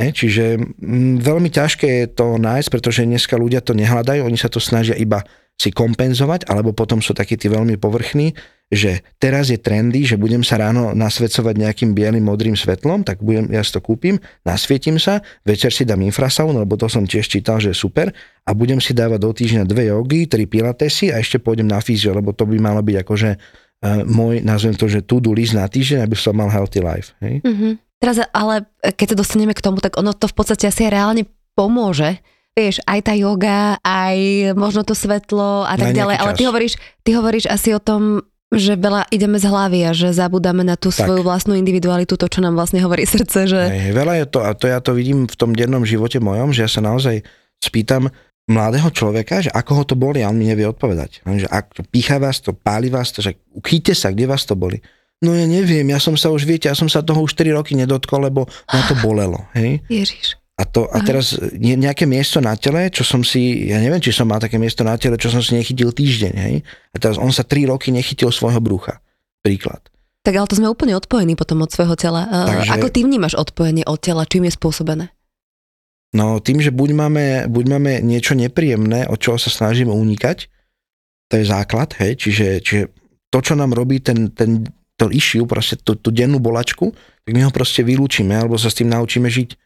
Je? 0.01 0.07
Čiže 0.13 0.45
m, 0.57 0.73
mm, 0.77 1.15
veľmi 1.21 1.49
ťažké 1.53 1.87
je 1.87 2.07
to 2.09 2.41
nájsť, 2.41 2.69
pretože 2.69 3.05
dneska 3.05 3.37
ľudia 3.37 3.61
to 3.61 3.77
nehľadajú, 3.77 4.25
oni 4.25 4.37
sa 4.37 4.49
to 4.49 4.57
snažia 4.57 4.97
iba 4.97 5.21
si 5.57 5.73
kompenzovať, 5.73 6.45
alebo 6.53 6.69
potom 6.69 7.01
sú 7.01 7.17
takí 7.17 7.33
tí 7.33 7.49
veľmi 7.49 7.81
povrchní, 7.81 8.37
že 8.69 9.01
teraz 9.17 9.49
je 9.49 9.57
trendy, 9.57 10.05
že 10.05 10.19
budem 10.19 10.45
sa 10.45 10.61
ráno 10.61 10.93
nasvedcovať 10.93 11.55
nejakým 11.57 11.97
bielým, 11.97 12.29
modrým 12.29 12.53
svetlom, 12.53 13.01
tak 13.01 13.25
budem, 13.25 13.49
ja 13.49 13.65
si 13.65 13.73
to 13.73 13.81
kúpim, 13.81 14.21
nasvietím 14.45 15.01
sa, 15.01 15.25
večer 15.41 15.73
si 15.73 15.81
dám 15.81 16.05
infrasound, 16.05 16.53
lebo 16.53 16.77
to 16.77 16.85
som 16.85 17.09
tiež 17.09 17.25
čítal, 17.25 17.57
že 17.57 17.73
je 17.73 17.77
super, 17.79 18.13
a 18.45 18.51
budem 18.53 18.77
si 18.77 18.93
dávať 18.93 19.19
do 19.23 19.31
týždňa 19.33 19.63
dve 19.65 19.89
jogy, 19.89 20.29
tri 20.29 20.45
pilatesy 20.45 21.09
a 21.09 21.17
ešte 21.17 21.41
pôjdem 21.41 21.65
na 21.65 21.81
fyzio, 21.81 22.13
lebo 22.13 22.37
to 22.37 22.45
by 22.45 22.61
malo 22.61 22.85
byť 22.85 22.95
akože 23.01 23.29
môj, 23.85 24.41
nazvem 24.41 24.73
to, 24.73 24.89
že 24.89 25.05
to-do 25.05 25.33
list 25.37 25.53
na 25.53 25.69
týždeň, 25.69 26.05
aby 26.05 26.15
som 26.17 26.33
mal 26.33 26.49
healthy 26.49 26.81
life. 26.81 27.13
Hej? 27.21 27.45
Mm-hmm. 27.45 27.71
Teraz 27.97 28.21
ale 28.29 28.69
keď 28.81 29.13
sa 29.13 29.17
dostaneme 29.17 29.53
k 29.57 29.61
tomu, 29.61 29.81
tak 29.81 29.97
ono 29.97 30.13
to 30.13 30.29
v 30.29 30.35
podstate 30.37 30.69
asi 30.69 30.85
reálne 30.89 31.25
pomôže. 31.57 32.21
Vieš, 32.57 32.81
aj 32.89 32.99
tá 33.05 33.13
yoga, 33.13 33.77
aj 33.85 34.17
možno 34.57 34.81
to 34.81 34.97
svetlo 34.97 35.65
a 35.65 35.77
tak 35.77 35.93
ďalej. 35.93 36.17
Ale 36.17 36.31
ty 36.33 36.43
hovoríš, 36.49 36.73
ty 37.05 37.13
hovoríš 37.13 37.45
asi 37.45 37.69
o 37.73 37.81
tom, 37.81 38.25
že 38.49 38.79
veľa 38.79 39.11
ideme 39.13 39.37
z 39.37 39.45
hlavy 39.45 39.79
a 39.85 39.91
že 39.93 40.09
zabudáme 40.09 40.63
na 40.65 40.79
tú 40.79 40.89
tak. 40.89 41.05
svoju 41.05 41.21
vlastnú 41.21 41.53
individualitu, 41.53 42.15
to, 42.17 42.25
čo 42.25 42.39
nám 42.41 42.57
vlastne 42.57 42.81
hovorí 42.81 43.05
srdce. 43.05 43.45
Že... 43.45 43.61
Hej, 43.69 43.91
veľa 43.93 44.13
je 44.23 44.25
to, 44.25 44.39
a 44.41 44.51
to 44.57 44.65
ja 44.71 44.79
to 44.81 44.95
vidím 44.95 45.29
v 45.29 45.35
tom 45.37 45.51
dennom 45.53 45.85
živote 45.85 46.17
mojom, 46.17 46.49
že 46.55 46.65
ja 46.65 46.69
sa 46.71 46.81
naozaj 46.81 47.21
spýtam, 47.61 48.09
mladého 48.47 48.87
človeka, 48.89 49.43
že 49.43 49.51
ako 49.51 49.71
ho 49.77 49.83
to 49.83 49.95
boli 49.99 50.23
a 50.23 50.31
on 50.31 50.39
mi 50.39 50.47
nevie 50.47 50.63
odpovedať. 50.63 51.21
Že 51.27 51.47
ak 51.51 51.65
pícha 51.91 52.17
vás 52.17 52.39
to, 52.39 52.55
páli 52.55 52.87
vás 52.87 53.11
to, 53.11 53.19
že 53.19 53.35
chyťte 53.59 53.93
sa, 53.93 54.09
kde 54.15 54.25
vás 54.25 54.47
to 54.47 54.55
boli. 54.55 54.79
No 55.19 55.35
ja 55.35 55.43
neviem, 55.43 55.83
ja 55.91 55.99
som 55.99 56.15
sa 56.15 56.31
už, 56.31 56.47
viete, 56.47 56.71
ja 56.71 56.77
som 56.77 56.87
sa 56.87 57.03
toho 57.03 57.25
už 57.27 57.35
4 57.35 57.57
roky 57.59 57.75
nedotkol, 57.75 58.23
lebo 58.23 58.47
ma 58.47 58.81
to 58.87 58.95
bolelo. 59.03 59.49
Hej? 59.57 59.83
Ježiš. 59.91 60.39
A, 60.57 60.65
to, 60.65 60.89
a 60.89 60.97
teraz 61.05 61.37
nejaké 61.53 62.09
miesto 62.09 62.41
na 62.41 62.57
tele, 62.57 62.89
čo 62.89 63.05
som 63.05 63.21
si, 63.21 63.69
ja 63.69 63.77
neviem, 63.77 64.01
či 64.01 64.09
som 64.09 64.25
mal 64.25 64.41
také 64.41 64.57
miesto 64.57 64.81
na 64.81 64.97
tele, 64.97 65.13
čo 65.13 65.29
som 65.29 65.37
si 65.37 65.53
nechytil 65.53 65.93
týždeň, 65.93 66.33
hej? 66.33 66.65
A 66.65 66.95
teraz 66.97 67.21
on 67.21 67.29
sa 67.29 67.45
3 67.45 67.69
roky 67.69 67.93
nechytil 67.93 68.33
svojho 68.33 68.57
brucha. 68.57 68.97
Príklad. 69.45 69.85
Tak 70.25 70.33
ale 70.33 70.49
to 70.49 70.57
sme 70.57 70.67
úplne 70.67 70.97
odpojení 70.97 71.37
potom 71.37 71.61
od 71.61 71.69
svojho 71.69 71.93
tela. 71.93 72.25
Takže, 72.25 72.73
Ako 72.73 72.89
ty 72.89 73.05
vnímaš 73.05 73.37
odpojenie 73.37 73.85
od 73.85 74.01
tela? 74.01 74.25
Čím 74.25 74.49
je 74.49 74.57
spôsobené? 74.57 75.05
No 76.15 76.39
tým, 76.39 76.63
že 76.63 76.71
buď 76.71 76.89
máme, 76.95 77.25
buď 77.51 77.65
máme 77.67 77.91
niečo 77.99 78.37
nepríjemné, 78.37 79.07
od 79.11 79.19
čoho 79.19 79.35
sa 79.35 79.51
snažíme 79.51 79.91
unikať, 79.91 80.47
to 81.27 81.33
je 81.35 81.45
základ, 81.45 81.91
hej, 81.99 82.15
čiže, 82.15 82.47
čiže 82.63 82.83
to, 83.27 83.39
čo 83.43 83.53
nám 83.59 83.75
robí 83.75 83.99
ten, 83.99 84.31
ten, 84.31 84.63
to 84.95 85.11
issue, 85.11 85.43
proste 85.43 85.75
tú, 85.83 85.99
tú 85.99 86.09
dennú 86.15 86.39
bolačku, 86.39 86.95
tak 86.95 87.31
my 87.35 87.43
ho 87.43 87.51
proste 87.51 87.83
vylúčime, 87.83 88.39
alebo 88.39 88.55
sa 88.55 88.71
s 88.71 88.79
tým 88.79 88.87
naučíme 88.87 89.27
žiť. 89.27 89.59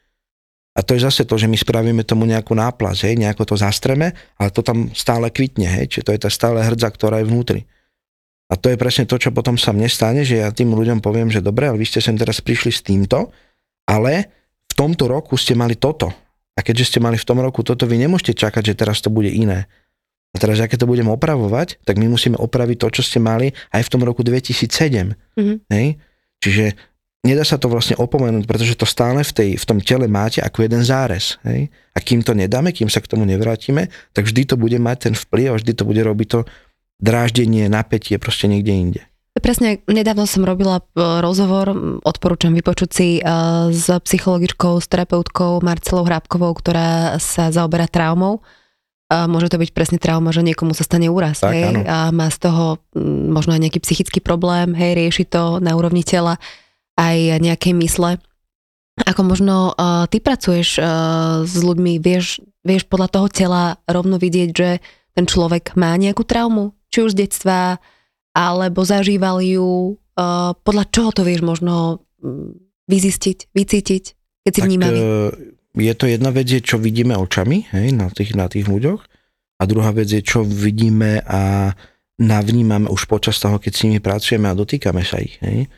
A 0.71 0.81
to 0.81 0.97
je 0.97 1.05
zase 1.05 1.27
to, 1.27 1.35
že 1.37 1.51
my 1.51 1.59
spravíme 1.59 2.01
tomu 2.01 2.25
nejakú 2.25 2.57
náplas, 2.57 3.05
hej, 3.05 3.19
nejako 3.19 3.53
to 3.53 3.55
zastreme, 3.61 4.17
ale 4.41 4.49
to 4.49 4.65
tam 4.65 4.89
stále 4.97 5.29
kvitne, 5.29 5.69
hej, 5.69 5.93
čiže 5.93 6.05
to 6.09 6.11
je 6.17 6.21
tá 6.25 6.29
stále 6.33 6.57
hrdza, 6.63 6.89
ktorá 6.89 7.21
je 7.21 7.29
vnútri. 7.29 7.61
A 8.51 8.59
to 8.59 8.67
je 8.67 8.75
presne 8.75 9.07
to, 9.07 9.15
čo 9.15 9.31
potom 9.31 9.55
sa 9.55 9.71
mne 9.71 9.87
stane, 9.87 10.27
že 10.27 10.43
ja 10.43 10.51
tým 10.51 10.75
ľuďom 10.75 10.99
poviem, 10.99 11.31
že 11.31 11.39
dobre, 11.39 11.71
ale 11.71 11.79
vy 11.79 11.87
ste 11.87 12.03
sem 12.03 12.17
teraz 12.19 12.43
prišli 12.43 12.71
s 12.71 12.83
týmto, 12.83 13.31
ale 13.87 14.27
v 14.67 14.73
tomto 14.73 15.07
roku 15.07 15.39
ste 15.39 15.55
mali 15.55 15.79
toto. 15.79 16.11
A 16.55 16.59
keďže 16.61 16.95
ste 16.95 16.99
mali 16.99 17.15
v 17.15 17.27
tom 17.27 17.39
roku 17.39 17.63
toto, 17.63 17.87
vy 17.87 17.95
nemôžete 17.95 18.35
čakať, 18.35 18.73
že 18.73 18.79
teraz 18.79 18.99
to 18.99 19.07
bude 19.07 19.31
iné. 19.31 19.71
A 20.31 20.39
teraz, 20.39 20.63
aké 20.63 20.79
to 20.79 20.87
budeme 20.87 21.11
opravovať, 21.11 21.83
tak 21.83 21.99
my 21.99 22.07
musíme 22.07 22.39
opraviť 22.39 22.77
to, 22.79 22.87
čo 22.99 23.01
ste 23.03 23.19
mali 23.19 23.51
aj 23.75 23.83
v 23.83 23.91
tom 23.91 24.01
roku 24.03 24.23
2007. 24.23 25.11
Mm-hmm. 25.11 25.57
Hej? 25.67 25.87
Čiže 26.39 26.65
nedá 27.27 27.43
sa 27.43 27.59
to 27.59 27.67
vlastne 27.67 27.99
opomenúť, 27.99 28.47
pretože 28.47 28.79
to 28.79 28.87
stále 28.87 29.19
v, 29.27 29.31
tej, 29.31 29.49
v 29.59 29.65
tom 29.67 29.83
tele 29.83 30.07
máte 30.07 30.39
ako 30.39 30.63
jeden 30.63 30.87
zárez. 30.87 31.35
Hej? 31.43 31.67
A 31.91 31.99
kým 31.99 32.23
to 32.23 32.31
nedáme, 32.31 32.71
kým 32.71 32.87
sa 32.87 33.03
k 33.03 33.11
tomu 33.11 33.27
nevrátime, 33.27 33.91
tak 34.15 34.31
vždy 34.31 34.47
to 34.47 34.55
bude 34.55 34.79
mať 34.79 35.11
ten 35.11 35.15
vplyv 35.19 35.45
a 35.51 35.57
vždy 35.59 35.71
to 35.75 35.83
bude 35.83 35.99
robiť 35.99 36.27
to 36.31 36.39
dráždenie, 37.03 37.67
napätie 37.67 38.15
proste 38.15 38.47
niekde 38.47 38.71
inde. 38.71 39.01
Presne, 39.31 39.79
nedávno 39.87 40.27
som 40.27 40.43
robila 40.43 40.83
e, 40.83 40.83
rozhovor, 41.23 41.71
odporúčam 42.03 42.51
vypočuť 42.51 42.89
si 42.91 43.09
e, 43.17 43.21
s 43.71 43.87
psychologičkou, 43.87 44.75
s 44.75 44.91
terapeutkou 44.91 45.63
Marcelou 45.63 46.03
Hrábkovou, 46.03 46.51
ktorá 46.51 47.15
sa 47.15 47.47
zaoberá 47.47 47.87
traumou. 47.87 48.43
Môže 49.11 49.51
to 49.51 49.59
byť 49.59 49.75
presne 49.75 49.99
trauma, 49.99 50.31
že 50.31 50.39
niekomu 50.39 50.71
sa 50.71 50.87
stane 50.87 51.11
úraz, 51.11 51.43
tak, 51.43 51.51
hej, 51.51 51.83
a 51.83 52.15
má 52.15 52.31
z 52.31 52.47
toho 52.47 52.79
možno 53.03 53.51
aj 53.51 53.67
nejaký 53.67 53.83
psychický 53.83 54.23
problém, 54.23 54.71
hej, 54.71 54.95
rieši 54.95 55.27
to 55.27 55.59
na 55.59 55.75
úrovni 55.75 55.99
tela, 55.99 56.39
aj 56.95 57.43
nejakej 57.43 57.75
mysle. 57.75 58.23
Ako 59.03 59.27
možno 59.27 59.75
uh, 59.75 60.07
ty 60.07 60.23
pracuješ 60.23 60.79
s 61.43 61.55
ľuďmi, 61.59 61.99
vieš, 61.99 62.39
vieš 62.63 62.87
podľa 62.87 63.11
toho 63.11 63.27
tela 63.27 63.63
rovno 63.83 64.15
vidieť, 64.15 64.49
že 64.55 64.79
ten 65.11 65.27
človek 65.27 65.75
má 65.75 65.91
nejakú 65.99 66.23
traumu? 66.23 66.71
či 66.91 67.07
už 67.07 67.15
z 67.15 67.25
detstva, 67.25 67.79
alebo 68.31 68.87
zažíval 68.87 69.43
ju, 69.43 69.95
uh, 69.95 70.55
podľa 70.63 70.85
čoho 70.91 71.09
to 71.11 71.21
vieš 71.27 71.43
možno 71.43 72.03
um, 72.23 72.55
vyzistiť, 72.87 73.51
vycítiť, 73.51 74.03
keď 74.47 74.51
si 74.51 74.61
tak, 74.61 74.67
vnímavý? 74.67 74.97
Uh, 74.99 75.31
je 75.75 75.93
to 75.95 76.05
jedna 76.07 76.31
vec, 76.35 76.47
je, 76.51 76.59
čo 76.59 76.75
vidíme 76.79 77.15
očami 77.15 77.71
hej, 77.71 77.95
na, 77.95 78.11
tých, 78.11 78.35
na 78.35 78.51
tých 78.51 78.67
ľuďoch 78.67 79.01
a 79.59 79.63
druhá 79.63 79.95
vec 79.95 80.11
je, 80.11 80.19
čo 80.19 80.43
vidíme 80.43 81.23
a 81.23 81.71
navnímame 82.21 82.91
už 82.91 83.07
počas 83.07 83.39
toho, 83.39 83.57
keď 83.57 83.71
s 83.71 83.83
nimi 83.87 83.99
pracujeme 84.03 84.51
a 84.51 84.57
dotýkame 84.57 85.01
sa 85.01 85.17
ich. 85.17 85.41
Hej. 85.41 85.71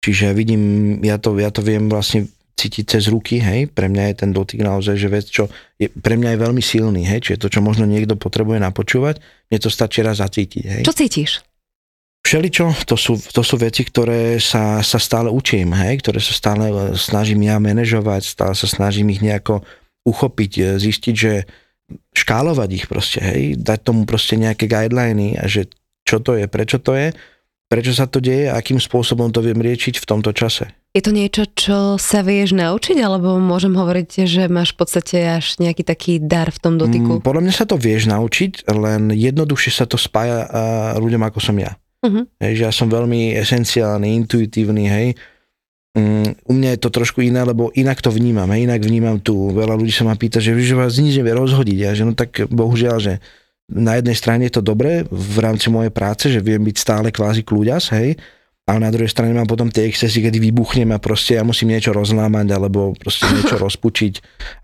Čiže 0.00 0.32
vidím, 0.32 0.62
ja 1.02 1.18
to, 1.18 1.34
ja 1.36 1.50
to 1.50 1.60
viem 1.60 1.90
vlastne 1.90 2.30
cítiť 2.58 2.84
cez 2.90 3.06
ruky, 3.06 3.38
hej, 3.38 3.70
pre 3.70 3.86
mňa 3.86 4.04
je 4.10 4.14
ten 4.18 4.30
dotyk 4.34 4.66
naozaj, 4.66 4.98
že 4.98 5.08
vec, 5.10 5.26
čo 5.30 5.46
je, 5.78 5.86
pre 5.86 6.18
mňa 6.18 6.34
je 6.34 6.38
veľmi 6.42 6.62
silný, 6.62 7.06
hej, 7.06 7.22
čiže 7.22 7.46
to, 7.46 7.48
čo 7.54 7.62
možno 7.62 7.86
niekto 7.86 8.18
potrebuje 8.18 8.58
napočúvať, 8.58 9.22
mne 9.22 9.58
to 9.62 9.70
stačí 9.70 10.02
raz 10.02 10.18
zacítiť, 10.18 10.62
hej. 10.66 10.82
Čo 10.82 10.94
cítiš? 10.94 11.30
Všeličo, 12.26 12.84
to 12.84 12.96
sú, 12.98 13.16
to 13.16 13.40
sú 13.40 13.56
veci, 13.56 13.88
ktoré 13.88 14.36
sa, 14.36 14.84
sa 14.84 15.00
stále 15.00 15.32
učím, 15.32 15.72
hej, 15.72 16.04
ktoré 16.04 16.20
sa 16.20 16.34
stále 16.36 16.68
snažím 16.98 17.46
ja 17.48 17.56
manažovať, 17.56 18.22
stále 18.26 18.52
sa 18.52 18.68
snažím 18.68 19.08
ich 19.14 19.24
nejako 19.24 19.64
uchopiť, 20.04 20.52
e, 20.60 20.62
zistiť, 20.76 21.14
že 21.16 21.48
škálovať 22.12 22.68
ich 22.74 22.84
proste, 22.84 23.20
hej, 23.24 23.56
dať 23.56 23.80
tomu 23.80 24.04
proste 24.04 24.36
nejaké 24.36 24.68
guideliny 24.68 25.40
a 25.40 25.48
že 25.48 25.72
čo 26.04 26.20
to 26.20 26.36
je, 26.36 26.44
prečo 26.44 26.76
to 26.80 26.92
je, 26.92 27.16
prečo 27.68 27.92
sa 27.92 28.08
to 28.08 28.20
deje 28.20 28.48
a 28.48 28.56
akým 28.56 28.80
spôsobom 28.80 29.28
to 29.28 29.44
viem 29.44 29.60
riečiť 29.60 30.00
v 30.00 30.08
tomto 30.08 30.32
čase. 30.32 30.72
Je 30.96 31.04
to 31.04 31.12
niečo, 31.12 31.44
čo 31.52 32.00
sa 32.00 32.24
vieš 32.24 32.56
naučiť, 32.56 32.96
alebo 33.04 33.36
môžem 33.36 33.76
hovoriť, 33.76 34.24
že 34.24 34.48
máš 34.48 34.72
v 34.72 34.78
podstate 34.80 35.16
až 35.20 35.60
nejaký 35.60 35.84
taký 35.84 36.16
dar 36.16 36.48
v 36.48 36.58
tom 36.64 36.74
dotyku? 36.80 37.20
Mm, 37.20 37.24
podľa 37.24 37.42
mňa 37.44 37.54
sa 37.54 37.68
to 37.68 37.76
vieš 37.76 38.08
naučiť, 38.08 38.72
len 38.72 39.12
jednoduchšie 39.12 39.72
sa 39.72 39.84
to 39.84 40.00
spája 40.00 40.48
ľuďom 40.96 41.22
ako 41.28 41.38
som 41.44 41.56
ja. 41.60 41.76
Uh-huh. 41.98 42.24
Hej, 42.38 42.52
že 42.58 42.62
ja 42.62 42.72
som 42.72 42.86
veľmi 42.86 43.34
esenciálny, 43.34 44.14
intuitívny, 44.22 44.84
hej. 44.86 45.08
Um, 45.98 46.30
u 46.46 46.52
mňa 46.54 46.78
je 46.78 46.80
to 46.86 46.94
trošku 46.94 47.26
iné, 47.26 47.42
lebo 47.42 47.74
inak 47.74 47.98
to 47.98 48.14
vnímam, 48.14 48.46
hej, 48.54 48.70
inak 48.70 48.80
vnímam 48.86 49.18
tu. 49.18 49.50
Veľa 49.50 49.74
ľudí 49.74 49.90
sa 49.90 50.06
ma 50.06 50.14
pýta, 50.14 50.38
že, 50.38 50.54
že 50.62 50.78
vás 50.78 50.94
nič 51.02 51.18
nevie 51.18 51.34
rozhodiť. 51.34 51.78
Ja, 51.78 51.90
že 51.98 52.06
no 52.06 52.14
tak 52.14 52.46
bohužiaľ, 52.46 52.96
že 53.02 53.14
na 53.68 53.98
jednej 53.98 54.16
strane 54.16 54.46
je 54.46 54.54
to 54.58 54.62
dobré 54.62 55.04
v 55.10 55.36
rámci 55.42 55.68
mojej 55.68 55.92
práce, 55.92 56.30
že 56.30 56.38
viem 56.38 56.62
byť 56.62 56.76
stále 56.78 57.08
kvázi 57.10 57.42
kľúďas, 57.42 57.90
hej, 57.98 58.16
ale 58.68 58.78
na 58.84 58.92
druhej 58.92 59.10
strane 59.10 59.32
mám 59.32 59.48
potom 59.48 59.72
tie 59.72 59.88
excesy, 59.88 60.20
kedy 60.20 60.38
vybuchnem 60.38 60.92
a 60.92 61.00
proste 61.00 61.40
ja 61.40 61.42
musím 61.42 61.72
niečo 61.72 61.96
rozlámať, 61.96 62.46
alebo 62.52 62.92
proste 62.94 63.28
niečo 63.32 63.56
rozpučiť, 63.66 64.14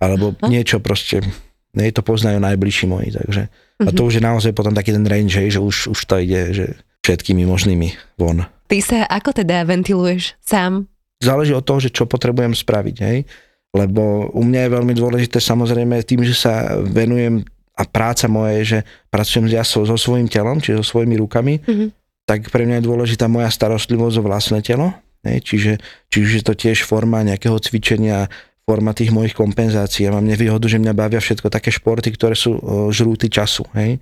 alebo 0.01 0.37
niečo 0.45 0.79
proste, 0.81 1.25
nie 1.73 1.91
to 1.91 2.05
poznajú 2.05 2.39
najbližší 2.39 2.85
moji, 2.87 3.11
takže. 3.17 3.43
A 3.83 3.91
to 3.91 4.05
mhm. 4.05 4.09
už 4.09 4.13
je 4.15 4.23
naozaj 4.23 4.53
potom 4.55 4.77
taký 4.77 4.95
ten 4.95 5.05
range, 5.09 5.51
že 5.51 5.59
už, 5.59 5.91
už 5.91 6.01
to 6.05 6.21
ide, 6.21 6.53
že 6.53 6.67
všetkými 7.05 7.45
možnými 7.45 8.17
von. 8.17 8.49
Ty 8.67 8.79
sa 8.81 8.99
ako 9.05 9.45
teda 9.45 9.69
ventiluješ 9.69 10.41
sám? 10.41 10.89
Záleží 11.21 11.53
od 11.53 11.63
toho, 11.63 11.79
že 11.79 11.93
čo 11.93 12.09
potrebujem 12.09 12.57
spraviť, 12.57 12.97
hej. 13.05 13.29
Lebo 13.77 14.33
u 14.33 14.43
mňa 14.43 14.61
je 14.65 14.75
veľmi 14.81 14.95
dôležité 14.97 15.39
samozrejme 15.43 16.01
tým, 16.07 16.25
že 16.25 16.33
sa 16.33 16.81
venujem 16.81 17.45
a 17.75 17.83
práca 17.85 18.31
moja 18.31 18.55
je, 18.63 18.65
že 18.65 18.79
pracujem 19.11 19.51
ja 19.51 19.67
so, 19.67 19.83
so 19.83 19.99
svojím 19.99 20.31
telom, 20.31 20.63
čiže 20.63 20.81
so 20.81 20.95
svojimi 20.95 21.19
rukami, 21.19 21.59
mm-hmm 21.61 22.05
tak 22.25 22.49
pre 22.49 22.65
mňa 22.65 22.81
je 22.81 22.89
dôležitá 22.89 23.29
moja 23.29 23.53
starostlivosť 23.53 24.17
o 24.21 24.27
vlastné 24.27 24.59
telo, 24.65 24.97
ne? 25.23 25.41
čiže, 25.41 25.81
čiže 26.09 26.45
to 26.45 26.57
tiež 26.57 26.85
forma 26.89 27.21
nejakého 27.21 27.57
cvičenia, 27.61 28.33
forma 28.65 28.97
tých 28.97 29.13
mojich 29.13 29.37
kompenzácií. 29.37 30.09
Ja 30.09 30.17
mám 30.17 30.25
nevýhodu, 30.25 30.65
že 30.65 30.81
mňa 30.81 30.97
bavia 30.97 31.21
všetko 31.21 31.53
také 31.53 31.69
športy, 31.69 32.17
ktoré 32.17 32.33
sú 32.33 32.57
žrúty 32.89 33.29
času. 33.29 33.69
Hej? 33.77 34.01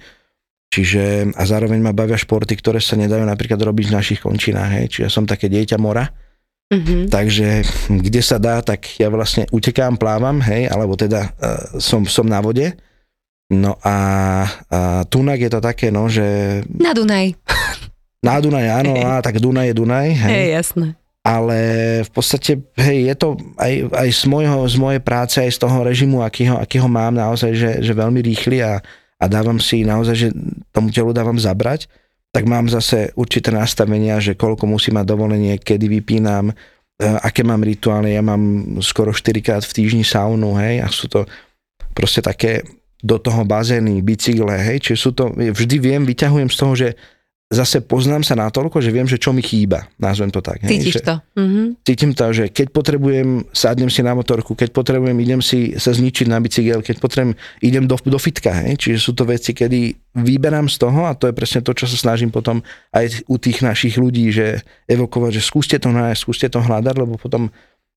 Čiže, 0.72 1.37
a 1.37 1.42
zároveň 1.44 1.85
ma 1.85 1.92
bavia 1.92 2.16
športy, 2.16 2.56
ktoré 2.56 2.80
sa 2.80 2.96
nedajú 2.96 3.20
napríklad 3.28 3.61
robiť 3.61 3.92
v 3.92 3.96
našich 4.00 4.20
končinách. 4.24 4.72
Hej? 4.80 4.85
Čiže 4.88 5.08
som 5.12 5.28
také 5.28 5.52
dieťa 5.52 5.76
mora. 5.76 6.08
Mm-hmm. 6.72 7.12
Takže 7.12 7.48
kde 8.00 8.20
sa 8.24 8.40
dá, 8.40 8.64
tak 8.64 8.96
ja 8.96 9.12
vlastne 9.12 9.44
utekám, 9.52 10.00
plávam, 10.00 10.40
hej, 10.40 10.72
alebo 10.72 10.96
teda 10.96 11.28
uh, 11.37 11.76
som, 11.76 12.08
som 12.08 12.24
na 12.24 12.40
vode. 12.40 12.72
No 13.52 13.76
a, 13.85 13.96
a 14.72 15.04
tunak 15.04 15.37
je 15.37 15.52
to 15.52 15.61
také, 15.61 15.92
no, 15.92 16.08
že... 16.08 16.24
Na 16.72 16.96
Dunaj. 16.96 17.37
Na 18.24 18.38
Dunaj, 18.38 18.87
áno, 18.87 18.94
á, 19.02 19.18
tak 19.18 19.42
Dunaj 19.42 19.74
je 19.74 19.74
Dunaj. 19.76 20.08
Hej, 20.14 20.30
hey, 20.32 20.48
jasné. 20.54 20.94
Ale 21.26 21.58
v 22.06 22.11
podstate, 22.14 22.54
hej, 22.78 23.12
je 23.12 23.14
to 23.18 23.28
aj, 23.58 23.92
aj 23.92 24.08
z, 24.14 24.24
mojho, 24.30 24.62
z 24.70 24.76
mojej 24.78 25.02
práce, 25.02 25.42
aj 25.42 25.52
z 25.52 25.58
toho 25.58 25.82
režimu, 25.82 26.22
akýho, 26.22 26.54
akýho 26.54 26.87
mám 26.87 27.18
naozaj, 27.18 27.52
že, 27.52 27.70
že 27.82 27.92
veľmi 27.92 28.22
rýchly 28.22 28.62
a, 28.62 28.78
a 29.22 29.24
dávam 29.30 29.62
si 29.62 29.87
naozaj, 29.87 30.16
že 30.18 30.28
tomu 30.74 30.90
telu 30.90 31.14
dávam 31.14 31.38
zabrať, 31.38 31.87
tak 32.35 32.42
mám 32.50 32.66
zase 32.66 33.14
určité 33.14 33.54
nastavenia, 33.54 34.18
že 34.18 34.35
koľko 34.35 34.66
musí 34.66 34.90
mať 34.90 35.06
dovolenie, 35.06 35.62
kedy 35.62 35.87
vypínam, 35.87 36.50
e, 36.50 36.54
aké 36.98 37.46
mám 37.46 37.62
rituály, 37.62 38.18
ja 38.18 38.24
mám 38.24 38.74
skoro 38.82 39.14
4 39.14 39.38
krát 39.38 39.62
v 39.62 39.76
týždni 39.78 40.02
saunu, 40.02 40.58
hej, 40.58 40.82
a 40.82 40.90
sú 40.90 41.06
to 41.06 41.28
proste 41.94 42.24
také 42.24 42.66
do 42.98 43.20
toho 43.22 43.46
bazény, 43.46 44.02
bicykle, 44.02 44.58
hej, 44.58 44.82
čiže 44.82 44.98
sú 44.98 45.11
to, 45.14 45.30
vždy 45.30 45.76
viem, 45.78 46.02
vyťahujem 46.02 46.50
z 46.50 46.56
toho, 46.58 46.72
že 46.74 46.88
zase 47.52 47.84
poznám 47.84 48.24
sa 48.24 48.32
natoľko, 48.32 48.80
že 48.80 48.88
viem, 48.88 49.04
že 49.04 49.20
čo 49.20 49.36
mi 49.36 49.44
chýba, 49.44 49.84
nazvem 50.00 50.32
to 50.32 50.40
tak. 50.40 50.64
Cítiš 50.64 50.98
hej, 50.98 51.04
to. 51.04 51.14
Mm-hmm. 51.36 51.66
Cítim 51.84 52.12
to, 52.16 52.26
že 52.32 52.44
keď 52.48 52.66
potrebujem, 52.72 53.28
sadnem 53.52 53.92
si 53.92 54.00
na 54.00 54.16
motorku, 54.16 54.56
keď 54.56 54.72
potrebujem, 54.72 55.16
idem 55.20 55.44
si 55.44 55.76
sa 55.76 55.92
zničiť 55.92 56.26
na 56.32 56.40
bicykel, 56.40 56.80
keď 56.80 56.96
potrebujem, 56.96 57.36
idem 57.60 57.84
do, 57.84 58.00
do 58.00 58.16
fitka. 58.16 58.56
Hej. 58.64 58.80
Čiže 58.80 58.98
sú 59.04 59.12
to 59.12 59.28
veci, 59.28 59.52
kedy 59.52 59.92
vyberám 60.16 60.72
z 60.72 60.76
toho 60.80 61.04
a 61.08 61.12
to 61.12 61.28
je 61.28 61.36
presne 61.36 61.60
to, 61.60 61.76
čo 61.76 61.84
sa 61.84 61.96
snažím 61.96 62.32
potom 62.32 62.64
aj 62.96 63.24
u 63.28 63.36
tých 63.36 63.60
našich 63.60 64.00
ľudí, 64.00 64.32
že 64.32 64.64
evokovať, 64.88 65.36
že 65.36 65.42
skúste 65.44 65.76
to 65.76 65.92
nájsť, 65.92 66.20
skúste 66.20 66.48
to 66.48 66.60
hľadať, 66.60 66.94
lebo 66.96 67.20
potom 67.20 67.52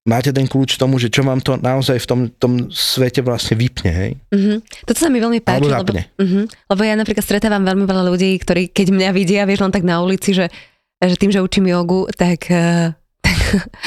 máte 0.06 0.30
ten 0.30 0.46
kľúč 0.46 0.78
tomu, 0.78 1.02
že 1.02 1.10
čo 1.10 1.26
vám 1.26 1.42
to 1.42 1.58
naozaj 1.58 1.98
v 1.98 2.08
tom, 2.08 2.22
tom 2.30 2.54
svete 2.70 3.26
vlastne 3.26 3.58
vypne, 3.58 3.92
hej? 3.92 4.12
Uh-huh. 4.30 4.58
Toto 4.86 5.02
sa 5.02 5.10
mi 5.10 5.18
veľmi 5.18 5.42
páči, 5.42 5.66
lebo, 5.66 5.92
uh-huh, 5.92 6.46
lebo 6.46 6.82
ja 6.86 6.94
napríklad 6.94 7.26
stretávam 7.26 7.66
veľmi 7.66 7.90
veľa 7.90 8.04
ľudí, 8.14 8.38
ktorí 8.38 8.70
keď 8.70 8.88
mňa 8.94 9.10
vidia, 9.12 9.50
vieš 9.50 9.66
len 9.66 9.74
tak 9.74 9.82
na 9.82 10.00
ulici, 10.00 10.38
že, 10.38 10.54
že 11.02 11.18
tým, 11.18 11.34
že 11.34 11.42
učím 11.42 11.74
jogu, 11.74 12.06
tak, 12.14 12.46
uh, 12.54 12.94
tak 13.26 13.38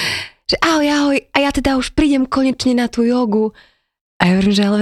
že 0.51 0.57
ahoj, 0.59 0.87
ahoj, 0.91 1.19
a 1.33 1.39
ja 1.39 1.51
teda 1.55 1.79
už 1.79 1.95
prídem 1.95 2.27
konečne 2.27 2.75
na 2.75 2.91
tú 2.91 3.07
jogu. 3.07 3.55
A 4.19 4.27
ja 4.27 4.31
hovorím, 4.35 4.55
že 4.59 4.65
ale 4.67 4.81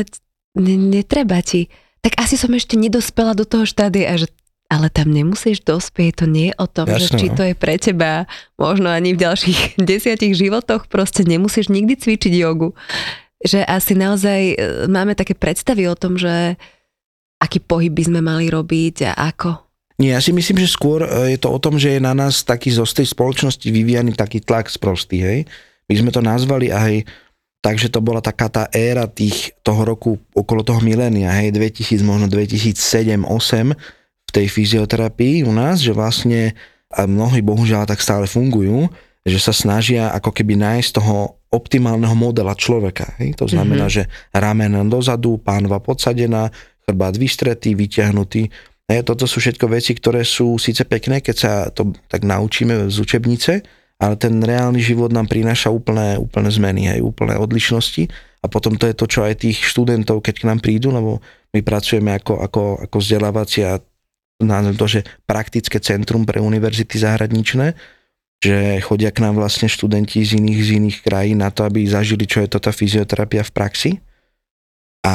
ne, 0.56 0.74
netreba 0.80 1.44
ti. 1.44 1.68
Tak 2.00 2.16
asi 2.16 2.40
som 2.40 2.54
ešte 2.56 2.80
nedospela 2.80 3.36
do 3.36 3.44
toho 3.44 3.68
štádia 3.68 4.16
že 4.16 4.32
ale 4.66 4.90
tam 4.90 5.14
nemusíš 5.14 5.62
dospieť, 5.62 6.22
to 6.22 6.26
nie 6.26 6.50
je 6.50 6.54
o 6.58 6.66
tom, 6.66 6.86
Jasne, 6.90 7.02
že 7.02 7.06
či 7.18 7.26
no. 7.30 7.34
to 7.38 7.42
je 7.46 7.54
pre 7.54 7.78
teba 7.78 8.26
možno 8.58 8.90
ani 8.90 9.14
v 9.14 9.22
ďalších 9.22 9.60
desiatich 9.90 10.34
životoch, 10.34 10.90
proste 10.90 11.22
nemusíš 11.22 11.70
nikdy 11.70 11.94
cvičiť 11.94 12.32
jogu. 12.34 12.74
Že 13.40 13.62
asi 13.68 13.92
naozaj 13.94 14.40
e, 14.52 14.54
máme 14.88 15.14
také 15.14 15.36
predstavy 15.36 15.86
o 15.86 15.94
tom, 15.94 16.16
že 16.16 16.56
aký 17.38 17.60
pohyb 17.60 17.92
by 17.92 18.02
sme 18.08 18.20
mali 18.24 18.48
robiť 18.48 19.12
a 19.12 19.30
ako. 19.30 19.60
Nie, 19.96 20.16
ja 20.16 20.20
si 20.20 20.32
myslím, 20.32 20.60
že 20.60 20.72
skôr 20.72 21.04
e, 21.04 21.36
je 21.36 21.38
to 21.38 21.52
o 21.52 21.58
tom, 21.60 21.76
že 21.76 21.96
je 21.96 22.00
na 22.02 22.16
nás 22.16 22.42
taký 22.42 22.72
zo 22.72 22.88
tej 22.88 23.06
spoločnosti 23.06 23.68
vyvíjaný 23.68 24.16
taký 24.16 24.42
tlak 24.42 24.72
sprostý, 24.72 25.20
hej. 25.22 25.40
My 25.86 25.94
sme 25.94 26.10
to 26.10 26.18
nazvali 26.18 26.74
aj 26.74 27.06
takže 27.66 27.90
to 27.90 27.98
bola 27.98 28.22
taká 28.22 28.46
tá 28.46 28.70
éra 28.70 29.10
tých, 29.10 29.50
toho 29.66 29.82
roku 29.82 30.22
okolo 30.30 30.62
toho 30.62 30.78
milénia, 30.78 31.34
hej, 31.34 31.50
2000, 31.50 31.98
možno 32.06 32.30
2007, 32.30 33.26
2008, 33.26 33.74
v 34.26 34.30
tej 34.34 34.46
fyzioterapii 34.50 35.46
u 35.46 35.52
nás, 35.54 35.80
že 35.80 35.94
vlastne 35.94 36.52
a 36.92 37.04
mnohí 37.04 37.42
bohužiaľ 37.42 37.86
tak 37.86 37.98
stále 37.98 38.30
fungujú, 38.30 38.86
že 39.26 39.42
sa 39.42 39.50
snažia 39.50 40.14
ako 40.14 40.30
keby 40.30 40.54
nájsť 40.54 41.02
toho 41.02 41.42
optimálneho 41.50 42.14
modela 42.14 42.54
človeka. 42.54 43.18
Hej? 43.18 43.34
To 43.42 43.50
znamená, 43.50 43.90
mm-hmm. 43.90 44.06
že 44.06 44.30
ramen 44.30 44.86
dozadu, 44.86 45.42
pánva 45.42 45.82
podsadená, 45.82 46.54
chrbát 46.86 47.18
vystretý, 47.18 47.74
vyťahnutý. 47.74 48.46
Hej, 48.86 49.02
toto 49.02 49.26
sú 49.26 49.42
všetko 49.42 49.66
veci, 49.66 49.98
ktoré 49.98 50.22
sú 50.22 50.62
síce 50.62 50.86
pekné, 50.86 51.18
keď 51.18 51.36
sa 51.36 51.52
to 51.74 51.90
tak 52.06 52.22
naučíme 52.22 52.86
z 52.86 52.96
učebnice, 53.02 53.66
ale 53.98 54.14
ten 54.14 54.38
reálny 54.38 54.78
život 54.78 55.10
nám 55.10 55.26
prináša 55.26 55.74
úplné, 55.74 56.14
úplné 56.14 56.46
zmeny, 56.54 56.82
aj 56.94 57.00
úplné 57.02 57.34
odlišnosti 57.34 58.06
a 58.38 58.46
potom 58.46 58.78
to 58.78 58.86
je 58.86 58.94
to, 58.94 59.10
čo 59.10 59.26
aj 59.26 59.42
tých 59.42 59.58
študentov, 59.58 60.22
keď 60.22 60.34
k 60.38 60.46
nám 60.46 60.62
prídu, 60.62 60.94
lebo 60.94 61.18
my 61.50 61.60
pracujeme 61.66 62.14
ako, 62.14 62.46
ako, 62.46 62.62
ako 62.86 62.96
vzdelávacia 63.02 63.82
to, 64.76 64.86
že 64.86 65.00
praktické 65.24 65.80
centrum 65.80 66.28
pre 66.28 66.44
univerzity 66.44 67.00
zahraničné, 67.00 67.72
že 68.44 68.84
chodia 68.84 69.08
k 69.08 69.24
nám 69.24 69.40
vlastne 69.40 69.64
študenti 69.64 70.20
z 70.20 70.36
iných, 70.36 70.60
z 70.60 70.70
iných 70.76 70.98
krajín 71.00 71.40
na 71.40 71.48
to, 71.48 71.64
aby 71.64 71.88
zažili, 71.88 72.28
čo 72.28 72.44
je 72.44 72.48
to 72.52 72.60
tá 72.60 72.68
fyzioterapia 72.68 73.40
v 73.40 73.54
praxi. 73.54 73.90
A 75.06 75.14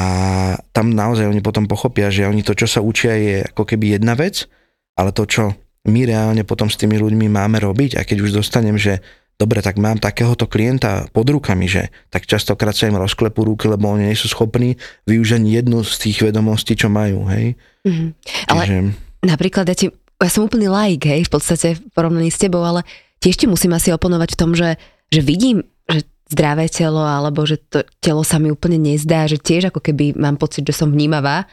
tam 0.72 0.96
naozaj 0.96 1.28
oni 1.28 1.44
potom 1.44 1.68
pochopia, 1.68 2.10
že 2.10 2.26
oni 2.26 2.42
to, 2.42 2.56
čo 2.56 2.66
sa 2.66 2.80
učia, 2.80 3.14
je 3.20 3.36
ako 3.46 3.68
keby 3.68 4.00
jedna 4.00 4.16
vec, 4.18 4.48
ale 4.96 5.12
to, 5.12 5.28
čo 5.28 5.54
my 5.86 6.02
reálne 6.08 6.42
potom 6.48 6.72
s 6.72 6.80
tými 6.80 6.98
ľuďmi 6.98 7.28
máme 7.30 7.60
robiť 7.60 8.00
a 8.00 8.06
keď 8.08 8.18
už 8.24 8.32
dostanem, 8.42 8.80
že 8.80 9.04
dobre, 9.42 9.66
tak 9.66 9.82
mám 9.82 9.98
takéhoto 9.98 10.46
klienta 10.46 11.10
pod 11.10 11.26
rukami, 11.26 11.66
že 11.66 11.90
tak 12.14 12.30
častokrát 12.30 12.78
sa 12.78 12.86
im 12.86 13.02
rozklepú 13.02 13.42
ruky, 13.42 13.66
lebo 13.66 13.90
oni 13.90 14.14
nie 14.14 14.18
sú 14.18 14.30
schopní 14.30 14.78
využiť 15.10 15.42
jednu 15.42 15.82
z 15.82 15.94
tých 15.98 16.18
vedomostí, 16.30 16.78
čo 16.78 16.94
majú, 16.94 17.26
hej. 17.34 17.58
Mm-hmm. 17.82 18.10
Ale 18.54 18.62
Čiže... 18.70 19.11
napríklad 19.22 19.66
ja, 19.70 19.76
ti, 19.78 19.88
ja 19.94 20.30
som 20.30 20.46
úplný 20.46 20.68
laik, 20.68 21.06
hej, 21.06 21.26
v 21.26 21.32
podstate 21.32 21.78
v 21.78 21.82
porovnaní 21.94 22.30
s 22.34 22.42
tebou, 22.42 22.62
ale 22.62 22.86
tiež 23.22 23.38
ti 23.38 23.46
musím 23.46 23.78
asi 23.78 23.94
oponovať 23.94 24.34
v 24.34 24.40
tom, 24.40 24.52
že, 24.58 24.76
že 25.14 25.22
vidím, 25.22 25.66
že 25.86 26.06
zdravé 26.30 26.68
telo, 26.72 27.04
alebo 27.04 27.46
že 27.46 27.62
to 27.62 27.86
telo 28.02 28.26
sa 28.26 28.42
mi 28.42 28.50
úplne 28.50 28.82
nezdá, 28.82 29.30
že 29.30 29.38
tiež 29.38 29.70
ako 29.70 29.84
keby 29.84 30.18
mám 30.18 30.40
pocit, 30.42 30.66
že 30.66 30.76
som 30.76 30.90
vnímavá. 30.90 31.46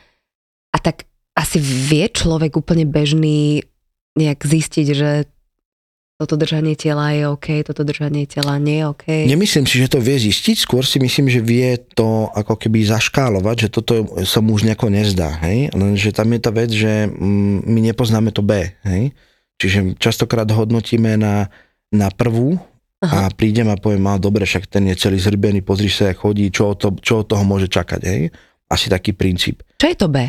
A 0.73 0.77
tak 0.79 1.09
asi 1.35 1.59
vie 1.63 2.07
človek 2.11 2.55
úplne 2.59 2.87
bežný 2.87 3.63
nejak 4.19 4.43
zistiť, 4.43 4.87
že 4.95 5.11
toto 6.19 6.35
držanie 6.35 6.75
tela 6.75 7.15
je 7.15 7.31
OK, 7.31 7.63
toto 7.63 7.87
držanie 7.87 8.27
tela 8.27 8.59
nie 8.59 8.83
je 8.83 8.85
OK. 8.91 9.07
Nemyslím 9.31 9.71
si, 9.71 9.79
že 9.79 9.87
to 9.87 10.03
vie 10.03 10.19
zistiť, 10.19 10.59
skôr 10.59 10.83
si 10.83 10.99
myslím, 10.99 11.31
že 11.31 11.39
vie 11.39 11.79
to 11.95 12.27
ako 12.35 12.59
keby 12.59 12.83
zaškálovať, 12.83 13.57
že 13.63 13.69
toto 13.71 14.03
sa 14.27 14.43
mu 14.43 14.59
už 14.59 14.67
nejako 14.67 14.91
nezdá, 14.91 15.39
hej? 15.47 15.71
Lenže 15.71 16.11
tam 16.11 16.35
je 16.35 16.41
tá 16.43 16.51
vec, 16.51 16.75
že 16.75 17.07
mm, 17.07 17.71
my 17.71 17.81
nepoznáme 17.95 18.35
to 18.35 18.43
B, 18.43 18.67
hej? 18.83 19.15
Čiže 19.63 19.95
častokrát 20.03 20.51
hodnotíme 20.51 21.15
na, 21.15 21.55
na 21.95 22.11
prvú 22.11 22.59
Aha. 22.99 23.31
a 23.31 23.31
prídem 23.31 23.71
a 23.71 23.79
poviem, 23.79 24.11
a 24.11 24.19
dobre, 24.19 24.43
však 24.43 24.67
ten 24.67 24.91
je 24.91 24.99
celý 24.99 25.23
zrbený, 25.23 25.63
pozri 25.63 25.87
sa, 25.87 26.11
jak 26.11 26.19
chodí, 26.19 26.51
čo, 26.51 26.75
to, 26.75 26.99
čo 26.99 27.23
od 27.23 27.31
toho 27.31 27.47
môže 27.47 27.71
čakať, 27.71 28.01
hej? 28.03 28.35
Asi 28.67 28.91
taký 28.91 29.15
princíp. 29.15 29.63
Čo 29.79 29.87
je 29.87 29.97
to 29.97 30.11
B? 30.11 30.27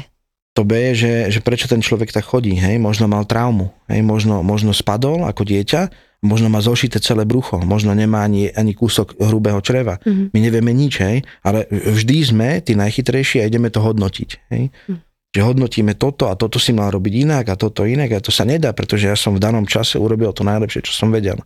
To 0.58 0.66
B 0.66 0.92
je, 0.92 0.94
že, 0.96 1.14
že 1.38 1.40
prečo 1.46 1.70
ten 1.70 1.80
človek 1.80 2.10
tak 2.10 2.26
chodí, 2.26 2.58
hej, 2.58 2.82
možno 2.82 3.06
mal 3.06 3.24
traumu, 3.24 3.72
hej, 3.88 4.02
možno, 4.02 4.42
možno 4.42 4.74
spadol 4.74 5.24
ako 5.30 5.46
dieťa, 5.46 5.82
možno 6.20 6.52
má 6.52 6.60
zošité 6.60 7.00
celé 7.00 7.24
brucho, 7.24 7.62
možno 7.64 7.96
nemá 7.96 8.28
ani, 8.28 8.52
ani 8.52 8.76
kúsok 8.76 9.16
hrubého 9.24 9.62
čreva. 9.64 10.02
Mm-hmm. 10.04 10.28
My 10.36 10.40
nevieme 10.44 10.72
nič, 10.76 10.94
hej, 11.00 11.18
ale 11.46 11.70
vždy 11.70 12.16
sme 12.26 12.50
tí 12.60 12.76
najchytrejší 12.76 13.40
a 13.40 13.48
ideme 13.48 13.72
to 13.72 13.80
hodnotiť, 13.80 14.30
hej. 14.52 14.74
Mm. 14.90 15.00
Že 15.30 15.42
hodnotíme 15.46 15.94
toto 15.94 16.26
a 16.26 16.34
toto 16.34 16.58
si 16.58 16.74
mal 16.74 16.90
robiť 16.90 17.14
inak 17.30 17.46
a 17.54 17.56
toto 17.56 17.86
inak 17.86 18.18
a 18.18 18.20
to 18.20 18.34
sa 18.34 18.50
nedá, 18.50 18.74
pretože 18.74 19.06
ja 19.06 19.14
som 19.14 19.38
v 19.38 19.44
danom 19.46 19.62
čase 19.70 20.02
urobil 20.02 20.34
to 20.34 20.42
najlepšie, 20.42 20.90
čo 20.90 20.92
som 20.92 21.14
vedel. 21.14 21.38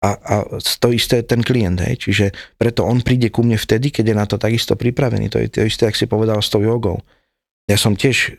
A, 0.00 0.16
a 0.16 0.34
to 0.80 0.88
isté 0.96 1.20
je 1.20 1.28
ten 1.28 1.44
klient, 1.44 1.76
hej, 1.84 2.00
čiže 2.00 2.32
preto 2.56 2.88
on 2.88 3.04
príde 3.04 3.28
ku 3.28 3.44
mne 3.44 3.60
vtedy, 3.60 3.92
keď 3.92 4.04
je 4.08 4.16
na 4.16 4.24
to 4.24 4.40
takisto 4.40 4.80
pripravený. 4.80 5.28
To 5.28 5.44
je 5.44 5.52
to 5.52 5.60
isté, 5.68 5.84
ak 5.84 5.98
si 5.98 6.08
povedal 6.08 6.40
s 6.40 6.48
tou 6.48 6.64
jogou 6.64 7.04
ja 7.68 7.76
som 7.76 7.92
tiež 7.92 8.16
e, 8.16 8.30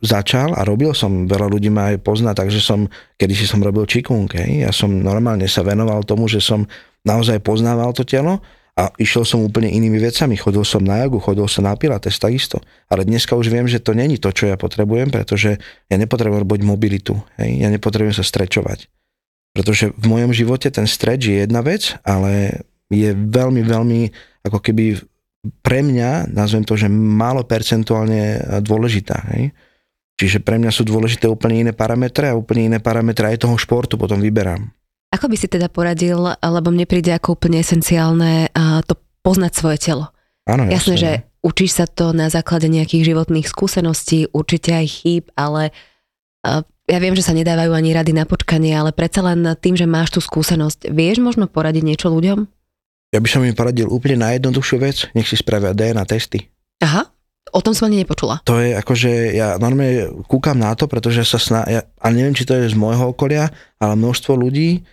začal 0.00 0.56
a 0.56 0.64
robil 0.64 0.96
som, 0.96 1.28
veľa 1.28 1.52
ľudí 1.52 1.68
ma 1.68 1.92
aj 1.92 2.00
pozná, 2.00 2.32
takže 2.32 2.64
som, 2.64 2.88
kedy 3.20 3.36
si 3.36 3.44
som 3.44 3.60
robil 3.60 3.84
čikung, 3.84 4.24
hej, 4.32 4.64
ja 4.64 4.72
som 4.72 4.88
normálne 4.88 5.44
sa 5.44 5.60
venoval 5.60 6.00
tomu, 6.08 6.32
že 6.32 6.40
som 6.40 6.64
naozaj 7.04 7.44
poznával 7.44 7.92
to 7.92 8.08
telo 8.08 8.40
a 8.80 8.88
išiel 8.96 9.28
som 9.28 9.44
úplne 9.44 9.68
inými 9.68 10.00
vecami, 10.00 10.40
chodil 10.40 10.64
som 10.64 10.80
na 10.80 11.04
jogu, 11.04 11.20
chodil 11.20 11.44
som 11.44 11.68
na 11.68 11.76
pilates 11.76 12.16
takisto, 12.16 12.64
ale 12.88 13.04
dneska 13.04 13.36
už 13.36 13.52
viem, 13.52 13.68
že 13.68 13.84
to 13.84 13.92
není 13.92 14.16
to, 14.16 14.32
čo 14.32 14.48
ja 14.48 14.56
potrebujem, 14.56 15.12
pretože 15.12 15.60
ja 15.60 15.96
nepotrebujem 16.00 16.48
robiť 16.48 16.62
mobilitu, 16.64 17.20
hej, 17.36 17.60
ja 17.60 17.68
nepotrebujem 17.68 18.16
sa 18.16 18.24
strečovať. 18.24 18.88
Pretože 19.52 19.92
v 19.92 20.04
mojom 20.08 20.32
živote 20.32 20.72
ten 20.72 20.88
streč 20.88 21.28
je 21.28 21.44
jedna 21.44 21.60
vec, 21.60 22.00
ale 22.06 22.64
je 22.88 23.12
veľmi, 23.12 23.60
veľmi 23.60 24.00
ako 24.46 24.58
keby 24.62 24.96
pre 25.64 25.80
mňa, 25.80 26.28
nazvem 26.32 26.64
to, 26.68 26.76
že 26.76 26.92
málo 26.92 27.48
percentuálne 27.48 28.60
dôležitá. 28.60 29.24
Hej? 29.32 29.56
Čiže 30.20 30.44
pre 30.44 30.60
mňa 30.60 30.68
sú 30.68 30.84
dôležité 30.84 31.24
úplne 31.32 31.64
iné 31.64 31.72
parametre 31.72 32.28
a 32.28 32.36
úplne 32.36 32.68
iné 32.68 32.78
parametre 32.78 33.24
aj 33.24 33.48
toho 33.48 33.56
športu 33.56 33.96
potom 33.96 34.20
vyberám. 34.20 34.68
Ako 35.10 35.26
by 35.26 35.36
si 35.40 35.48
teda 35.48 35.72
poradil, 35.72 36.20
lebo 36.38 36.68
mne 36.68 36.84
príde 36.84 37.10
ako 37.16 37.40
úplne 37.40 37.64
esenciálne 37.64 38.52
to 38.84 38.94
poznať 39.24 39.52
svoje 39.56 39.78
telo. 39.80 40.12
Áno, 40.44 40.68
jasné. 40.68 40.76
jasné, 40.76 40.94
že 41.00 41.10
učíš 41.40 41.82
sa 41.82 41.86
to 41.88 42.12
na 42.12 42.28
základe 42.28 42.68
nejakých 42.68 43.10
životných 43.10 43.48
skúseností, 43.48 44.28
určite 44.30 44.76
aj 44.76 44.86
chýb, 44.86 45.24
ale 45.34 45.72
ja 46.84 46.98
viem, 47.00 47.16
že 47.16 47.24
sa 47.24 47.32
nedávajú 47.32 47.72
ani 47.72 47.90
rady 47.96 48.12
na 48.12 48.28
počkanie, 48.28 48.76
ale 48.76 48.92
predsa 48.92 49.24
len 49.24 49.40
tým, 49.56 49.72
že 49.72 49.88
máš 49.88 50.14
tú 50.14 50.20
skúsenosť, 50.20 50.92
vieš 50.92 51.24
možno 51.24 51.48
poradiť 51.48 51.80
niečo 51.80 52.12
ľuďom? 52.12 52.44
Ja 53.10 53.18
by 53.18 53.28
som 53.28 53.42
im 53.42 53.58
poradil 53.58 53.90
úplne 53.90 54.22
najjednoduchšiu 54.22 54.76
vec, 54.78 55.10
nech 55.18 55.26
si 55.26 55.34
spravia 55.34 55.74
DNA 55.74 56.06
testy. 56.06 56.46
Aha, 56.78 57.10
o 57.50 57.60
tom 57.60 57.74
som 57.74 57.90
ani 57.90 58.06
nepočula. 58.06 58.38
To 58.46 58.62
je 58.62 58.78
akože, 58.78 59.34
ja 59.34 59.58
normálne 59.58 60.14
kúkam 60.30 60.54
na 60.54 60.70
to, 60.78 60.86
pretože 60.86 61.26
sa 61.26 61.42
sná, 61.42 61.60
ja, 61.66 61.82
ale 61.98 62.12
neviem, 62.14 62.38
či 62.38 62.46
to 62.46 62.54
je 62.54 62.70
z 62.70 62.78
môjho 62.78 63.10
okolia, 63.10 63.50
ale 63.82 63.98
množstvo 63.98 64.32
ľudí 64.38 64.86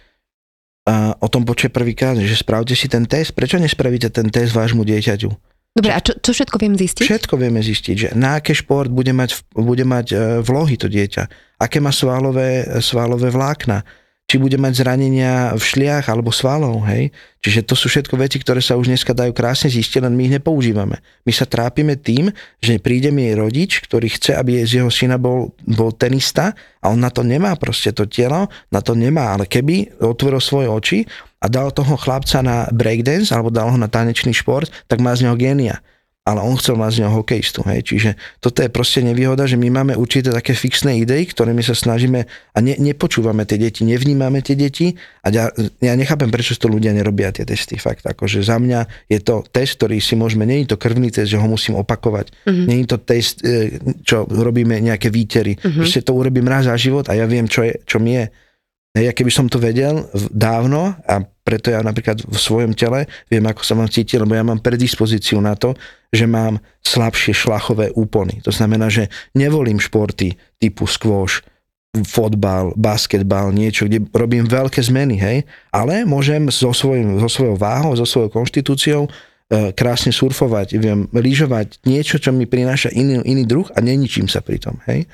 a 0.88 1.14
o 1.20 1.28
tom 1.28 1.44
počuje 1.44 1.70
prvýkrát, 1.70 2.16
že 2.18 2.32
spravte 2.34 2.74
si 2.74 2.88
ten 2.88 3.04
test. 3.04 3.36
Prečo 3.36 3.60
nespravíte 3.60 4.10
ten 4.10 4.32
test 4.32 4.56
vášmu 4.56 4.88
dieťaťu? 4.88 5.30
Dobre, 5.78 5.94
a 5.94 6.02
čo, 6.02 6.18
čo 6.18 6.34
všetko 6.34 6.58
viem 6.58 6.74
zistiť? 6.74 7.06
Všetko 7.06 7.34
vieme 7.38 7.62
zistiť, 7.62 7.96
že 7.96 8.08
na 8.18 8.42
aké 8.42 8.58
šport 8.58 8.90
bude 8.90 9.14
mať, 9.14 9.46
bude 9.54 9.86
mať 9.86 10.06
e, 10.10 10.16
vlohy 10.42 10.74
to 10.74 10.90
dieťa, 10.90 11.30
aké 11.62 11.78
má 11.78 11.94
svalové, 11.94 12.66
svalové 12.82 13.30
vlákna, 13.30 13.86
či 14.28 14.36
bude 14.36 14.60
mať 14.60 14.84
zranenia 14.84 15.56
v 15.56 15.64
šliach 15.64 16.12
alebo 16.12 16.36
svalov, 16.36 16.84
hej. 16.92 17.16
Čiže 17.40 17.64
to 17.64 17.80
sú 17.80 17.88
všetko 17.88 18.20
veci, 18.20 18.44
ktoré 18.44 18.60
sa 18.60 18.76
už 18.76 18.92
dneska 18.92 19.16
dajú 19.16 19.32
krásne 19.32 19.72
zistiť, 19.72 20.04
len 20.04 20.20
my 20.20 20.28
ich 20.28 20.36
nepoužívame. 20.36 21.00
My 21.24 21.32
sa 21.32 21.48
trápime 21.48 21.96
tým, 21.96 22.36
že 22.60 22.76
príde 22.84 23.08
mi 23.08 23.32
rodič, 23.32 23.80
ktorý 23.88 24.12
chce, 24.12 24.36
aby 24.36 24.68
z 24.68 24.84
jeho 24.84 24.92
syna 24.92 25.16
bol, 25.16 25.56
bol 25.64 25.96
tenista 25.96 26.52
a 26.84 26.92
on 26.92 27.00
na 27.00 27.08
to 27.08 27.24
nemá 27.24 27.56
proste 27.56 27.96
to 27.96 28.04
telo, 28.04 28.52
na 28.68 28.84
to 28.84 29.00
nemá, 29.00 29.40
ale 29.40 29.48
keby 29.48 29.96
otvoril 30.04 30.44
svoje 30.44 30.68
oči 30.68 31.00
a 31.40 31.48
dal 31.48 31.72
toho 31.72 31.96
chlapca 31.96 32.44
na 32.44 32.68
breakdance 32.76 33.32
alebo 33.32 33.48
dal 33.48 33.72
ho 33.72 33.80
na 33.80 33.88
tanečný 33.88 34.36
šport, 34.36 34.68
tak 34.92 35.00
má 35.00 35.16
z 35.16 35.24
neho 35.24 35.40
génia 35.40 35.80
ale 36.28 36.44
on 36.44 36.60
chcel 36.60 36.76
mať 36.76 36.92
z 36.92 37.00
neho 37.08 37.14
hokejistu. 37.24 37.64
Hej. 37.72 37.88
Čiže 37.88 38.10
toto 38.44 38.60
je 38.60 38.68
proste 38.68 39.00
nevýhoda, 39.00 39.48
že 39.48 39.56
my 39.56 39.72
máme 39.72 39.94
určité 39.96 40.36
také 40.36 40.52
fixné 40.52 41.00
idei, 41.00 41.24
ktorými 41.24 41.64
sa 41.64 41.72
snažíme 41.72 42.28
a 42.28 42.58
ne, 42.60 42.76
nepočúvame 42.76 43.48
tie 43.48 43.56
deti, 43.56 43.88
nevnímame 43.88 44.44
tie 44.44 44.60
deti 44.60 45.00
a 45.24 45.32
ja, 45.32 45.48
ja 45.80 45.94
nechápem, 45.96 46.28
prečo 46.28 46.60
to 46.60 46.68
ľudia 46.68 46.92
nerobia 46.92 47.32
tie 47.32 47.48
testy. 47.48 47.80
Fakt, 47.80 48.04
akože 48.04 48.44
za 48.44 48.60
mňa 48.60 49.08
je 49.08 49.24
to 49.24 49.48
test, 49.48 49.80
ktorý 49.80 50.04
si 50.04 50.20
môžeme, 50.20 50.44
je 50.44 50.68
to 50.68 50.76
krvný 50.76 51.08
test, 51.16 51.32
že 51.32 51.40
ho 51.40 51.48
musím 51.48 51.80
opakovať, 51.80 52.36
mm-hmm. 52.44 52.68
je 52.68 52.88
to 52.92 52.98
test, 53.00 53.36
e, 53.48 53.80
čo 54.04 54.28
robíme 54.28 54.76
nejaké 54.84 55.08
výtery. 55.08 55.56
Mm-hmm. 55.56 55.80
Proste 55.80 56.04
to 56.04 56.12
urobím 56.12 56.52
raz 56.52 56.68
za 56.68 56.76
život 56.76 57.08
a 57.08 57.16
ja 57.16 57.24
viem, 57.24 57.48
čo, 57.48 57.64
je, 57.64 57.80
čo 57.88 58.04
mi 58.04 58.20
je. 58.20 58.28
Ja 58.98 59.14
keby 59.14 59.30
som 59.30 59.46
to 59.46 59.62
vedel 59.62 60.10
dávno 60.34 60.98
a 61.06 61.22
preto 61.46 61.70
ja 61.72 61.80
napríklad 61.86 62.26
v 62.26 62.38
svojom 62.38 62.74
tele 62.74 63.06
viem, 63.30 63.46
ako 63.46 63.62
sa 63.64 63.78
mám 63.78 63.88
cítiť, 63.88 64.20
lebo 64.20 64.36
ja 64.36 64.44
mám 64.44 64.60
predispozíciu 64.60 65.40
na 65.40 65.56
to, 65.56 65.78
že 66.12 66.26
mám 66.28 66.60
slabšie 66.84 67.32
šlachové 67.36 67.94
úpony. 67.96 68.44
To 68.44 68.52
znamená, 68.52 68.92
že 68.92 69.08
nevolím 69.32 69.80
športy 69.80 70.36
typu 70.60 70.90
squash, 70.90 71.46
fotbal, 72.04 72.76
basketbal, 72.78 73.50
niečo, 73.56 73.88
kde 73.88 74.06
robím 74.12 74.46
veľké 74.46 74.84
zmeny, 74.84 75.16
hej, 75.18 75.38
ale 75.72 76.04
môžem 76.04 76.52
so, 76.52 76.70
svojím, 76.76 77.18
so 77.18 77.30
svojou 77.32 77.56
váhou, 77.58 77.96
so 77.98 78.06
svojou 78.06 78.30
konštitúciou 78.30 79.08
e, 79.08 79.10
krásne 79.74 80.14
surfovať, 80.14 80.78
viem 80.78 81.08
lyžovať 81.10 81.82
niečo, 81.88 82.22
čo 82.22 82.30
mi 82.36 82.46
prináša 82.46 82.94
iný, 82.94 83.24
iný 83.24 83.48
druh 83.48 83.66
a 83.74 83.80
neničím 83.82 84.28
sa 84.30 84.44
pri 84.44 84.62
tom, 84.62 84.78
hej. 84.86 85.08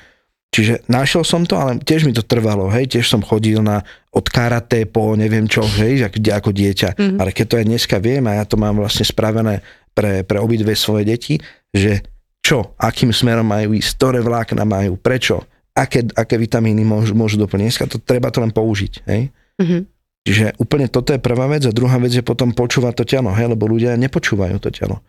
Čiže 0.54 0.86
našiel 0.86 1.26
som 1.26 1.42
to, 1.42 1.58
ale 1.58 1.82
tiež 1.82 2.06
mi 2.06 2.14
to 2.14 2.22
trvalo, 2.22 2.70
hej, 2.70 2.86
tiež 2.86 3.10
som 3.10 3.26
chodil 3.26 3.58
na 3.58 3.82
od 4.14 4.22
karate 4.30 4.86
po 4.86 5.18
neviem 5.18 5.50
čo, 5.50 5.66
hej, 5.66 6.06
ako, 6.06 6.54
dieťa. 6.54 6.94
Mm. 6.94 7.18
Ale 7.18 7.34
keď 7.34 7.46
to 7.50 7.58
aj 7.58 7.66
dneska 7.66 7.96
viem 7.98 8.22
a 8.30 8.38
ja 8.38 8.46
to 8.46 8.54
mám 8.54 8.78
vlastne 8.78 9.02
spravené 9.02 9.66
pre, 9.90 10.22
pre 10.22 10.38
obidve 10.38 10.78
svoje 10.78 11.10
deti, 11.10 11.42
že 11.74 12.06
čo, 12.38 12.78
akým 12.78 13.10
smerom 13.10 13.50
majú 13.50 13.74
ísť, 13.74 13.90
ktoré 13.98 14.22
vlákna 14.22 14.62
majú, 14.62 14.94
prečo, 14.94 15.42
aké, 15.74 16.06
aké 16.14 16.38
vitamíny 16.38 16.86
môžu, 16.86 17.18
môžu 17.18 17.34
doplniť. 17.34 17.66
Dneska 17.66 17.90
to 17.90 17.98
treba 17.98 18.30
to 18.30 18.38
len 18.38 18.54
použiť. 18.54 18.92
Hej? 19.10 19.34
Mhm. 19.58 19.78
Čiže 20.24 20.46
úplne 20.56 20.86
toto 20.86 21.12
je 21.12 21.20
prvá 21.20 21.50
vec 21.50 21.66
a 21.66 21.74
druhá 21.74 21.98
vec 21.98 22.14
je 22.14 22.24
potom 22.24 22.54
počúvať 22.54 23.02
to 23.02 23.04
telo, 23.04 23.34
hej? 23.34 23.50
lebo 23.50 23.66
ľudia 23.66 23.98
nepočúvajú 23.98 24.56
to 24.62 24.70
telo. 24.70 25.02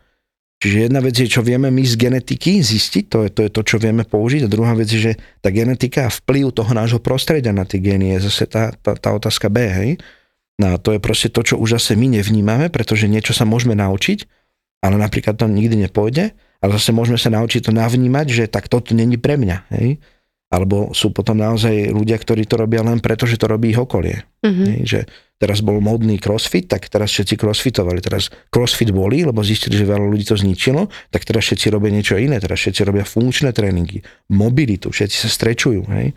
Čiže 0.66 0.90
jedna 0.90 0.98
vec 0.98 1.14
je, 1.14 1.30
čo 1.30 1.46
vieme 1.46 1.70
my 1.70 1.78
z 1.86 1.94
genetiky 1.94 2.58
zistiť, 2.58 3.04
to 3.06 3.18
je, 3.22 3.30
to 3.30 3.40
je 3.46 3.50
to, 3.54 3.62
čo 3.62 3.78
vieme 3.78 4.02
použiť 4.02 4.42
a 4.42 4.50
druhá 4.50 4.74
vec 4.74 4.90
je, 4.90 4.98
že 4.98 5.12
tá 5.38 5.54
genetika 5.54 6.10
a 6.10 6.10
vplyv 6.10 6.50
toho 6.50 6.74
nášho 6.74 6.98
prostredia 6.98 7.54
na 7.54 7.62
tie 7.62 7.78
gény 7.78 8.18
je 8.18 8.26
zase 8.26 8.50
tá, 8.50 8.74
tá, 8.74 8.98
tá 8.98 9.14
otázka 9.14 9.46
B, 9.46 9.62
hej? 9.62 9.90
No 10.58 10.74
to 10.82 10.90
je 10.90 10.98
proste 10.98 11.30
to, 11.30 11.46
čo 11.46 11.54
už 11.54 11.78
zase 11.78 11.94
my 11.94 12.18
nevnímame, 12.18 12.66
pretože 12.66 13.06
niečo 13.06 13.30
sa 13.30 13.46
môžeme 13.46 13.78
naučiť, 13.78 14.26
ale 14.82 14.98
napríklad 14.98 15.38
to 15.38 15.46
nikdy 15.46 15.86
nepôjde, 15.86 16.34
ale 16.34 16.70
zase 16.74 16.90
môžeme 16.90 17.14
sa 17.14 17.30
naučiť 17.30 17.70
to 17.70 17.70
navnímať, 17.70 18.26
že 18.26 18.44
tak 18.50 18.66
toto 18.66 18.90
není 18.90 19.14
pre 19.22 19.38
mňa, 19.38 19.70
hej? 19.70 20.02
Alebo 20.50 20.90
sú 20.90 21.14
potom 21.14 21.38
naozaj 21.38 21.94
ľudia, 21.94 22.18
ktorí 22.18 22.42
to 22.42 22.58
robia 22.58 22.82
len 22.82 22.98
preto, 22.98 23.22
že 23.22 23.38
to 23.38 23.46
robí 23.46 23.70
ich 23.70 23.78
okolie. 23.78 24.26
Mhm. 24.42 24.64
Hej, 24.66 24.80
že 24.82 25.00
teraz 25.36 25.60
bol 25.60 25.80
modný 25.84 26.16
crossfit, 26.16 26.68
tak 26.68 26.88
teraz 26.88 27.12
všetci 27.12 27.36
crossfitovali. 27.36 28.00
Teraz 28.00 28.32
crossfit 28.48 28.92
boli, 28.92 29.24
lebo 29.24 29.44
zistili, 29.44 29.76
že 29.76 29.84
veľa 29.84 30.04
ľudí 30.08 30.24
to 30.24 30.36
zničilo, 30.36 30.88
tak 31.12 31.28
teraz 31.28 31.48
všetci 31.48 31.66
robia 31.68 31.92
niečo 31.92 32.16
iné. 32.16 32.40
Teraz 32.40 32.60
všetci 32.64 32.80
robia 32.88 33.04
funkčné 33.04 33.52
tréningy, 33.52 34.00
mobilitu, 34.32 34.88
všetci 34.88 35.16
sa 35.16 35.28
strečujú. 35.28 35.84
Hej. 35.92 36.16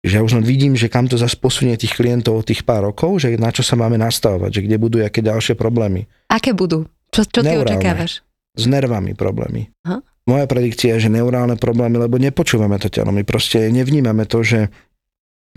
Že 0.00 0.12
ja 0.16 0.22
už 0.24 0.32
len 0.40 0.44
vidím, 0.48 0.72
že 0.76 0.88
kam 0.88 1.08
to 1.08 1.20
zase 1.20 1.36
posunie 1.36 1.76
tých 1.76 1.92
klientov 1.92 2.40
o 2.40 2.46
tých 2.46 2.64
pár 2.64 2.88
rokov, 2.88 3.20
že 3.20 3.36
na 3.36 3.52
čo 3.52 3.60
sa 3.60 3.76
máme 3.76 4.00
nastavovať, 4.00 4.60
že 4.60 4.60
kde 4.64 4.76
budú 4.80 4.96
aké 5.04 5.20
ďalšie 5.20 5.56
problémy. 5.60 6.08
Aké 6.32 6.56
budú? 6.56 6.88
Čo, 7.12 7.28
čo 7.28 7.40
ty 7.44 7.52
Neurálne. 7.52 7.76
očakávaš? 7.76 8.24
S 8.56 8.64
nervami 8.64 9.12
problémy. 9.12 9.68
Aha. 9.84 10.00
Moja 10.28 10.46
predikcia 10.46 10.96
je, 10.96 11.08
že 11.08 11.10
neurálne 11.10 11.58
problémy, 11.58 11.96
lebo 12.00 12.20
nepočúvame 12.20 12.78
to 12.78 12.86
telo. 12.92 13.10
My 13.10 13.26
proste 13.26 13.66
nevnímame 13.72 14.24
to, 14.30 14.46
že 14.46 14.70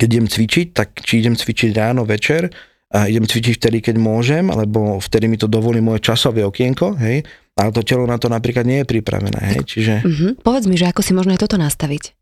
keď 0.02 0.08
idem 0.10 0.28
cvičiť, 0.28 0.68
tak 0.74 0.90
či 1.06 1.22
idem 1.22 1.38
cvičiť 1.38 1.72
ráno, 1.78 2.04
večer, 2.04 2.50
a 2.94 3.10
idem 3.10 3.26
cvičiť 3.26 3.58
vtedy, 3.58 3.82
keď 3.82 3.96
môžem, 3.98 4.54
alebo 4.54 5.02
vtedy 5.02 5.26
mi 5.26 5.36
to 5.36 5.50
dovolí 5.50 5.82
moje 5.82 6.06
časové 6.06 6.46
okienko, 6.46 6.94
hej, 7.02 7.26
ale 7.58 7.70
to 7.74 7.82
telo 7.82 8.06
na 8.06 8.22
to 8.22 8.30
napríklad 8.30 8.64
nie 8.64 8.86
je 8.86 8.90
pripravené, 8.90 9.42
hej, 9.58 9.62
čiže 9.66 9.94
Mhm. 10.06 10.46
Povedz 10.46 10.70
mi, 10.70 10.78
že 10.78 10.88
ako 10.88 11.02
si 11.02 11.12
možno 11.12 11.34
aj 11.34 11.42
toto 11.42 11.58
nastaviť. 11.58 12.14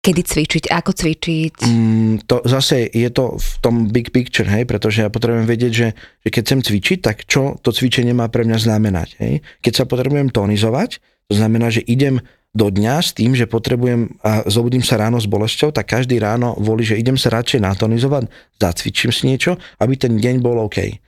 Kedy 0.00 0.22
cvičiť, 0.24 0.64
ako 0.72 0.96
cvičiť. 0.96 1.54
mm, 1.60 2.24
to 2.24 2.40
zase 2.48 2.88
je 2.88 3.10
to 3.12 3.36
v 3.36 3.50
tom 3.60 3.84
big 3.92 4.08
picture, 4.10 4.48
hej, 4.48 4.64
pretože 4.64 5.04
ja 5.04 5.12
potrebujem 5.12 5.44
vedieť, 5.44 5.72
že, 5.76 5.88
že 6.24 6.28
keď 6.32 6.42
chcem 6.42 6.60
cvičiť, 6.64 6.98
tak 7.04 7.28
čo 7.28 7.60
to 7.60 7.68
cvičenie 7.68 8.16
má 8.16 8.32
pre 8.32 8.48
mňa 8.48 8.58
znamenať, 8.64 9.08
hej. 9.20 9.44
Keď 9.60 9.72
sa 9.76 9.84
potrebujem 9.84 10.32
tonizovať, 10.32 11.04
to 11.28 11.36
znamená, 11.36 11.68
že 11.68 11.84
idem 11.84 12.24
do 12.50 12.66
dňa 12.66 12.94
s 12.98 13.14
tým, 13.14 13.38
že 13.38 13.46
potrebujem 13.46 14.18
a 14.26 14.42
zobudím 14.50 14.82
sa 14.82 14.98
ráno 14.98 15.22
s 15.22 15.30
bolesťou, 15.30 15.70
tak 15.70 15.86
každý 15.86 16.18
ráno 16.18 16.58
volí, 16.58 16.82
že 16.82 16.98
idem 16.98 17.14
sa 17.14 17.30
radšej 17.30 17.62
natonizovať, 17.62 18.26
zacvičím 18.58 19.10
si 19.14 19.22
niečo, 19.30 19.54
aby 19.78 19.94
ten 19.94 20.18
deň 20.18 20.42
bol 20.42 20.58
OK. 20.66 20.98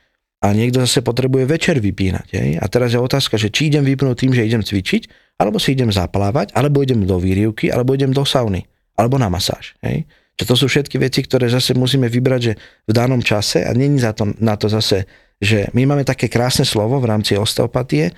A 0.43 0.47
niekto 0.55 0.83
zase 0.83 1.03
potrebuje 1.07 1.47
večer 1.47 1.79
vypínať. 1.79 2.29
Hej? 2.35 2.51
A 2.59 2.67
teraz 2.67 2.95
je 2.95 2.99
otázka, 2.99 3.39
že 3.39 3.51
či 3.51 3.71
idem 3.71 3.83
vypnúť 3.83 4.27
tým, 4.27 4.33
že 4.35 4.47
idem 4.47 4.63
cvičiť, 4.63 5.35
alebo 5.39 5.59
si 5.59 5.75
idem 5.75 5.91
zaplávať, 5.91 6.55
alebo 6.55 6.83
idem 6.83 7.03
do 7.07 7.19
výrivky, 7.19 7.71
alebo 7.71 7.95
idem 7.95 8.11
do 8.15 8.23
sauny, 8.23 8.67
alebo 8.95 9.19
na 9.19 9.31
masáž. 9.31 9.75
Hej? 9.83 10.07
Že 10.39 10.45
to 10.47 10.55
sú 10.59 10.67
všetky 10.67 10.97
veci, 10.99 11.23
ktoré 11.27 11.47
zase 11.51 11.75
musíme 11.79 12.07
vybrať, 12.11 12.41
že 12.43 12.53
v 12.87 12.93
danom 12.95 13.23
čase 13.23 13.63
a 13.67 13.71
není 13.75 13.99
za 13.99 14.15
to, 14.15 14.35
na 14.39 14.59
to 14.59 14.67
zase, 14.67 15.07
že 15.43 15.71
my 15.75 15.91
máme 15.91 16.07
také 16.07 16.31
krásne 16.31 16.63
slovo 16.63 17.03
v 17.03 17.11
rámci 17.11 17.35
osteopatie, 17.35 18.15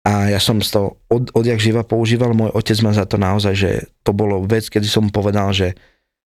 a 0.00 0.32
ja 0.32 0.40
som 0.40 0.56
z 0.64 0.72
toho 0.72 0.96
od, 1.12 1.28
odjak 1.36 1.60
živa 1.60 1.84
používal, 1.84 2.32
môj 2.32 2.56
otec 2.56 2.78
ma 2.80 2.96
za 2.96 3.04
to 3.04 3.20
naozaj, 3.20 3.52
že 3.52 3.70
to 4.00 4.16
bolo 4.16 4.40
vec, 4.48 4.64
kedy 4.72 4.88
som 4.88 5.12
povedal, 5.12 5.52
že 5.52 5.76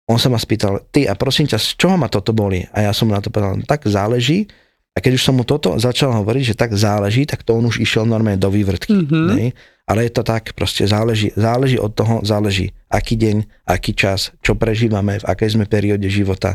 on 0.06 0.20
sa 0.20 0.30
ma 0.30 0.38
spýtal, 0.38 0.84
ty 0.94 1.08
a 1.10 1.16
prosím 1.18 1.50
ťa, 1.50 1.58
z 1.58 1.68
čoho 1.80 1.96
ma 1.98 2.06
toto 2.06 2.30
boli? 2.30 2.62
A 2.70 2.86
ja 2.86 2.92
som 2.94 3.10
na 3.10 3.18
to 3.18 3.32
povedal, 3.32 3.58
tak 3.66 3.88
záleží. 3.88 4.46
A 4.94 5.02
keď 5.02 5.18
už 5.18 5.26
som 5.26 5.34
mu 5.34 5.42
toto 5.42 5.74
začal 5.74 6.14
hovoriť, 6.22 6.54
že 6.54 6.60
tak 6.60 6.70
záleží, 6.70 7.26
tak 7.26 7.42
to 7.42 7.58
on 7.58 7.66
už 7.66 7.82
išiel 7.82 8.06
normálne 8.06 8.38
do 8.38 8.46
vývrtky. 8.46 8.94
Mhm. 8.94 9.26
Nej? 9.34 9.50
Ale 9.84 10.06
je 10.06 10.12
to 10.14 10.22
tak, 10.22 10.54
proste 10.54 10.86
záleží, 10.86 11.34
záleží 11.34 11.76
od 11.76 11.92
toho, 11.92 12.22
záleží 12.24 12.72
aký 12.88 13.18
deň, 13.18 13.68
aký 13.68 13.92
čas, 13.92 14.30
čo 14.40 14.54
prežívame, 14.54 15.18
v 15.18 15.28
akej 15.28 15.58
sme 15.58 15.66
perióde 15.66 16.06
života, 16.08 16.54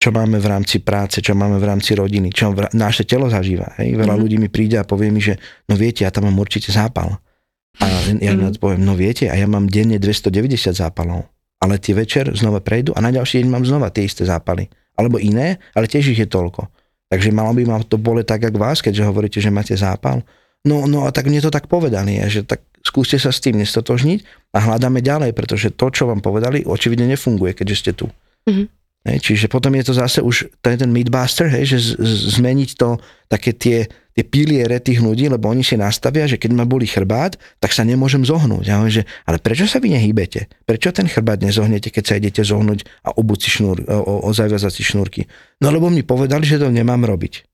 čo 0.00 0.08
máme 0.10 0.40
v 0.40 0.48
rámci 0.48 0.80
práce, 0.80 1.20
čo 1.20 1.36
máme 1.36 1.60
v 1.60 1.68
rámci 1.68 1.92
rodiny, 1.92 2.32
čo 2.32 2.50
vr- 2.50 2.72
naše 2.72 3.04
telo 3.04 3.28
zažíva. 3.28 3.76
Hej? 3.76 4.00
Veľa 4.00 4.16
Mhm. 4.16 4.20
ľudí 4.20 4.36
mi 4.36 4.48
príde 4.48 4.80
a 4.80 4.84
povie 4.84 5.12
mi, 5.12 5.20
že 5.20 5.36
no 5.68 5.76
viete, 5.76 6.02
ja 6.02 6.10
tam 6.10 6.24
mám 6.24 6.40
určite 6.40 6.72
zápal. 6.72 7.20
A 7.76 7.84
ja 8.18 8.32
Mhm. 8.32 8.50
mm. 8.50 8.58
poviem, 8.58 8.80
no 8.80 8.96
viete, 8.96 9.28
a 9.28 9.36
ja 9.36 9.44
mám 9.44 9.68
denne 9.68 10.00
290 10.00 10.72
zápalov. 10.72 11.28
Ale 11.60 11.76
tie 11.76 11.92
večer 11.92 12.32
znova 12.32 12.58
prejdú 12.58 12.96
a 12.96 13.04
na 13.04 13.12
ďalší 13.12 13.44
deň 13.44 13.48
mám 13.50 13.68
znova 13.68 13.92
tie 13.92 14.08
isté 14.08 14.24
zápaly. 14.24 14.72
Alebo 14.96 15.20
iné, 15.20 15.60
ale 15.70 15.84
tiež 15.84 16.08
ich 16.08 16.16
je 16.16 16.24
toľko. 16.26 16.72
Takže 17.06 17.28
malo 17.30 17.52
by 17.52 17.62
ma 17.66 17.76
to 17.82 18.00
bole 18.00 18.24
tak, 18.24 18.40
ako 18.40 18.56
vás, 18.56 18.80
keďže 18.80 19.04
hovoríte, 19.04 19.36
že 19.36 19.52
máte 19.52 19.76
zápal. 19.76 20.24
No, 20.64 20.88
no 20.88 21.04
a 21.04 21.12
tak 21.12 21.28
mne 21.28 21.40
to 21.40 21.52
tak 21.52 21.68
povedali, 21.68 22.16
že 22.24 22.40
tak 22.42 22.64
skúste 22.80 23.16
sa 23.16 23.28
s 23.28 23.40
tým 23.40 23.60
nestotožniť 23.60 24.18
a 24.50 24.58
hľadáme 24.58 25.00
ďalej, 25.00 25.32
pretože 25.32 25.68
to, 25.70 25.88
čo 25.88 26.08
vám 26.08 26.20
povedali, 26.20 26.64
očividne 26.64 27.04
nefunguje, 27.06 27.52
keďže 27.52 27.76
ste 27.76 27.92
tu. 27.92 28.08
Mhm. 28.48 28.79
Hej, 29.00 29.18
čiže 29.24 29.46
potom 29.48 29.72
je 29.80 29.84
to 29.88 29.96
zase 29.96 30.20
už 30.20 30.60
ten, 30.60 30.76
ten 30.76 30.92
midbuster, 30.92 31.48
hej, 31.48 31.72
že 31.72 31.78
z, 31.80 31.88
z, 31.96 32.12
zmeniť 32.36 32.70
to, 32.76 33.00
také 33.32 33.56
tie, 33.56 33.88
tie 34.12 34.24
piliere 34.28 34.76
tých 34.76 35.00
ľudí, 35.00 35.24
lebo 35.32 35.48
oni 35.48 35.64
si 35.64 35.72
nastavia, 35.80 36.28
že 36.28 36.36
keď 36.36 36.52
ma 36.52 36.68
boli 36.68 36.84
chrbát, 36.84 37.40
tak 37.64 37.72
sa 37.72 37.80
nemôžem 37.80 38.20
zohnúť. 38.28 38.68
Ja 38.68 38.76
hovorím, 38.76 39.00
že, 39.00 39.04
ale 39.24 39.40
prečo 39.40 39.64
sa 39.64 39.80
vy 39.80 39.96
nehýbete? 39.96 40.52
Prečo 40.68 40.92
ten 40.92 41.08
chrbát 41.08 41.40
nezohnete, 41.40 41.88
keď 41.88 42.04
sa 42.04 42.14
idete 42.20 42.44
zohnúť 42.44 42.84
a 43.08 43.16
obuť 43.16 43.40
šnúr, 43.48 43.88
o, 43.88 44.20
o, 44.20 44.28
o 44.28 44.30
si 44.68 44.82
šnúrky? 44.84 45.24
No 45.64 45.72
lebo 45.72 45.88
mi 45.88 46.04
povedali, 46.04 46.44
že 46.44 46.60
to 46.60 46.68
nemám 46.68 47.00
robiť. 47.08 47.48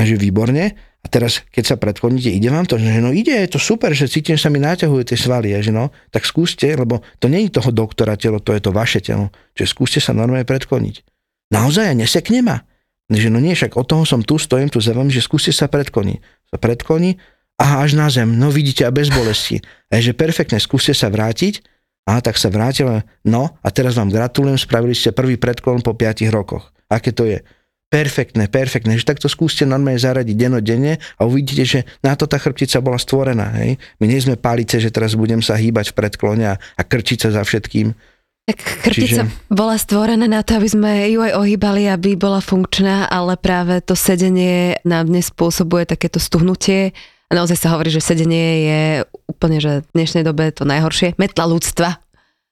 Takže 0.00 0.16
výborne. 0.16 0.78
A 0.98 1.06
teraz, 1.06 1.46
keď 1.54 1.64
sa 1.64 1.76
predchodníte, 1.78 2.26
ide 2.28 2.50
vám 2.50 2.66
to? 2.66 2.74
Že 2.74 2.98
no 2.98 3.14
ide, 3.14 3.30
je 3.30 3.54
to 3.54 3.60
super, 3.62 3.94
že 3.94 4.10
cítim, 4.10 4.34
že 4.34 4.44
sa 4.46 4.50
mi 4.50 4.58
naťahujú 4.58 5.06
tie 5.06 5.18
svaly. 5.18 5.54
A 5.54 5.62
že 5.62 5.70
no, 5.70 5.94
tak 6.10 6.26
skúste, 6.26 6.66
lebo 6.66 7.06
to 7.22 7.30
je 7.30 7.46
toho 7.48 7.70
doktora 7.70 8.18
telo, 8.18 8.42
to 8.42 8.50
je 8.50 8.60
to 8.60 8.74
vaše 8.74 8.98
telo. 8.98 9.30
Čiže 9.54 9.68
skúste 9.70 10.00
sa 10.02 10.10
normálne 10.10 10.42
predkloniť. 10.42 11.06
Naozaj, 11.54 11.86
a 11.86 11.94
nesekne 11.94 12.42
ma. 12.42 12.66
Že 13.08 13.32
no 13.32 13.40
nie, 13.40 13.56
však 13.56 13.78
od 13.78 13.88
toho 13.88 14.04
som 14.04 14.20
tu, 14.20 14.36
stojím 14.36 14.68
tu 14.68 14.84
za 14.84 14.92
vami, 14.92 15.08
že 15.08 15.24
skúste 15.24 15.54
sa 15.54 15.64
predkloniť. 15.70 16.18
Sa 16.52 16.56
predkloní, 16.60 17.16
aha, 17.56 17.88
až 17.88 17.96
na 17.96 18.12
zem, 18.12 18.36
no 18.36 18.52
vidíte, 18.52 18.84
a 18.84 18.92
bez 18.92 19.08
bolesti. 19.08 19.64
A 19.88 20.02
že 20.02 20.12
perfektne, 20.12 20.60
skúste 20.60 20.92
sa 20.92 21.08
vrátiť, 21.08 21.64
aha, 22.04 22.20
tak 22.20 22.36
sa 22.36 22.52
vrátila, 22.52 23.08
no 23.24 23.56
a 23.64 23.68
teraz 23.72 23.96
vám 23.96 24.12
gratulujem, 24.12 24.60
spravili 24.60 24.92
ste 24.92 25.16
prvý 25.16 25.40
predklon 25.40 25.80
po 25.80 25.96
5 25.96 26.28
rokoch. 26.28 26.68
Aké 26.92 27.16
to 27.16 27.24
je? 27.24 27.40
Perfektné, 27.88 28.52
perfektné, 28.52 29.00
že 29.00 29.08
takto 29.08 29.32
skúste 29.32 29.64
normálne 29.64 29.96
zaradiť 29.96 30.36
dennodenne 30.36 31.00
a 31.16 31.24
uvidíte, 31.24 31.64
že 31.64 31.80
na 32.04 32.12
to 32.20 32.28
tá 32.28 32.36
chrbtica 32.36 32.84
bola 32.84 33.00
stvorená. 33.00 33.48
Hej? 33.64 33.80
My 33.96 34.04
nie 34.04 34.20
sme 34.20 34.36
palice, 34.36 34.76
že 34.76 34.92
teraz 34.92 35.16
budem 35.16 35.40
sa 35.40 35.56
hýbať 35.56 35.96
v 35.96 35.96
predklone 35.96 36.44
a, 36.52 36.60
a 36.60 36.82
krčiť 36.84 37.24
sa 37.24 37.30
za 37.32 37.42
všetkým. 37.48 37.96
Tak 38.44 38.60
chrbtica 38.84 39.24
Čiže- 39.24 39.48
bola 39.48 39.80
stvorená 39.80 40.28
na 40.28 40.44
to, 40.44 40.60
aby 40.60 40.68
sme 40.68 41.08
ju 41.08 41.24
aj 41.24 41.32
ohýbali, 41.40 41.88
aby 41.88 42.12
bola 42.12 42.44
funkčná, 42.44 43.08
ale 43.08 43.40
práve 43.40 43.80
to 43.80 43.96
sedenie 43.96 44.76
nám 44.84 45.08
dnes 45.08 45.32
spôsobuje 45.32 45.88
takéto 45.88 46.20
stuhnutie. 46.20 46.92
A 47.28 47.36
naozaj 47.36 47.56
sa 47.56 47.72
hovorí, 47.72 47.88
že 47.88 48.04
sedenie 48.04 48.48
je 48.68 48.82
úplne, 49.28 49.60
že 49.60 49.84
v 49.84 49.88
dnešnej 49.96 50.24
dobe 50.28 50.48
to 50.52 50.68
najhoršie. 50.68 51.16
Metla 51.16 51.44
ľudstva. 51.44 52.00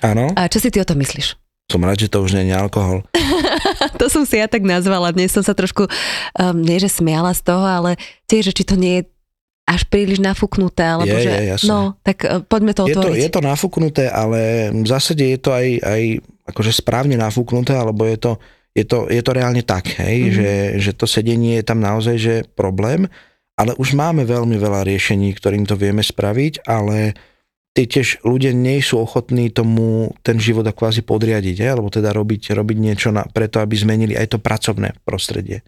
Áno, 0.05 0.33
A 0.37 0.49
čo 0.53 0.61
si 0.61 0.69
ty 0.69 0.81
o 0.81 0.89
tom 0.89 1.01
myslíš? 1.01 1.37
Som 1.67 1.83
rád, 1.83 1.99
že 1.99 2.09
to 2.11 2.23
už 2.23 2.39
nie 2.39 2.51
je 2.51 2.57
alkohol. 2.57 3.03
to 4.01 4.07
som 4.07 4.23
si 4.23 4.39
ja 4.39 4.47
tak 4.47 4.63
nazvala. 4.63 5.11
Dnes 5.11 5.35
som 5.35 5.43
sa 5.43 5.51
trošku, 5.51 5.91
um, 5.91 6.57
nie 6.63 6.79
že 6.79 6.87
smiala 6.87 7.35
z 7.35 7.43
toho, 7.43 7.63
ale 7.67 7.99
tiež, 8.31 8.51
že 8.51 8.63
či 8.63 8.65
to 8.65 8.79
nie 8.79 9.03
je 9.03 9.11
až 9.67 9.83
príliš 9.91 10.23
nafúknuté, 10.23 10.87
alebo 10.87 11.11
Je, 11.11 11.27
že... 11.27 11.33
je, 11.35 11.55
no, 11.67 11.99
tak 12.07 12.23
uh, 12.23 12.39
poďme 12.47 12.71
to 12.71 12.87
Je 12.87 12.95
to, 12.95 13.11
je 13.19 13.27
to 13.27 13.43
nafúknuté, 13.43 14.07
ale 14.07 14.71
v 14.71 14.87
zásade 14.87 15.27
je 15.27 15.39
to 15.43 15.51
aj, 15.51 15.67
aj 15.83 16.03
akože 16.55 16.71
správne 16.71 17.19
nafúknuté, 17.19 17.75
alebo 17.75 18.07
je 18.07 18.15
to, 18.15 18.33
je 18.79 18.87
to, 18.87 19.11
je 19.11 19.23
to 19.27 19.31
reálne 19.35 19.63
tak, 19.67 19.91
hej, 19.99 20.17
Mhm. 20.23 20.31
mm. 20.31 20.35
že, 20.39 20.51
že 20.79 20.91
to 20.95 21.11
sedenie 21.11 21.59
je 21.59 21.65
tam 21.67 21.83
naozaj 21.83 22.15
že 22.15 22.35
problém, 22.55 23.11
ale 23.59 23.75
už 23.75 23.99
máme 23.99 24.23
veľmi 24.23 24.55
veľa 24.55 24.87
riešení, 24.87 25.35
ktorým 25.35 25.67
to 25.67 25.75
vieme 25.75 26.05
spraviť, 26.05 26.63
ale 26.63 27.19
tiež 27.85 28.25
ľudia 28.25 28.57
nie 28.57 28.81
sú 28.81 29.05
ochotní 29.05 29.53
tomu 29.53 30.17
ten 30.25 30.41
život 30.41 30.65
ako 30.65 30.89
kvázi 30.89 31.05
podriadiť, 31.05 31.57
hej, 31.61 31.71
alebo 31.77 31.93
teda 31.93 32.17
robiť, 32.17 32.57
robiť 32.57 32.77
niečo 32.81 33.13
na, 33.13 33.29
preto, 33.29 33.61
aby 33.61 33.77
zmenili 33.77 34.17
aj 34.17 34.33
to 34.33 34.39
pracovné 34.41 34.97
prostredie. 35.05 35.61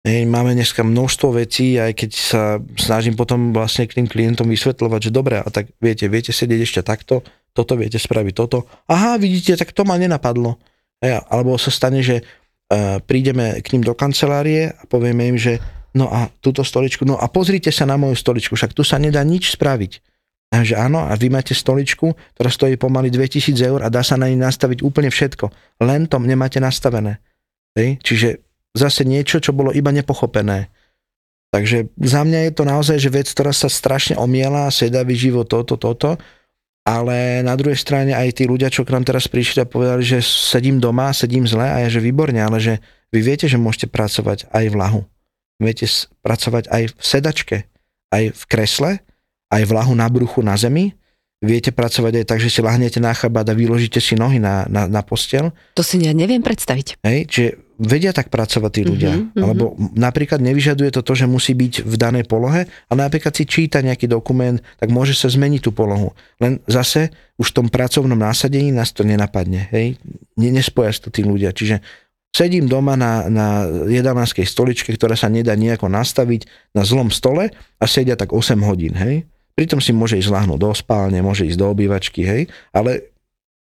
Hej, 0.00 0.24
máme 0.24 0.56
dneska 0.56 0.80
množstvo 0.80 1.44
vecí, 1.44 1.76
aj 1.76 1.92
keď 1.92 2.10
sa 2.16 2.42
snažím 2.80 3.20
potom 3.20 3.52
vlastne 3.52 3.84
k 3.84 4.00
tým 4.00 4.08
klientom 4.08 4.48
vysvetľovať, 4.48 5.00
že 5.04 5.10
dobre, 5.12 5.36
a 5.36 5.48
tak 5.52 5.76
viete, 5.76 6.08
viete 6.08 6.32
sedieť 6.32 6.60
ešte 6.64 6.80
takto, 6.80 7.20
toto 7.52 7.76
viete 7.76 8.00
spraviť, 8.00 8.32
toto. 8.32 8.64
Aha, 8.88 9.20
vidíte, 9.20 9.60
tak 9.60 9.76
to 9.76 9.84
ma 9.84 10.00
nenapadlo. 10.00 10.56
Hej, 11.04 11.20
alebo 11.28 11.60
sa 11.60 11.68
stane, 11.68 12.00
že 12.00 12.24
uh, 12.24 12.96
prídeme 13.04 13.60
k 13.60 13.76
ním 13.76 13.84
do 13.84 13.92
kancelárie 13.92 14.72
a 14.72 14.82
povieme 14.88 15.28
im, 15.28 15.36
že 15.36 15.60
no 15.92 16.08
a 16.08 16.32
túto 16.40 16.64
stoličku, 16.64 17.04
no 17.04 17.20
a 17.20 17.28
pozrite 17.28 17.68
sa 17.68 17.84
na 17.84 18.00
moju 18.00 18.16
stoličku, 18.16 18.56
však 18.56 18.72
tu 18.72 18.80
sa 18.80 18.96
nedá 18.96 19.20
nič 19.20 19.52
spraviť. 19.52 20.09
A 20.50 20.66
že 20.66 20.74
áno, 20.74 21.06
a 21.06 21.14
vy 21.14 21.30
máte 21.30 21.54
stoličku, 21.54 22.10
ktorá 22.34 22.50
stojí 22.50 22.74
pomaly 22.74 23.06
2000 23.14 23.54
eur 23.54 23.80
a 23.86 23.88
dá 23.88 24.02
sa 24.02 24.18
na 24.18 24.26
nej 24.26 24.34
nastaviť 24.34 24.82
úplne 24.82 25.06
všetko. 25.06 25.46
Len 25.86 26.10
tom 26.10 26.26
nemáte 26.26 26.58
nastavené. 26.58 27.22
Hej? 27.78 28.02
Čiže 28.02 28.28
zase 28.74 29.06
niečo, 29.06 29.38
čo 29.38 29.54
bolo 29.54 29.70
iba 29.70 29.94
nepochopené. 29.94 30.66
Takže 31.50 31.90
za 31.98 32.22
mňa 32.22 32.50
je 32.50 32.52
to 32.54 32.64
naozaj, 32.66 32.98
že 32.98 33.10
vec, 33.10 33.26
ktorá 33.30 33.50
sa 33.50 33.66
strašne 33.66 34.18
omiela, 34.18 34.70
sedavý 34.70 35.14
život, 35.18 35.46
toto, 35.50 35.74
toto, 35.78 36.18
ale 36.86 37.42
na 37.42 37.54
druhej 37.58 37.78
strane 37.78 38.14
aj 38.14 38.42
tí 38.42 38.46
ľudia, 38.46 38.70
čo 38.70 38.86
k 38.86 38.94
nám 38.94 39.06
teraz 39.06 39.26
prišli 39.26 39.62
a 39.62 39.70
povedali, 39.70 40.02
že 40.02 40.22
sedím 40.22 40.78
doma, 40.78 41.14
sedím 41.14 41.46
zle 41.46 41.66
a 41.66 41.82
ja, 41.82 41.88
že 41.90 42.02
výborne, 42.02 42.38
ale 42.38 42.62
že 42.62 42.78
vy 43.10 43.22
viete, 43.22 43.46
že 43.50 43.58
môžete 43.58 43.90
pracovať 43.90 44.50
aj 44.50 44.64
v 44.70 44.78
lahu. 44.78 45.00
Viete 45.58 45.86
pracovať 46.22 46.70
aj 46.70 46.82
v 46.90 46.94
sedačke, 46.98 47.56
aj 48.14 48.24
v 48.32 48.42
kresle, 48.46 48.90
aj 49.50 49.62
v 49.66 49.72
lahu 49.74 49.92
na 49.98 50.06
bruchu 50.06 50.40
na 50.40 50.54
zemi. 50.54 50.94
Viete 51.40 51.72
pracovať 51.72 52.20
aj 52.20 52.24
tak, 52.28 52.38
že 52.38 52.52
si 52.52 52.60
lahnete 52.60 53.00
na 53.00 53.16
chrbát 53.16 53.48
a 53.48 53.56
vyložíte 53.56 53.96
si 53.96 54.12
nohy 54.12 54.36
na, 54.36 54.68
na, 54.68 54.84
na 54.84 55.00
postel. 55.00 55.56
To 55.72 55.80
si 55.80 55.96
ja 56.04 56.12
neviem 56.12 56.44
predstaviť. 56.44 57.00
Hej, 57.00 57.18
čiže 57.32 57.48
vedia 57.80 58.12
tak 58.12 58.28
pracovať 58.28 58.70
tí 58.76 58.82
ľudia. 58.84 59.16
Mm-hmm, 59.16 59.40
Alebo 59.40 59.72
napríklad 59.96 60.36
nevyžaduje 60.44 60.92
to 60.92 61.00
to, 61.00 61.16
že 61.16 61.24
musí 61.24 61.56
byť 61.56 61.88
v 61.88 61.94
danej 61.96 62.28
polohe, 62.28 62.68
ale 62.92 62.98
napríklad 63.08 63.32
si 63.32 63.48
číta 63.48 63.80
nejaký 63.80 64.04
dokument, 64.04 64.60
tak 64.76 64.92
môže 64.92 65.16
sa 65.16 65.32
zmeniť 65.32 65.64
tú 65.64 65.72
polohu. 65.72 66.12
Len 66.44 66.60
zase 66.68 67.08
už 67.40 67.56
v 67.56 67.56
tom 67.56 67.66
pracovnom 67.72 68.20
násadení 68.20 68.68
nás 68.68 68.92
to 68.92 69.00
nenapadne. 69.00 69.72
Hej? 69.72 69.96
Nespoja 70.36 70.92
to 71.00 71.08
tí 71.08 71.24
ľudia. 71.24 71.56
Čiže 71.56 71.80
sedím 72.36 72.68
doma 72.68 73.00
na, 73.00 73.32
na 73.32 73.64
jedalanskej 73.88 74.44
stoličke, 74.44 74.92
ktorá 74.92 75.16
sa 75.16 75.32
nedá 75.32 75.56
nejako 75.56 75.88
nastaviť 75.88 76.76
na 76.76 76.84
zlom 76.84 77.08
stole 77.08 77.48
a 77.80 77.84
sedia 77.88 78.12
tak 78.12 78.36
8 78.36 78.60
hodín. 78.60 78.92
Hej? 78.92 79.24
Pritom 79.60 79.76
si 79.76 79.92
môže 79.92 80.16
ísť 80.16 80.32
láhnuť 80.32 80.56
do 80.56 80.72
spálne, 80.72 81.20
môže 81.20 81.44
ísť 81.44 81.60
do 81.60 81.68
obývačky, 81.68 82.24
hej, 82.24 82.48
ale 82.72 83.12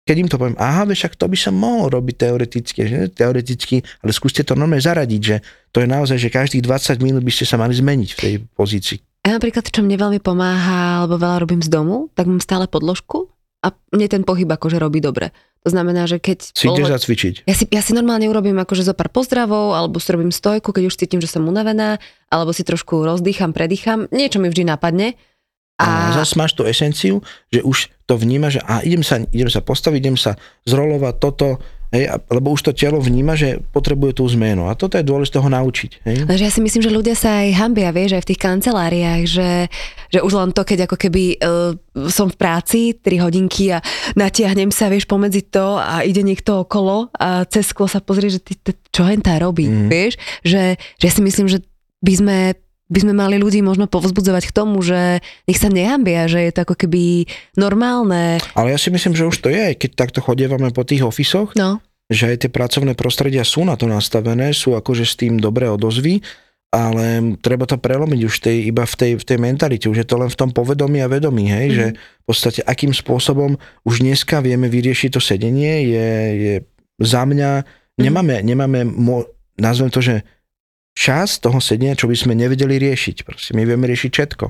keď 0.08 0.16
im 0.16 0.30
to 0.32 0.40
poviem, 0.40 0.56
aha, 0.56 0.88
však 0.88 1.20
to 1.20 1.28
by 1.28 1.36
sa 1.36 1.52
mohol 1.52 1.92
robiť 1.92 2.16
teoreticky, 2.24 2.80
že? 2.88 3.00
teoreticky, 3.12 3.84
ale 4.00 4.16
skúste 4.16 4.48
to 4.48 4.56
normálne 4.56 4.80
zaradiť, 4.80 5.22
že 5.24 5.44
to 5.76 5.84
je 5.84 5.88
naozaj, 5.92 6.16
že 6.24 6.32
každých 6.32 6.64
20 6.64 7.04
minút 7.04 7.24
by 7.28 7.32
ste 7.36 7.44
sa 7.44 7.60
mali 7.60 7.76
zmeniť 7.76 8.10
v 8.16 8.20
tej 8.20 8.34
pozícii. 8.56 9.04
Ja 9.28 9.36
napríklad, 9.36 9.68
čo 9.68 9.84
mne 9.84 10.00
veľmi 10.00 10.24
pomáha, 10.24 11.04
alebo 11.04 11.20
veľa 11.20 11.44
robím 11.44 11.60
z 11.60 11.68
domu, 11.68 12.08
tak 12.16 12.32
mám 12.32 12.40
stále 12.40 12.68
podložku 12.72 13.32
a 13.64 13.76
mne 13.92 14.08
ten 14.08 14.24
pohyb 14.24 14.48
akože 14.48 14.80
robí 14.80 15.04
dobre. 15.04 15.36
To 15.64 15.72
znamená, 15.72 16.08
že 16.08 16.20
keď... 16.20 16.52
Si 16.52 16.68
ideš 16.68 16.92
zacvičiť. 16.92 17.48
Ja 17.48 17.56
si, 17.56 17.64
ja 17.72 17.80
si 17.80 17.96
normálne 17.96 18.28
urobím 18.28 18.60
akože 18.60 18.84
zo 18.84 18.92
pár 18.92 19.08
pozdravov, 19.08 19.76
alebo 19.76 20.00
si 20.00 20.12
robím 20.12 20.32
stojku, 20.32 20.76
keď 20.76 20.92
už 20.92 21.00
cítim, 21.00 21.24
že 21.24 21.32
som 21.32 21.48
unavená, 21.48 22.04
alebo 22.28 22.52
si 22.52 22.68
trošku 22.68 23.04
rozdýcham, 23.08 23.56
predýcham. 23.56 24.12
Niečo 24.12 24.44
mi 24.44 24.52
vždy 24.52 24.68
napadne 24.68 25.16
a, 25.82 26.14
a 26.14 26.16
zase 26.22 26.38
máš 26.38 26.54
tú 26.54 26.64
esenciu, 26.70 27.26
že 27.50 27.66
už 27.66 27.90
to 28.06 28.14
vníma, 28.14 28.54
že 28.54 28.62
a 28.62 28.86
idem 28.86 29.02
sa, 29.02 29.26
idem 29.34 29.50
sa 29.50 29.66
postaviť, 29.66 30.00
idem 30.00 30.18
sa 30.20 30.38
zrolovať 30.70 31.16
toto, 31.18 31.58
hej, 31.90 32.14
lebo 32.30 32.54
už 32.54 32.70
to 32.70 32.72
telo 32.78 33.02
vníma, 33.02 33.34
že 33.34 33.58
potrebuje 33.74 34.22
tú 34.22 34.30
zmenu. 34.38 34.70
A 34.70 34.78
toto 34.78 35.02
je 35.02 35.06
dôležité 35.08 35.42
ho 35.42 35.50
naučiť. 35.50 35.92
Hej. 36.06 36.18
Ja 36.30 36.52
si 36.54 36.62
myslím, 36.62 36.86
že 36.86 36.94
ľudia 36.94 37.18
sa 37.18 37.42
aj 37.42 37.58
hambia, 37.58 37.90
vieš, 37.90 38.18
aj 38.18 38.24
v 38.26 38.30
tých 38.30 38.44
kanceláriách, 38.44 39.22
že, 39.26 39.50
že 40.14 40.20
už 40.22 40.34
len 40.38 40.52
to, 40.54 40.62
keď 40.62 40.86
ako 40.86 40.98
keby 41.00 41.42
uh, 41.42 41.74
som 42.06 42.30
v 42.30 42.38
práci 42.38 42.80
3 43.02 43.24
hodinky 43.26 43.74
a 43.74 43.82
natiahnem 44.14 44.70
sa, 44.70 44.94
vieš, 44.94 45.10
pomedzi 45.10 45.42
to 45.42 45.82
a 45.82 46.06
ide 46.06 46.22
niekto 46.22 46.66
okolo 46.66 47.10
a 47.18 47.50
cez 47.50 47.74
sklo 47.74 47.90
sa 47.90 47.98
pozrie, 47.98 48.30
že 48.30 48.46
ty 48.46 48.54
čo 48.94 49.10
hen 49.10 49.26
tá 49.26 49.42
robí, 49.42 49.66
mm. 49.66 49.90
vieš, 49.90 50.22
že, 50.46 50.78
že 51.02 51.06
ja 51.10 51.12
si 51.14 51.22
myslím, 51.26 51.50
že 51.50 51.66
by 52.04 52.14
sme 52.14 52.38
by 52.92 53.00
sme 53.00 53.14
mali 53.16 53.40
ľudí 53.40 53.64
možno 53.64 53.88
povzbudzovať 53.88 54.44
k 54.50 54.56
tomu, 54.56 54.84
že 54.84 55.24
nech 55.48 55.60
sa 55.60 55.72
nehambia, 55.72 56.28
že 56.28 56.44
je 56.44 56.52
to 56.52 56.68
ako 56.68 56.76
keby 56.76 57.26
normálne. 57.56 58.44
Ale 58.54 58.76
ja 58.76 58.80
si 58.80 58.92
myslím, 58.92 59.16
že 59.16 59.28
už 59.28 59.38
to 59.40 59.50
je, 59.50 59.74
keď 59.74 59.96
takto 59.96 60.20
chodievame 60.20 60.70
po 60.76 60.84
tých 60.84 61.02
ofisoch, 61.02 61.56
no. 61.56 61.80
že 62.12 62.36
aj 62.36 62.48
tie 62.48 62.52
pracovné 62.52 62.94
prostredia 62.94 63.48
sú 63.48 63.64
na 63.64 63.80
to 63.80 63.88
nastavené, 63.88 64.52
sú 64.52 64.76
akože 64.76 65.06
s 65.08 65.16
tým 65.16 65.40
dobré 65.40 65.72
odozvy, 65.72 66.20
ale 66.74 67.38
treba 67.38 67.70
to 67.70 67.78
prelomiť 67.78 68.20
už 68.26 68.36
tej, 68.42 68.58
iba 68.74 68.82
v 68.82 68.96
tej, 68.98 69.12
v 69.22 69.24
tej 69.30 69.38
mentalite, 69.38 69.86
už 69.86 70.04
je 70.04 70.08
to 70.10 70.18
len 70.18 70.34
v 70.34 70.40
tom 70.42 70.50
povedomí 70.50 71.06
a 71.06 71.08
vedomí, 71.08 71.46
hej, 71.46 71.68
mm. 71.70 71.76
že 71.78 71.86
v 71.94 72.24
podstate 72.26 72.62
akým 72.66 72.90
spôsobom 72.90 73.62
už 73.86 74.02
dneska 74.02 74.42
vieme 74.42 74.66
vyriešiť 74.74 75.10
to 75.14 75.22
sedenie, 75.22 75.86
je, 75.86 76.10
je 76.34 76.54
za 76.98 77.30
mňa, 77.30 77.52
mm. 77.62 78.02
nemáme, 78.02 78.36
nemáme, 78.42 78.80
nazvem 79.62 79.94
to, 79.94 80.02
že 80.02 80.26
čas 80.94 81.42
toho 81.42 81.58
sedenia, 81.58 81.98
čo 81.98 82.06
by 82.06 82.16
sme 82.16 82.34
nevedeli 82.38 82.78
riešiť. 82.78 83.26
Proste 83.26 83.52
my 83.58 83.66
vieme 83.66 83.90
riešiť 83.90 84.12
všetko. 84.14 84.46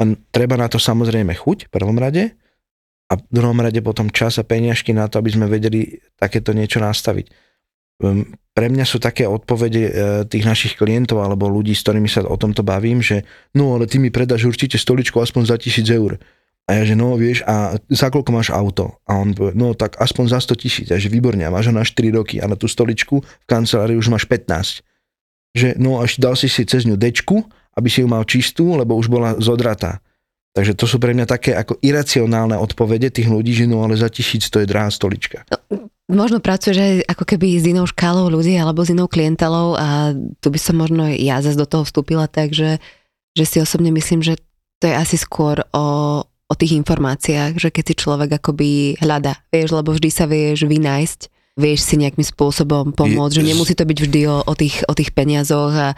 Len 0.00 0.16
treba 0.32 0.56
na 0.56 0.68
to 0.68 0.80
samozrejme 0.80 1.32
chuť 1.36 1.68
v 1.68 1.72
prvom 1.72 1.96
rade 2.00 2.32
a 3.10 3.12
v 3.18 3.22
druhom 3.28 3.58
rade 3.58 3.80
potom 3.84 4.08
čas 4.08 4.40
a 4.40 4.44
peniažky 4.46 4.94
na 4.96 5.10
to, 5.10 5.20
aby 5.20 5.32
sme 5.32 5.50
vedeli 5.50 5.98
takéto 6.16 6.56
niečo 6.56 6.80
nastaviť. 6.80 7.26
Ehm, 8.00 8.32
pre 8.56 8.72
mňa 8.72 8.84
sú 8.88 8.96
také 9.00 9.28
odpovede 9.28 9.82
e, 9.82 9.92
tých 10.28 10.44
našich 10.44 10.72
klientov 10.76 11.20
alebo 11.20 11.48
ľudí, 11.48 11.76
s 11.76 11.84
ktorými 11.84 12.08
sa 12.08 12.24
o 12.24 12.36
tomto 12.36 12.64
bavím, 12.64 13.04
že 13.04 13.24
no 13.56 13.76
ale 13.76 13.84
ty 13.88 14.00
mi 14.00 14.08
predáš 14.08 14.48
určite 14.48 14.80
stoličku 14.80 15.20
aspoň 15.20 15.42
za 15.48 15.56
tisíc 15.60 15.88
eur. 15.88 16.16
A 16.70 16.78
ja, 16.78 16.82
že 16.86 16.94
no, 16.94 17.18
vieš, 17.18 17.42
a 17.50 17.74
za 17.90 18.14
koľko 18.14 18.30
máš 18.30 18.48
auto? 18.54 19.02
A 19.02 19.18
on 19.18 19.34
povie, 19.34 19.58
no 19.58 19.74
tak 19.74 19.98
aspoň 19.98 20.24
za 20.30 20.38
100 20.38 20.62
tisíc. 20.62 20.86
Ja, 20.86 21.02
že 21.02 21.10
výborne, 21.10 21.42
a 21.42 21.50
máš 21.50 21.66
ho 21.66 21.74
na 21.74 21.82
4 21.82 22.14
roky 22.14 22.38
a 22.38 22.46
na 22.46 22.54
tú 22.54 22.70
stoličku 22.70 23.26
v 23.26 23.46
kancelárii 23.50 23.98
už 23.98 24.06
máš 24.06 24.22
15 24.30 24.86
že 25.54 25.74
no 25.78 25.98
až 25.98 26.18
dal 26.22 26.38
si 26.38 26.46
si 26.46 26.62
cez 26.66 26.86
ňu 26.86 26.94
dečku, 26.94 27.42
aby 27.74 27.88
si 27.90 28.02
ju 28.02 28.08
mal 28.10 28.22
čistú, 28.26 28.78
lebo 28.78 28.98
už 28.98 29.10
bola 29.10 29.38
zodratá. 29.38 30.02
Takže 30.50 30.74
to 30.74 30.84
sú 30.90 30.98
pre 30.98 31.14
mňa 31.14 31.30
také 31.30 31.54
ako 31.54 31.78
iracionálne 31.78 32.58
odpovede 32.58 33.14
tých 33.14 33.30
ľudí, 33.30 33.54
že 33.54 33.70
no 33.70 33.86
ale 33.86 33.94
za 33.94 34.10
tisíc 34.10 34.50
to 34.50 34.58
je 34.58 34.66
drahá 34.66 34.90
stolička. 34.90 35.46
No, 35.46 35.86
možno 36.10 36.42
pracuješ 36.42 36.78
aj 36.82 36.94
ako 37.06 37.24
keby 37.24 37.62
s 37.62 37.70
inou 37.70 37.86
škálou 37.86 38.26
ľudí 38.26 38.58
alebo 38.58 38.82
s 38.82 38.90
inou 38.90 39.06
klientelou 39.06 39.78
a 39.78 40.10
tu 40.42 40.50
by 40.50 40.58
som 40.58 40.74
možno 40.74 41.06
ja 41.06 41.38
zase 41.38 41.54
do 41.54 41.70
toho 41.70 41.86
vstúpila 41.86 42.26
tak, 42.26 42.50
že, 42.50 42.82
že 43.38 43.44
si 43.46 43.62
osobne 43.62 43.94
myslím, 43.94 44.26
že 44.26 44.42
to 44.82 44.90
je 44.90 44.94
asi 44.98 45.14
skôr 45.14 45.62
o, 45.70 45.86
o 46.26 46.54
tých 46.58 46.74
informáciách, 46.82 47.62
že 47.62 47.70
keď 47.70 47.84
si 47.86 47.94
človek 47.94 48.42
akoby 48.42 48.98
hľada, 48.98 49.38
vieš, 49.54 49.70
lebo 49.70 49.94
vždy 49.94 50.10
sa 50.10 50.26
vieš 50.26 50.66
vynájsť 50.66 51.30
vieš 51.60 51.84
si 51.84 52.00
nejakým 52.00 52.24
spôsobom 52.24 52.96
pomôcť, 52.96 53.36
že 53.36 53.46
nemusí 53.46 53.76
to 53.76 53.84
byť 53.84 53.98
vždy 54.08 54.20
o, 54.26 54.40
o, 54.40 54.54
tých, 54.56 54.80
o 54.88 54.92
tých 54.96 55.12
peniazoch 55.12 55.72
a 55.76 55.88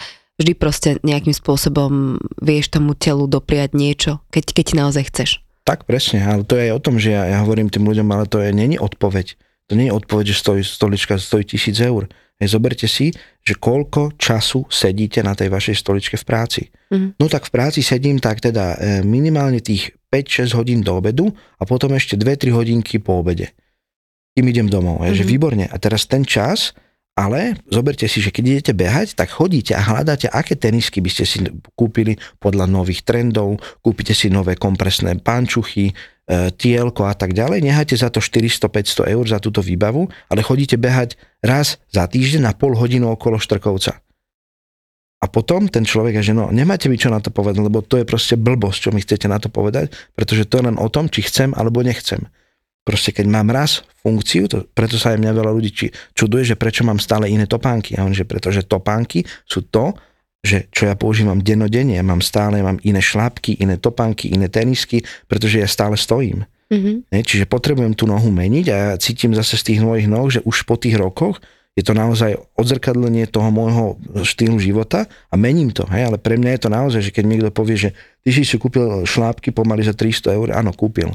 vždy 0.42 0.52
proste 0.58 0.90
nejakým 1.06 1.32
spôsobom 1.32 2.18
vieš 2.42 2.74
tomu 2.74 2.98
telu 2.98 3.30
dopriať 3.30 3.78
niečo, 3.78 4.18
keď, 4.34 4.44
keď 4.50 4.66
naozaj 4.74 5.04
chceš. 5.14 5.30
Tak 5.62 5.86
presne, 5.86 6.26
ale 6.26 6.42
to 6.42 6.58
je 6.58 6.68
aj 6.68 6.72
o 6.74 6.82
tom, 6.82 6.98
že 6.98 7.14
ja, 7.14 7.22
ja 7.30 7.38
hovorím 7.46 7.70
tým 7.70 7.86
ľuďom, 7.86 8.08
ale 8.10 8.26
to 8.26 8.42
je 8.42 8.50
není 8.50 8.82
odpoveď. 8.82 9.38
To 9.70 9.78
nie 9.78 9.86
je 9.86 9.94
odpoveď, 9.94 10.34
že 10.34 10.36
stojí, 10.42 10.62
stolička 10.66 11.14
stojí 11.22 11.46
tisíc 11.46 11.78
eur. 11.78 12.10
Hej, 12.42 12.58
zoberte 12.58 12.90
si, 12.90 13.14
že 13.46 13.54
koľko 13.54 14.18
času 14.18 14.66
sedíte 14.66 15.22
na 15.22 15.38
tej 15.38 15.54
vašej 15.54 15.78
stoličke 15.78 16.18
v 16.18 16.24
práci. 16.26 16.62
Mm. 16.90 17.14
No 17.14 17.30
tak 17.30 17.46
v 17.46 17.54
práci 17.54 17.86
sedím 17.86 18.18
tak 18.18 18.42
teda 18.42 18.74
e, 18.74 19.06
minimálne 19.06 19.62
tých 19.62 19.94
5-6 20.10 20.58
hodín 20.58 20.82
do 20.82 20.98
obedu 20.98 21.30
a 21.30 21.62
potom 21.62 21.94
ešte 21.94 22.18
2-3 22.18 22.50
hodinky 22.50 22.98
po 22.98 23.22
obede 23.22 23.54
kým 24.32 24.46
idem 24.48 24.68
domov. 24.68 25.00
Mm-hmm. 25.02 25.16
Že 25.16 25.24
výborne. 25.28 25.64
A 25.68 25.76
teraz 25.76 26.08
ten 26.08 26.24
čas, 26.24 26.72
ale 27.12 27.60
zoberte 27.68 28.08
si, 28.08 28.24
že 28.24 28.32
keď 28.32 28.44
idete 28.48 28.72
behať, 28.72 29.12
tak 29.12 29.28
chodíte 29.28 29.76
a 29.76 29.84
hľadáte, 29.84 30.32
aké 30.32 30.56
tenisky 30.56 31.04
by 31.04 31.10
ste 31.12 31.24
si 31.28 31.38
kúpili 31.76 32.16
podľa 32.40 32.64
nových 32.64 33.04
trendov, 33.04 33.60
kúpite 33.84 34.16
si 34.16 34.32
nové 34.32 34.56
kompresné 34.56 35.20
pančuchy, 35.20 35.92
e, 35.92 35.94
tielko 36.56 37.04
a 37.04 37.12
tak 37.12 37.36
ďalej. 37.36 37.60
Nehajte 37.60 38.00
za 38.00 38.08
to 38.08 38.24
400-500 38.24 39.12
eur 39.12 39.24
za 39.28 39.36
túto 39.44 39.60
výbavu, 39.60 40.08
ale 40.32 40.40
chodíte 40.40 40.80
behať 40.80 41.20
raz 41.44 41.76
za 41.92 42.08
týždeň 42.08 42.48
na 42.48 42.52
pol 42.56 42.72
hodinu 42.72 43.12
okolo 43.12 43.36
Štrkovca. 43.36 44.00
A 45.22 45.30
potom 45.30 45.70
ten 45.70 45.86
človek, 45.86 46.18
že 46.18 46.34
no, 46.34 46.50
nemáte 46.50 46.90
mi 46.90 46.98
čo 46.98 47.06
na 47.06 47.22
to 47.22 47.30
povedať, 47.30 47.62
lebo 47.62 47.78
to 47.78 47.94
je 48.00 48.08
proste 48.08 48.34
blbosť, 48.34 48.78
čo 48.82 48.90
mi 48.90 49.04
chcete 49.04 49.30
na 49.30 49.38
to 49.38 49.46
povedať, 49.46 49.94
pretože 50.18 50.50
to 50.50 50.58
je 50.58 50.66
len 50.66 50.80
o 50.80 50.90
tom, 50.90 51.06
či 51.06 51.22
chcem 51.22 51.54
alebo 51.54 51.84
nechcem. 51.86 52.26
Proste 52.82 53.14
keď 53.14 53.26
mám 53.30 53.48
raz 53.54 53.86
funkciu, 54.02 54.50
to, 54.50 54.66
preto 54.74 54.98
sa 54.98 55.14
aj 55.14 55.22
mňa 55.22 55.32
veľa 55.38 55.52
ľudí 55.54 55.70
či, 55.70 55.86
čuduje, 56.18 56.42
že 56.42 56.58
prečo 56.58 56.82
mám 56.82 56.98
stále 56.98 57.30
iné 57.30 57.46
topánky. 57.46 57.94
A 57.94 58.02
on, 58.02 58.10
že 58.10 58.26
pretože 58.26 58.66
topánky 58.66 59.22
sú 59.46 59.62
to, 59.70 59.94
že 60.42 60.66
čo 60.74 60.90
ja 60.90 60.98
používam 60.98 61.38
dennodenne, 61.38 61.94
ja 61.94 62.02
mám 62.02 62.18
stále 62.18 62.58
mám 62.58 62.82
iné 62.82 62.98
šlápky, 62.98 63.62
iné 63.62 63.78
topánky, 63.78 64.34
iné 64.34 64.50
tenisky, 64.50 65.06
pretože 65.30 65.62
ja 65.62 65.70
stále 65.70 65.94
stojím. 65.94 66.42
Mm-hmm. 66.66 66.96
Ne, 67.14 67.20
čiže 67.22 67.46
potrebujem 67.46 67.94
tú 67.94 68.10
nohu 68.10 68.34
meniť 68.34 68.66
a 68.72 68.74
ja 68.74 68.88
cítim 68.98 69.30
zase 69.38 69.54
z 69.54 69.70
tých 69.70 69.80
mojich 69.86 70.10
noh, 70.10 70.26
že 70.26 70.42
už 70.42 70.66
po 70.66 70.74
tých 70.74 70.98
rokoch 70.98 71.38
je 71.78 71.86
to 71.86 71.94
naozaj 71.94 72.36
odzrkadlenie 72.58 73.30
toho 73.30 73.48
môjho 73.48 73.96
štýlu 74.26 74.58
života 74.58 75.08
a 75.30 75.34
mením 75.38 75.70
to. 75.72 75.88
Hej? 75.88 76.12
Ale 76.12 76.18
pre 76.18 76.36
mňa 76.36 76.58
je 76.58 76.62
to 76.66 76.70
naozaj, 76.72 77.00
že 77.00 77.14
keď 77.14 77.24
niekto 77.24 77.48
povie, 77.54 77.76
že 77.78 77.90
ty 78.20 78.34
si 78.34 78.42
si 78.44 78.56
kúpil 78.58 79.06
šlápky 79.08 79.54
pomaly 79.54 79.86
za 79.86 79.96
300 79.96 80.36
eur, 80.36 80.48
áno, 80.52 80.74
kúpil 80.74 81.12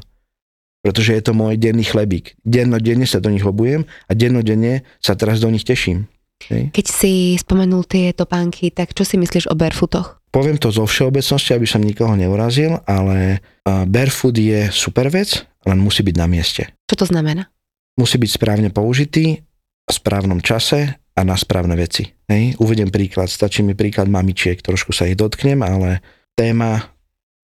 pretože 0.87 1.11
je 1.11 1.19
to 1.19 1.35
môj 1.35 1.59
denný 1.59 1.83
chlebík. 1.83 2.39
Dennodenne 2.47 3.03
sa 3.03 3.19
do 3.19 3.27
nich 3.27 3.43
lobujem 3.43 3.83
a 4.07 4.11
dennodenne 4.15 4.87
sa 5.03 5.19
teraz 5.19 5.43
do 5.43 5.51
nich 5.51 5.67
teším. 5.67 6.07
Keď 6.47 6.85
si 6.87 7.35
spomenul 7.35 7.83
tie 7.83 8.15
topánky, 8.15 8.71
tak 8.71 8.95
čo 8.95 9.03
si 9.03 9.19
myslíš 9.19 9.51
o 9.51 9.57
barefootoch? 9.59 10.23
Poviem 10.31 10.55
to 10.55 10.71
zo 10.71 10.87
všeobecnosti, 10.87 11.51
aby 11.51 11.67
som 11.67 11.83
nikoho 11.83 12.15
neurazil, 12.15 12.79
ale 12.87 13.43
barefoot 13.67 14.37
je 14.39 14.71
super 14.71 15.11
vec, 15.11 15.43
len 15.67 15.75
musí 15.75 16.07
byť 16.07 16.15
na 16.15 16.27
mieste. 16.31 16.71
Čo 16.87 17.03
to 17.03 17.05
znamená? 17.11 17.51
Musí 17.99 18.15
byť 18.15 18.31
správne 18.31 18.69
použitý, 18.71 19.43
v 19.87 19.91
správnom 19.91 20.39
čase 20.39 20.99
a 21.17 21.21
na 21.25 21.35
správne 21.35 21.75
veci. 21.75 22.15
Hej. 22.31 22.55
Uvediem 22.63 22.93
príklad, 22.93 23.27
stačí 23.27 23.59
mi 23.65 23.75
príklad 23.75 24.07
mamičiek, 24.07 24.61
trošku 24.61 24.95
sa 24.95 25.09
ich 25.09 25.19
dotknem, 25.19 25.59
ale 25.65 25.99
téma 26.37 26.95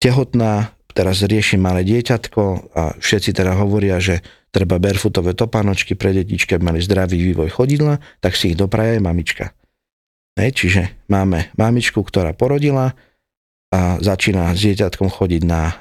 tehotná, 0.04 0.76
teraz 0.92 1.24
riešim 1.24 1.62
malé 1.62 1.84
dieťatko 1.88 2.42
a 2.76 2.84
všetci 3.00 3.32
teda 3.36 3.56
hovoria, 3.58 3.98
že 3.98 4.20
treba 4.52 4.78
barefootové 4.78 5.32
topánočky 5.34 5.96
pre 5.96 6.12
detičky, 6.12 6.56
aby 6.56 6.64
mali 6.76 6.80
zdravý 6.84 7.18
vývoj 7.32 7.50
chodidla, 7.56 8.00
tak 8.20 8.36
si 8.36 8.52
ich 8.54 8.60
dopraje 8.60 9.00
aj 9.00 9.02
mamička. 9.02 9.46
Hej, 10.36 10.52
čiže 10.56 10.82
máme 11.12 11.52
mamičku, 11.60 12.00
ktorá 12.04 12.32
porodila 12.36 12.96
a 13.72 14.00
začína 14.04 14.52
s 14.52 14.68
dieťatkom 14.68 15.08
chodiť 15.08 15.42
na 15.48 15.62
a, 15.64 15.72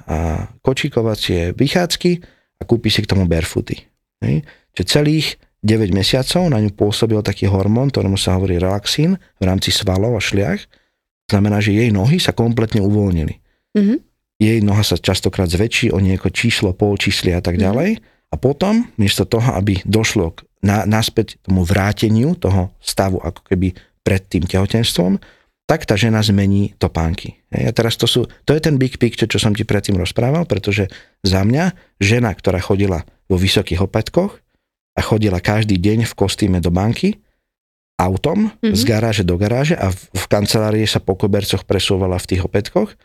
kočíkovacie 0.63 1.59
vychádzky 1.59 2.11
a 2.59 2.63
kúpi 2.63 2.91
si 2.91 3.03
k 3.03 3.11
tomu 3.11 3.27
barefooty. 3.27 3.83
Hej. 4.23 4.47
Čiže 4.79 4.87
celých 4.87 5.27
9 5.67 5.91
mesiacov 5.91 6.47
na 6.49 6.63
ňu 6.63 6.71
pôsobil 6.73 7.19
taký 7.21 7.51
hormón, 7.51 7.91
ktorému 7.91 8.17
sa 8.17 8.39
hovorí 8.39 8.57
relaxín 8.57 9.19
v 9.39 9.43
rámci 9.43 9.75
svalov 9.75 10.15
a 10.17 10.23
šliach. 10.23 10.63
Znamená, 11.31 11.59
že 11.59 11.75
jej 11.75 11.91
nohy 11.91 12.23
sa 12.23 12.31
kompletne 12.31 12.83
uvoľnili. 12.83 13.35
Mhm. 13.75 14.10
Jej 14.41 14.65
noha 14.65 14.81
sa 14.81 14.97
častokrát 14.97 15.53
zväčší 15.53 15.93
o 15.93 16.01
nieko 16.01 16.33
číslo, 16.33 16.73
polčíslie 16.73 17.37
a 17.37 17.45
tak 17.45 17.61
ďalej. 17.61 18.01
A 18.33 18.35
potom, 18.41 18.89
miesto 18.97 19.29
toho, 19.29 19.53
aby 19.53 19.85
došlo 19.85 20.33
k 20.33 20.49
na, 20.65 20.89
naspäť 20.89 21.37
tomu 21.45 21.65
vráteniu 21.65 22.37
toho 22.37 22.73
stavu 22.81 23.21
ako 23.21 23.53
keby 23.53 23.77
pred 24.01 24.23
tým 24.29 24.49
tehotenstvom, 24.49 25.21
tak 25.69 25.87
tá 25.87 25.95
žena 25.95 26.19
zmení 26.25 26.75
topánky. 26.83 27.39
Hej, 27.55 27.71
a 27.71 27.73
teraz 27.77 27.95
to, 27.95 28.09
sú, 28.09 28.27
to 28.43 28.51
je 28.57 28.61
ten 28.65 28.75
big 28.75 28.99
picture, 28.99 29.31
čo 29.31 29.39
som 29.39 29.55
ti 29.55 29.63
predtým 29.63 29.95
rozprával, 29.95 30.49
pretože 30.49 30.91
za 31.23 31.47
mňa 31.47 31.97
žena, 32.03 32.35
ktorá 32.35 32.59
chodila 32.59 33.07
vo 33.31 33.39
vysokých 33.39 33.85
opätkoch 33.85 34.43
a 34.97 35.01
chodila 35.05 35.39
každý 35.39 35.79
deň 35.79 36.11
v 36.11 36.17
kostýme 36.17 36.59
do 36.59 36.75
banky, 36.75 37.23
autom 38.01 38.51
mm-hmm. 38.51 38.75
z 38.75 38.83
garáže 38.83 39.23
do 39.23 39.37
garáže 39.37 39.77
a 39.77 39.93
v, 39.93 40.01
v 40.11 40.25
kancelárii 40.27 40.89
sa 40.89 40.99
po 40.99 41.15
kobercoch 41.15 41.63
presúvala 41.69 42.17
v 42.19 42.29
tých 42.35 42.43
opätkoch 42.43 42.97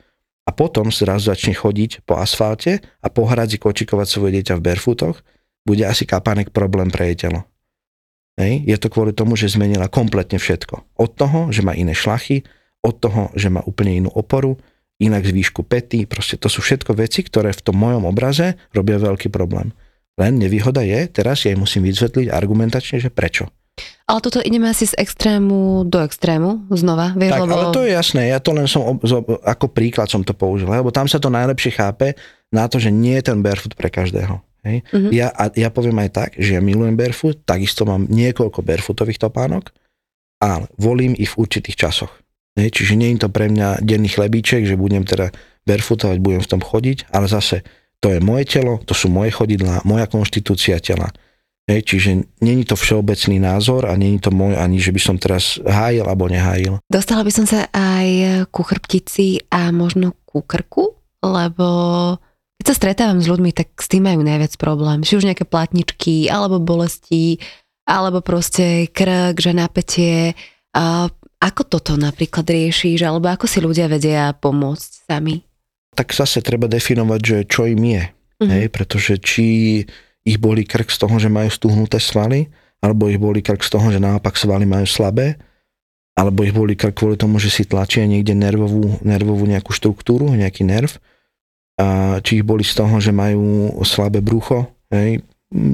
a 0.45 0.49
potom 0.53 0.93
zrazu 0.93 1.33
začne 1.33 1.57
chodiť 1.57 2.05
po 2.05 2.21
asfalte 2.21 2.79
a 3.01 3.07
po 3.09 3.25
hradzi 3.25 3.57
kočikovať 3.57 4.07
svoje 4.07 4.31
dieťa 4.39 4.61
v 4.61 4.65
barefootoch, 4.65 5.25
bude 5.65 5.81
asi 5.81 6.05
kapanek 6.05 6.53
problém 6.53 6.93
pre 6.93 7.09
jej 7.11 7.27
telo. 7.27 7.49
Hej? 8.37 8.61
Je 8.69 8.77
to 8.77 8.93
kvôli 8.93 9.11
tomu, 9.11 9.33
že 9.33 9.49
zmenila 9.49 9.89
kompletne 9.89 10.37
všetko. 10.37 11.01
Od 11.01 11.11
toho, 11.17 11.49
že 11.49 11.65
má 11.65 11.73
iné 11.73 11.97
šlachy, 11.97 12.45
od 12.85 13.01
toho, 13.01 13.33
že 13.33 13.49
má 13.49 13.65
úplne 13.65 14.05
inú 14.05 14.13
oporu, 14.13 14.61
inak 15.01 15.25
z 15.25 15.33
výšku 15.33 15.65
pety, 15.65 16.05
proste 16.05 16.37
to 16.37 16.47
sú 16.47 16.61
všetko 16.61 16.93
veci, 16.93 17.25
ktoré 17.25 17.51
v 17.51 17.63
tom 17.65 17.81
mojom 17.81 18.05
obraze 18.05 18.55
robia 18.71 19.01
veľký 19.01 19.33
problém. 19.33 19.73
Len 20.15 20.39
nevýhoda 20.39 20.85
je, 20.85 21.11
teraz 21.11 21.43
ja 21.43 21.51
jej 21.51 21.59
musím 21.59 21.89
vysvetliť 21.89 22.31
argumentačne, 22.31 23.01
že 23.03 23.11
prečo. 23.11 23.51
Ale 24.05 24.21
toto 24.21 24.37
ideme 24.37 24.69
asi 24.69 24.85
z 24.85 24.93
extrému 25.01 25.89
do 25.89 25.97
extrému, 25.97 26.69
znova. 26.69 27.17
Vieš, 27.17 27.31
Tak, 27.33 27.41
lebo... 27.41 27.53
ale 27.57 27.65
to 27.73 27.81
je 27.81 27.91
jasné, 27.97 28.21
ja 28.29 28.37
to 28.37 28.53
len 28.53 28.69
som, 28.69 28.85
ob- 29.01 29.41
ako 29.41 29.65
príklad 29.73 30.05
som 30.05 30.21
to 30.21 30.37
použil, 30.37 30.69
lebo 30.69 30.93
tam 30.93 31.09
sa 31.09 31.17
to 31.17 31.33
najlepšie 31.33 31.73
chápe 31.73 32.13
na 32.53 32.69
to, 32.69 32.77
že 32.77 32.93
nie 32.93 33.17
je 33.17 33.33
ten 33.33 33.41
barefoot 33.41 33.73
pre 33.73 33.89
každého. 33.89 34.37
Hej? 34.65 34.85
Mhm. 34.93 35.09
Ja, 35.09 35.33
a 35.33 35.49
ja 35.53 35.73
poviem 35.73 35.97
aj 36.05 36.09
tak, 36.13 36.29
že 36.37 36.57
ja 36.57 36.61
milujem 36.61 36.93
barefoot, 36.93 37.41
takisto 37.45 37.85
mám 37.85 38.05
niekoľko 38.05 38.61
barefootových 38.61 39.21
topánok, 39.21 39.73
ale 40.37 40.69
volím 40.77 41.17
ich 41.17 41.33
v 41.33 41.41
určitých 41.41 41.77
časoch. 41.77 42.13
Hej? 42.53 42.77
Čiže 42.77 42.93
nie 42.93 43.09
je 43.17 43.25
to 43.25 43.29
pre 43.33 43.49
mňa 43.49 43.81
denný 43.81 44.13
chlebíček, 44.13 44.69
že 44.69 44.77
budem 44.77 45.01
teda 45.01 45.33
barefootovať, 45.65 46.17
budem 46.21 46.41
v 46.45 46.51
tom 46.53 46.61
chodiť, 46.61 47.09
ale 47.09 47.25
zase 47.25 47.65
to 48.05 48.13
je 48.13 48.21
moje 48.21 48.45
telo, 48.45 48.77
to 48.85 48.93
sú 48.93 49.09
moje 49.09 49.33
chodidlá, 49.33 49.81
moja 49.81 50.05
konštitúcia 50.05 50.77
tela. 50.77 51.09
Hej, 51.65 51.81
čiže 51.81 52.09
není 52.45 52.61
to 52.61 52.77
všeobecný 52.77 53.41
názor 53.41 53.89
a 53.89 53.97
není 53.97 54.21
to 54.21 54.29
môj 54.29 54.53
ani, 54.53 54.77
že 54.77 54.93
by 54.93 55.01
som 55.01 55.17
teraz 55.17 55.57
hájil 55.65 56.05
alebo 56.05 56.29
nehájil. 56.29 56.77
Dostala 56.85 57.25
by 57.25 57.31
som 57.33 57.49
sa 57.49 57.65
aj 57.73 58.07
ku 58.53 58.61
chrbtici 58.61 59.41
a 59.49 59.73
možno 59.73 60.13
ku 60.29 60.45
krku, 60.45 60.93
lebo 61.25 61.67
keď 62.61 62.65
sa 62.69 62.75
stretávam 62.77 63.17
s 63.17 63.25
ľuďmi, 63.25 63.49
tak 63.49 63.73
s 63.81 63.89
tým 63.89 64.05
majú 64.05 64.21
najviac 64.21 64.53
problém. 64.61 65.01
Či 65.01 65.17
už 65.17 65.25
nejaké 65.25 65.49
platničky, 65.49 66.29
alebo 66.29 66.61
bolesti, 66.61 67.41
alebo 67.89 68.21
proste 68.21 68.85
krk, 68.93 69.33
že 69.41 69.51
napätie. 69.57 70.37
A 70.77 71.09
ako 71.41 71.61
toto 71.65 71.97
napríklad 71.97 72.45
riešiš, 72.45 73.01
alebo 73.01 73.25
ako 73.33 73.49
si 73.49 73.57
ľudia 73.57 73.89
vedia 73.89 74.37
pomôcť 74.37 75.09
sami? 75.09 75.41
Tak 75.97 76.13
zase 76.13 76.45
treba 76.45 76.69
definovať, 76.69 77.21
že 77.25 77.37
čo 77.49 77.65
im 77.65 77.81
je. 77.89 78.03
Mhm. 78.45 78.49
Hej, 78.53 78.65
pretože 78.69 79.13
či 79.17 79.47
ich 80.25 80.41
boli 80.41 80.65
krk 80.65 80.89
z 80.89 80.97
toho, 80.97 81.15
že 81.21 81.29
majú 81.29 81.47
stuhnuté 81.53 82.01
svaly, 82.01 82.49
alebo 82.81 83.07
ich 83.07 83.21
boli 83.21 83.45
krk 83.45 83.61
z 83.61 83.69
toho, 83.69 83.87
že 83.93 84.01
naopak 84.01 84.33
svaly 84.33 84.65
majú 84.65 84.89
slabé, 84.89 85.37
alebo 86.17 86.41
ich 86.41 86.51
boli 86.51 86.73
krk 86.73 86.97
kvôli 86.97 87.15
tomu, 87.15 87.37
že 87.37 87.53
si 87.53 87.63
tlačia 87.63 88.09
niekde 88.09 88.33
nervovú, 88.33 88.97
nervovú 89.05 89.45
nejakú 89.45 89.69
štruktúru, 89.71 90.33
nejaký 90.33 90.65
nerv, 90.65 90.97
a 91.75 92.17
či 92.23 92.41
ich 92.41 92.45
boli 92.47 92.63
z 92.63 92.73
toho, 92.73 92.97
že 93.03 93.11
majú 93.11 93.77
slabé 93.83 94.23
brucho, 94.23 94.71
hej, 94.89 95.21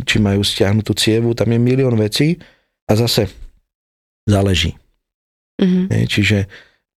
či 0.03 0.17
majú 0.17 0.41
stiahnutú 0.41 0.97
cievu, 0.97 1.37
tam 1.37 1.53
je 1.53 1.59
milión 1.61 1.93
vecí 1.93 2.41
a 2.89 2.97
zase 2.97 3.29
záleží. 4.25 4.75
Mhm. 5.61 5.93
Hej, 5.93 6.03
čiže 6.09 6.37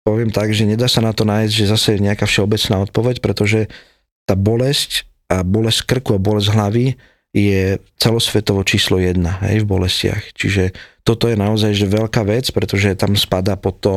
poviem 0.07 0.31
tak, 0.31 0.55
že 0.55 0.63
nedá 0.63 0.87
sa 0.87 1.03
na 1.03 1.11
to 1.11 1.27
nájsť, 1.27 1.53
že 1.53 1.65
zase 1.67 1.87
je 1.95 2.05
nejaká 2.07 2.23
všeobecná 2.23 2.83
odpoveď, 2.87 3.19
pretože 3.19 3.67
tá 4.23 4.39
bolesť 4.39 5.03
a 5.27 5.43
bolesť 5.43 5.83
krku 5.83 6.15
a 6.15 6.19
bolesť 6.19 6.49
hlavy 6.55 6.95
je 7.33 7.81
celosvetovo 7.97 8.61
číslo 8.61 9.01
jedna 9.01 9.41
hej, 9.49 9.65
v 9.65 9.69
bolestiach. 9.69 10.37
Čiže 10.37 10.71
toto 11.01 11.25
je 11.25 11.33
naozaj 11.33 11.73
že 11.73 11.89
veľká 11.89 12.21
vec, 12.29 12.53
pretože 12.53 12.93
tam 12.93 13.17
spada 13.17 13.57
pod 13.57 13.81
to, 13.81 13.95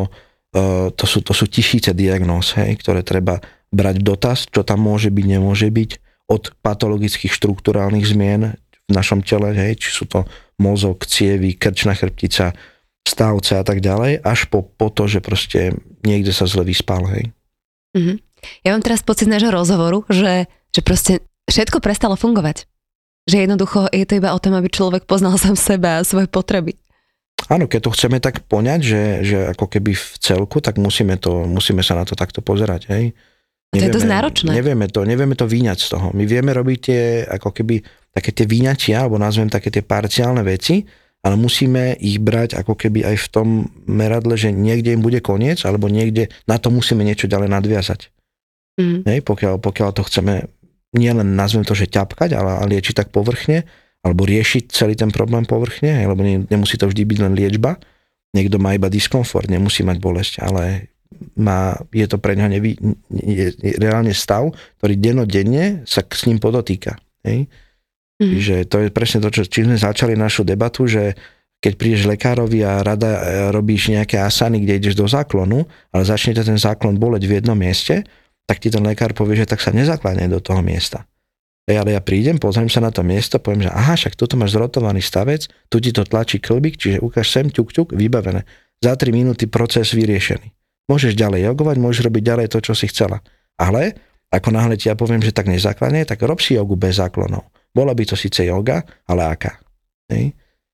uh, 0.56 0.88
to, 0.96 1.04
sú, 1.04 1.20
to 1.20 1.36
sú 1.36 1.44
tisíce 1.46 1.92
diagnóz, 1.92 2.56
hej, 2.56 2.80
ktoré 2.80 3.04
treba 3.04 3.44
brať 3.68 3.96
dotaz, 4.00 4.48
čo 4.48 4.64
tam 4.64 4.88
môže 4.88 5.12
byť, 5.12 5.26
nemôže 5.28 5.68
byť, 5.68 5.90
od 6.26 6.50
patologických 6.58 7.30
štruktúrálnych 7.30 8.02
zmien 8.02 8.58
v 8.86 8.90
našom 8.90 9.22
tele, 9.22 9.54
hej, 9.54 9.78
či 9.78 9.94
sú 9.94 10.10
to 10.10 10.26
mozog, 10.58 11.06
cievy, 11.06 11.54
krčná 11.54 11.94
chrbtica, 11.94 12.50
stavce 13.06 13.54
a 13.54 13.62
tak 13.62 13.78
ďalej, 13.78 14.26
až 14.26 14.50
po, 14.50 14.66
po 14.66 14.90
to, 14.90 15.06
že 15.06 15.22
proste 15.22 15.78
niekde 16.02 16.34
sa 16.34 16.50
zle 16.50 16.66
vyspal, 16.66 17.06
hej. 17.14 17.30
Mhm. 17.94 18.18
Ja 18.62 18.74
mám 18.74 18.82
teraz 18.84 19.02
pocit 19.02 19.26
nášho 19.26 19.50
rozhovoru, 19.50 20.06
že, 20.10 20.46
že 20.70 20.80
proste 20.82 21.22
všetko 21.50 21.82
prestalo 21.82 22.14
fungovať. 22.14 22.66
Že 23.26 23.36
jednoducho 23.46 23.90
je 23.90 24.06
to 24.06 24.18
iba 24.22 24.30
o 24.30 24.38
tom, 24.38 24.54
aby 24.54 24.70
človek 24.70 25.04
poznal 25.04 25.34
sám 25.42 25.58
seba 25.58 26.00
a 26.00 26.06
svoje 26.06 26.30
potreby. 26.30 26.78
Áno, 27.52 27.68
keď 27.68 27.80
to 27.86 27.94
chceme 27.94 28.18
tak 28.18 28.48
poňať, 28.48 28.80
že, 28.80 29.02
že 29.22 29.38
ako 29.52 29.68
keby 29.68 29.92
v 29.92 30.06
celku, 30.18 30.58
tak 30.64 30.80
musíme, 30.80 31.20
to, 31.20 31.44
musíme 31.44 31.84
sa 31.84 31.94
na 31.94 32.08
to 32.08 32.16
takto 32.16 32.40
pozerať, 32.40 32.88
hej. 32.90 33.12
A 33.76 33.82
to 33.82 33.92
je 33.92 33.96
dosť 34.00 34.08
náročné. 34.08 34.50
Nevieme 34.56 34.88
to, 34.88 35.04
nevieme 35.04 35.36
to 35.36 35.44
vyňať 35.44 35.78
z 35.78 35.88
toho. 35.92 36.06
My 36.16 36.24
vieme 36.24 36.54
robiť 36.56 36.78
tie, 36.80 37.02
ako 37.28 37.52
keby, 37.52 37.84
také 38.14 38.32
tie 38.32 38.48
vyňatia, 38.48 39.04
alebo 39.04 39.20
nazvem 39.20 39.52
také 39.52 39.68
tie 39.68 39.84
parciálne 39.84 40.40
veci, 40.40 40.80
ale 41.20 41.34
musíme 41.36 41.98
ich 41.98 42.22
brať 42.22 42.56
ako 42.56 42.78
keby 42.78 43.04
aj 43.04 43.16
v 43.18 43.28
tom 43.28 43.48
meradle, 43.84 44.38
že 44.38 44.54
niekde 44.54 44.96
im 44.96 45.02
bude 45.04 45.20
koniec, 45.20 45.66
alebo 45.68 45.90
niekde 45.92 46.32
na 46.48 46.56
to 46.56 46.72
musíme 46.72 47.04
niečo 47.04 47.28
ďalej 47.28 47.52
nadviazať. 47.52 48.00
Mhm. 48.80 48.98
Hej, 49.08 49.20
pokiaľ, 49.24 49.54
pokiaľ 49.60 49.88
to 49.92 50.02
chceme 50.08 50.46
nielen 50.94 51.34
nazvem 51.34 51.66
to, 51.66 51.74
že 51.74 51.90
ťapkať, 51.90 52.36
ale, 52.36 52.62
ale 52.62 52.78
liečiť 52.78 52.94
tak 52.94 53.08
povrchne, 53.10 53.66
alebo 54.06 54.22
riešiť 54.22 54.70
celý 54.70 54.94
ten 54.94 55.10
problém 55.10 55.42
povrchne, 55.42 56.06
lebo 56.06 56.22
ne, 56.22 56.46
nemusí 56.46 56.78
to 56.78 56.86
vždy 56.86 57.02
byť 57.02 57.18
len 57.26 57.34
liečba. 57.34 57.80
Niekto 58.36 58.62
má 58.62 58.76
iba 58.76 58.86
diskomfort, 58.86 59.50
nemusí 59.50 59.82
mať 59.82 59.98
bolesť, 59.98 60.34
ale 60.44 60.92
má, 61.34 61.74
je 61.90 62.06
to 62.06 62.20
pre 62.20 62.36
ňa 62.36 62.46
nevy, 62.52 62.76
je, 63.10 63.54
je 63.56 63.72
reálne 63.80 64.12
stav, 64.12 64.52
ktorý 64.78 64.94
denodenne 65.00 65.82
sa 65.88 66.04
s 66.04 66.22
ním 66.28 66.38
podotýka. 66.38 67.00
Hej? 67.24 67.50
Mhm. 68.20 68.30
Čiže 68.32 68.54
to 68.70 68.76
je 68.86 68.88
presne 68.92 69.18
to, 69.20 69.28
čo, 69.32 69.42
čím 69.44 69.72
sme 69.72 69.78
začali 69.80 70.14
našu 70.14 70.44
debatu, 70.46 70.88
že 70.88 71.16
keď 71.56 71.72
prídeš 71.80 72.04
lekárovi 72.04 72.60
a 72.62 72.84
rada 72.84 73.10
e, 73.16 73.20
robíš 73.50 73.90
nejaké 73.90 74.20
asany, 74.20 74.62
kde 74.62 74.76
ideš 74.76 74.94
do 74.94 75.08
záklonu, 75.08 75.64
ale 75.90 76.02
začne 76.04 76.36
ten 76.36 76.60
záklon 76.60 77.00
boleť 77.00 77.24
v 77.24 77.34
jednom 77.40 77.56
mieste, 77.56 78.04
tak 78.46 78.62
ti 78.62 78.70
ten 78.70 78.82
lekár 78.86 79.12
povie, 79.12 79.42
že 79.42 79.50
tak 79.50 79.60
sa 79.60 79.74
nezakladne 79.74 80.30
do 80.30 80.38
toho 80.38 80.62
miesta. 80.62 81.04
Hej, 81.66 81.82
ale 81.82 81.98
ja 81.98 82.00
prídem, 82.00 82.38
pozriem 82.38 82.70
sa 82.70 82.78
na 82.78 82.94
to 82.94 83.02
miesto, 83.02 83.42
poviem, 83.42 83.66
že 83.66 83.74
aha, 83.74 83.98
však 83.98 84.14
tuto 84.14 84.38
máš 84.38 84.54
zrotovaný 84.54 85.02
stavec, 85.02 85.50
tu 85.66 85.82
ti 85.82 85.90
to 85.90 86.06
tlačí 86.06 86.38
klbík, 86.38 86.78
čiže 86.78 87.02
ukáž 87.02 87.26
sem, 87.26 87.50
ťuk, 87.50 87.74
ťuk, 87.74 87.88
vybavené. 87.90 88.46
Za 88.78 88.94
3 88.94 89.10
minúty 89.10 89.50
proces 89.50 89.90
vyriešený. 89.90 90.54
Môžeš 90.86 91.18
ďalej 91.18 91.50
jogovať, 91.50 91.76
môžeš 91.82 92.06
robiť 92.06 92.22
ďalej 92.22 92.46
to, 92.54 92.58
čo 92.62 92.72
si 92.78 92.86
chcela. 92.86 93.18
Ale 93.58 93.98
ako 94.30 94.54
náhle 94.54 94.78
ti 94.78 94.86
ja 94.86 94.94
poviem, 94.94 95.18
že 95.18 95.34
tak 95.34 95.50
nezakladne, 95.50 96.06
tak 96.06 96.22
rob 96.22 96.38
si 96.38 96.54
jogu 96.54 96.78
bez 96.78 97.02
záklonov. 97.02 97.50
Bola 97.74 97.90
by 97.98 98.04
to 98.06 98.14
síce 98.14 98.46
joga, 98.46 98.86
ale 99.10 99.26
aká. 99.26 99.58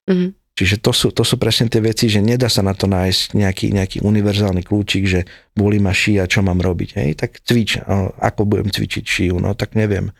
Mhm. 0.04 0.41
Čiže 0.52 0.84
to 0.84 0.92
sú, 0.92 1.08
to 1.16 1.24
sú 1.24 1.40
presne 1.40 1.72
tie 1.72 1.80
veci, 1.80 2.12
že 2.12 2.20
nedá 2.20 2.44
sa 2.52 2.60
na 2.60 2.76
to 2.76 2.84
nájsť 2.84 3.32
nejaký, 3.32 3.66
nejaký 3.72 3.98
univerzálny 4.04 4.60
kľúčik, 4.60 5.08
že 5.08 5.24
boli 5.56 5.80
ma 5.80 5.96
šia, 5.96 6.28
čo 6.28 6.44
mám 6.44 6.60
robiť. 6.60 7.00
Hej? 7.00 7.10
Tak 7.16 7.30
cvič, 7.40 7.80
ako 8.20 8.44
budem 8.44 8.68
cvičiť 8.68 9.00
šiju, 9.00 9.40
no 9.40 9.56
tak 9.56 9.72
neviem. 9.80 10.12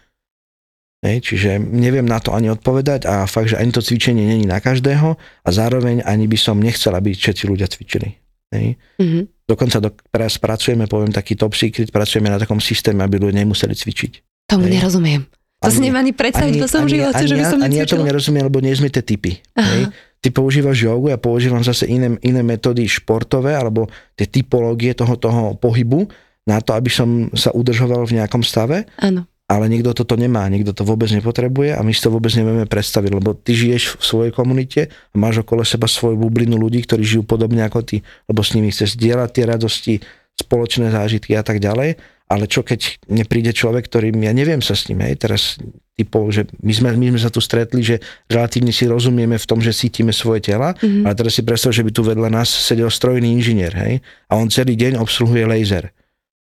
Hej? 1.04 1.28
Čiže 1.28 1.60
neviem 1.60 2.08
na 2.08 2.16
to 2.16 2.32
ani 2.32 2.48
odpovedať 2.48 3.04
a 3.04 3.28
fakt, 3.28 3.52
že 3.52 3.60
ani 3.60 3.76
to 3.76 3.84
cvičenie 3.84 4.24
není 4.24 4.48
na 4.48 4.56
každého 4.56 5.20
a 5.20 5.48
zároveň 5.52 6.00
ani 6.08 6.24
by 6.24 6.38
som 6.40 6.56
nechcel, 6.56 6.96
aby 6.96 7.12
všetci 7.12 7.44
ľudia 7.44 7.68
cvičili. 7.68 8.16
Hej? 8.56 8.80
Mm-hmm. 8.96 9.22
Dokonca 9.44 9.84
do, 9.84 9.92
teraz 10.08 10.40
pracujeme, 10.40 10.88
poviem 10.88 11.12
taký 11.12 11.36
top 11.36 11.52
secret, 11.52 11.92
pracujeme 11.92 12.32
na 12.32 12.40
takom 12.40 12.56
systéme, 12.56 13.04
aby 13.04 13.20
ľudia 13.20 13.44
nemuseli 13.44 13.76
cvičiť. 13.76 14.12
Tomu 14.48 14.64
hej? 14.64 14.80
nerozumiem. 14.80 15.28
To 15.60 15.70
si 15.70 15.78
neviem 15.78 16.08
ani 16.08 16.12
predstaviť 16.16 16.58
vo 16.58 16.66
svojom 16.66 16.88
živote, 16.90 17.22
že 17.22 17.34
by 17.38 17.44
som 17.46 17.58
Ani 17.62 17.78
ja 17.78 17.86
tomu 17.86 18.02
nerozumiem, 18.02 18.50
lebo 18.50 18.58
nie 18.58 18.74
sme 18.74 18.90
tie 18.90 19.04
typy. 19.04 19.38
Hej? 19.54 19.94
Ty 20.22 20.30
používaš 20.30 20.86
jogu, 20.86 21.10
ja 21.10 21.18
používam 21.18 21.66
zase 21.66 21.90
iné, 21.90 22.14
iné 22.22 22.46
metódy 22.46 22.86
športové 22.86 23.58
alebo 23.58 23.90
tie 24.14 24.30
typológie 24.30 24.94
toho, 24.94 25.18
toho 25.18 25.58
pohybu 25.58 26.06
na 26.46 26.62
to, 26.62 26.78
aby 26.78 26.90
som 26.90 27.26
sa 27.34 27.50
udržoval 27.50 28.06
v 28.06 28.22
nejakom 28.22 28.46
stave. 28.46 28.86
Áno. 29.02 29.26
Ale 29.50 29.68
nikto 29.68 29.92
toto 29.92 30.14
nemá, 30.14 30.46
nikto 30.48 30.72
to 30.72 30.86
vôbec 30.86 31.10
nepotrebuje 31.12 31.76
a 31.76 31.82
my 31.82 31.92
si 31.92 32.00
to 32.00 32.08
vôbec 32.08 32.32
nevieme 32.32 32.64
predstaviť, 32.64 33.10
lebo 33.12 33.34
ty 33.36 33.52
žiješ 33.52 34.00
v 34.00 34.02
svojej 34.06 34.32
komunite 34.32 34.88
a 34.88 35.14
máš 35.18 35.44
okolo 35.44 35.60
seba 35.66 35.90
svoju 35.90 36.16
bublinu 36.16 36.56
ľudí, 36.56 36.86
ktorí 36.86 37.02
žijú 37.04 37.22
podobne 37.26 37.60
ako 37.66 37.84
ty, 37.84 38.00
lebo 38.30 38.40
s 38.40 38.54
nimi 38.56 38.72
chceš 38.72 38.96
zdieľať 38.96 39.28
tie 39.28 39.44
radosti, 39.44 39.94
spoločné 40.38 40.88
zážitky 40.88 41.36
a 41.36 41.44
tak 41.44 41.60
ďalej 41.60 42.00
ale 42.32 42.48
čo 42.48 42.64
keď 42.64 43.04
nepríde 43.12 43.52
človek, 43.52 43.84
ktorým 43.92 44.16
ja 44.24 44.32
neviem 44.32 44.64
sa 44.64 44.72
s 44.72 44.88
ním, 44.88 45.04
hej, 45.04 45.20
teraz 45.20 45.60
typov, 45.92 46.32
že 46.32 46.48
my 46.64 46.72
sme, 46.72 46.88
my 46.96 47.06
sme 47.12 47.20
sa 47.20 47.28
tu 47.28 47.44
stretli, 47.44 47.84
že 47.84 48.00
relatívne 48.24 48.72
si 48.72 48.88
rozumieme 48.88 49.36
v 49.36 49.44
tom, 49.44 49.60
že 49.60 49.76
cítime 49.76 50.16
svoje 50.16 50.48
tela, 50.48 50.72
mm-hmm. 50.72 51.04
ale 51.04 51.12
teraz 51.12 51.36
si 51.36 51.44
predstav, 51.44 51.76
že 51.76 51.84
by 51.84 51.92
tu 51.92 52.00
vedľa 52.00 52.32
nás 52.32 52.48
sedel 52.48 52.88
strojný 52.88 53.28
inžinier, 53.36 53.76
hej, 53.76 54.00
a 54.32 54.40
on 54.40 54.48
celý 54.48 54.72
deň 54.80 54.96
obsluhuje 54.96 55.44
laser. 55.44 55.92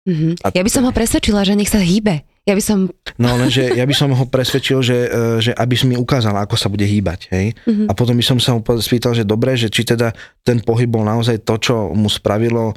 Mm-hmm. 0.10 0.42
A 0.42 0.48
ja 0.50 0.64
by 0.66 0.72
som 0.74 0.84
ho 0.90 0.92
presvedčila, 0.96 1.46
že 1.46 1.54
nech 1.54 1.70
sa 1.70 1.78
hýbe. 1.78 2.26
Ja 2.48 2.56
by 2.56 2.64
som... 2.64 2.88
No 3.20 3.36
lenže 3.36 3.76
ja 3.76 3.84
by 3.84 3.92
som 3.92 4.08
ho 4.16 4.24
presvedčil, 4.24 4.80
že, 4.80 4.98
e, 5.12 5.20
že 5.44 5.52
aby 5.52 5.76
si 5.76 5.84
mi 5.84 6.00
ukázal, 6.00 6.32
ako 6.32 6.56
sa 6.56 6.72
bude 6.72 6.88
hýbať. 6.88 7.28
Hej? 7.28 7.60
Mm-hmm. 7.68 7.88
A 7.88 7.94
potom 7.94 8.16
by 8.16 8.24
som 8.24 8.40
sa 8.40 8.56
ho 8.56 8.64
spýtal, 8.80 9.12
že 9.12 9.28
dobre, 9.28 9.60
že 9.60 9.68
či 9.68 9.84
teda 9.84 10.16
ten 10.48 10.64
pohyb 10.64 10.88
bol 10.88 11.04
naozaj 11.04 11.44
to, 11.44 11.60
čo 11.60 11.92
mu 11.92 12.08
spravilo 12.08 12.72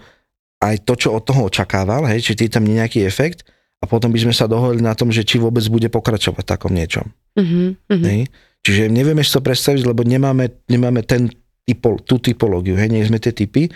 aj 0.60 0.84
to, 0.84 0.92
čo 0.94 1.08
od 1.16 1.24
toho 1.24 1.48
očakával, 1.48 2.04
hej, 2.12 2.20
či 2.20 2.36
tam 2.52 2.68
nejaký 2.68 3.08
efekt 3.08 3.48
a 3.80 3.88
potom 3.88 4.12
by 4.12 4.20
sme 4.20 4.34
sa 4.36 4.44
dohodli 4.44 4.84
na 4.84 4.92
tom, 4.92 5.08
že 5.08 5.24
či 5.24 5.40
vôbec 5.40 5.64
bude 5.72 5.88
pokračovať 5.88 6.44
v 6.44 6.50
takom 6.52 6.72
niečom. 6.76 7.08
Uh-huh, 7.34 7.72
uh-huh. 7.72 8.04
Hej. 8.04 8.28
Čiže 8.60 8.92
nevieme 8.92 9.24
si 9.24 9.32
to 9.32 9.40
predstaviť, 9.40 9.88
lebo 9.88 10.04
nemáme, 10.04 10.52
nemáme 10.68 11.00
ten 11.00 11.32
typo, 11.64 11.96
tú 12.04 12.20
typológiu, 12.20 12.76
hej, 12.76 12.92
nie 12.92 13.00
sme 13.08 13.16
tie 13.16 13.32
typy 13.32 13.72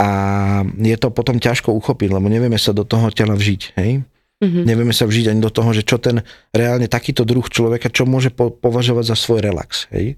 a 0.00 0.08
je 0.64 0.96
to 0.96 1.12
potom 1.12 1.36
ťažko 1.36 1.76
uchopiť, 1.76 2.08
lebo 2.08 2.26
nevieme 2.32 2.56
sa 2.56 2.72
do 2.72 2.88
toho 2.88 3.12
tela 3.12 3.36
vžiť. 3.36 3.62
Hej. 3.76 4.00
Uh-huh. 4.40 4.64
Nevieme 4.64 4.96
sa 4.96 5.04
vžiť 5.04 5.28
ani 5.28 5.40
do 5.44 5.52
toho, 5.52 5.76
že 5.76 5.84
čo 5.84 6.00
ten 6.00 6.24
reálne 6.56 6.88
takýto 6.88 7.28
druh 7.28 7.44
človeka, 7.44 7.92
čo 7.92 8.08
môže 8.08 8.32
po, 8.32 8.48
považovať 8.48 9.12
za 9.12 9.16
svoj 9.20 9.44
relax. 9.44 9.92
Hej. 9.92 10.16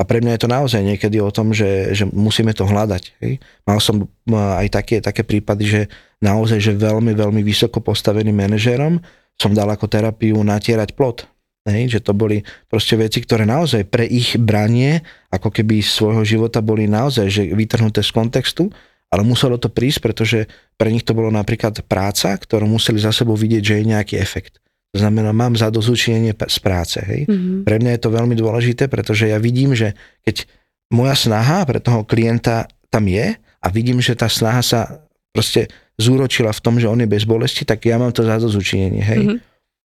A 0.00 0.08
pre 0.08 0.24
mňa 0.24 0.40
je 0.40 0.42
to 0.48 0.48
naozaj 0.48 0.80
niekedy 0.80 1.20
o 1.20 1.28
tom, 1.28 1.52
že, 1.52 1.92
že 1.92 2.08
musíme 2.08 2.56
to 2.56 2.64
hľadať. 2.64 3.20
Hej. 3.20 3.36
Mal 3.68 3.78
som 3.84 4.08
aj 4.32 4.72
také, 4.72 5.04
také 5.04 5.28
prípady, 5.28 5.64
že 5.68 5.80
naozaj, 6.24 6.56
že 6.56 6.72
veľmi, 6.72 7.12
veľmi 7.12 7.44
vysoko 7.44 7.84
postaveným 7.84 8.32
manažérom 8.32 8.96
som 9.36 9.52
dal 9.52 9.68
ako 9.68 9.92
terapiu 9.92 10.40
natierať 10.40 10.96
plot. 10.96 11.28
Hej, 11.68 12.00
že 12.00 12.00
to 12.00 12.16
boli 12.16 12.40
proste 12.72 12.96
veci, 12.96 13.20
ktoré 13.20 13.44
naozaj 13.44 13.84
pre 13.92 14.08
ich 14.08 14.40
branie, 14.40 15.04
ako 15.28 15.52
keby 15.52 15.84
svojho 15.84 16.24
života 16.24 16.64
boli 16.64 16.88
naozaj 16.88 17.28
že 17.28 17.42
vytrhnuté 17.52 18.00
z 18.00 18.16
kontextu, 18.16 18.72
ale 19.12 19.20
muselo 19.20 19.60
to 19.60 19.68
prísť, 19.68 20.00
pretože 20.00 20.48
pre 20.80 20.88
nich 20.88 21.04
to 21.04 21.12
bolo 21.12 21.28
napríklad 21.28 21.84
práca, 21.84 22.32
ktorú 22.32 22.64
museli 22.64 22.96
za 22.96 23.12
sebou 23.12 23.36
vidieť, 23.36 23.60
že 23.60 23.74
je 23.76 23.90
nejaký 23.92 24.16
efekt. 24.16 24.56
To 24.90 24.96
znamená, 24.98 25.30
mám 25.30 25.54
zadozučenie 25.54 26.34
z 26.34 26.58
práce. 26.58 26.98
Hej. 26.98 27.30
Mm-hmm. 27.30 27.62
Pre 27.62 27.76
mňa 27.78 27.90
je 27.94 28.00
to 28.02 28.10
veľmi 28.10 28.34
dôležité, 28.34 28.90
pretože 28.90 29.30
ja 29.30 29.38
vidím, 29.38 29.70
že 29.74 29.94
keď 30.26 30.50
moja 30.90 31.14
snaha 31.14 31.62
pre 31.62 31.78
toho 31.78 32.02
klienta 32.02 32.66
tam 32.90 33.06
je 33.06 33.38
a 33.38 33.66
vidím, 33.70 34.02
že 34.02 34.18
tá 34.18 34.26
snaha 34.26 34.66
sa 34.66 35.06
proste 35.30 35.70
zúročila 35.94 36.50
v 36.50 36.62
tom, 36.64 36.74
že 36.82 36.90
on 36.90 36.98
je 36.98 37.06
bez 37.06 37.22
bolesti, 37.22 37.62
tak 37.62 37.86
ja 37.86 38.02
mám 38.02 38.10
to 38.10 38.26
zadozučenie. 38.26 38.98
Hej. 38.98 39.22
Mm-hmm. 39.22 39.38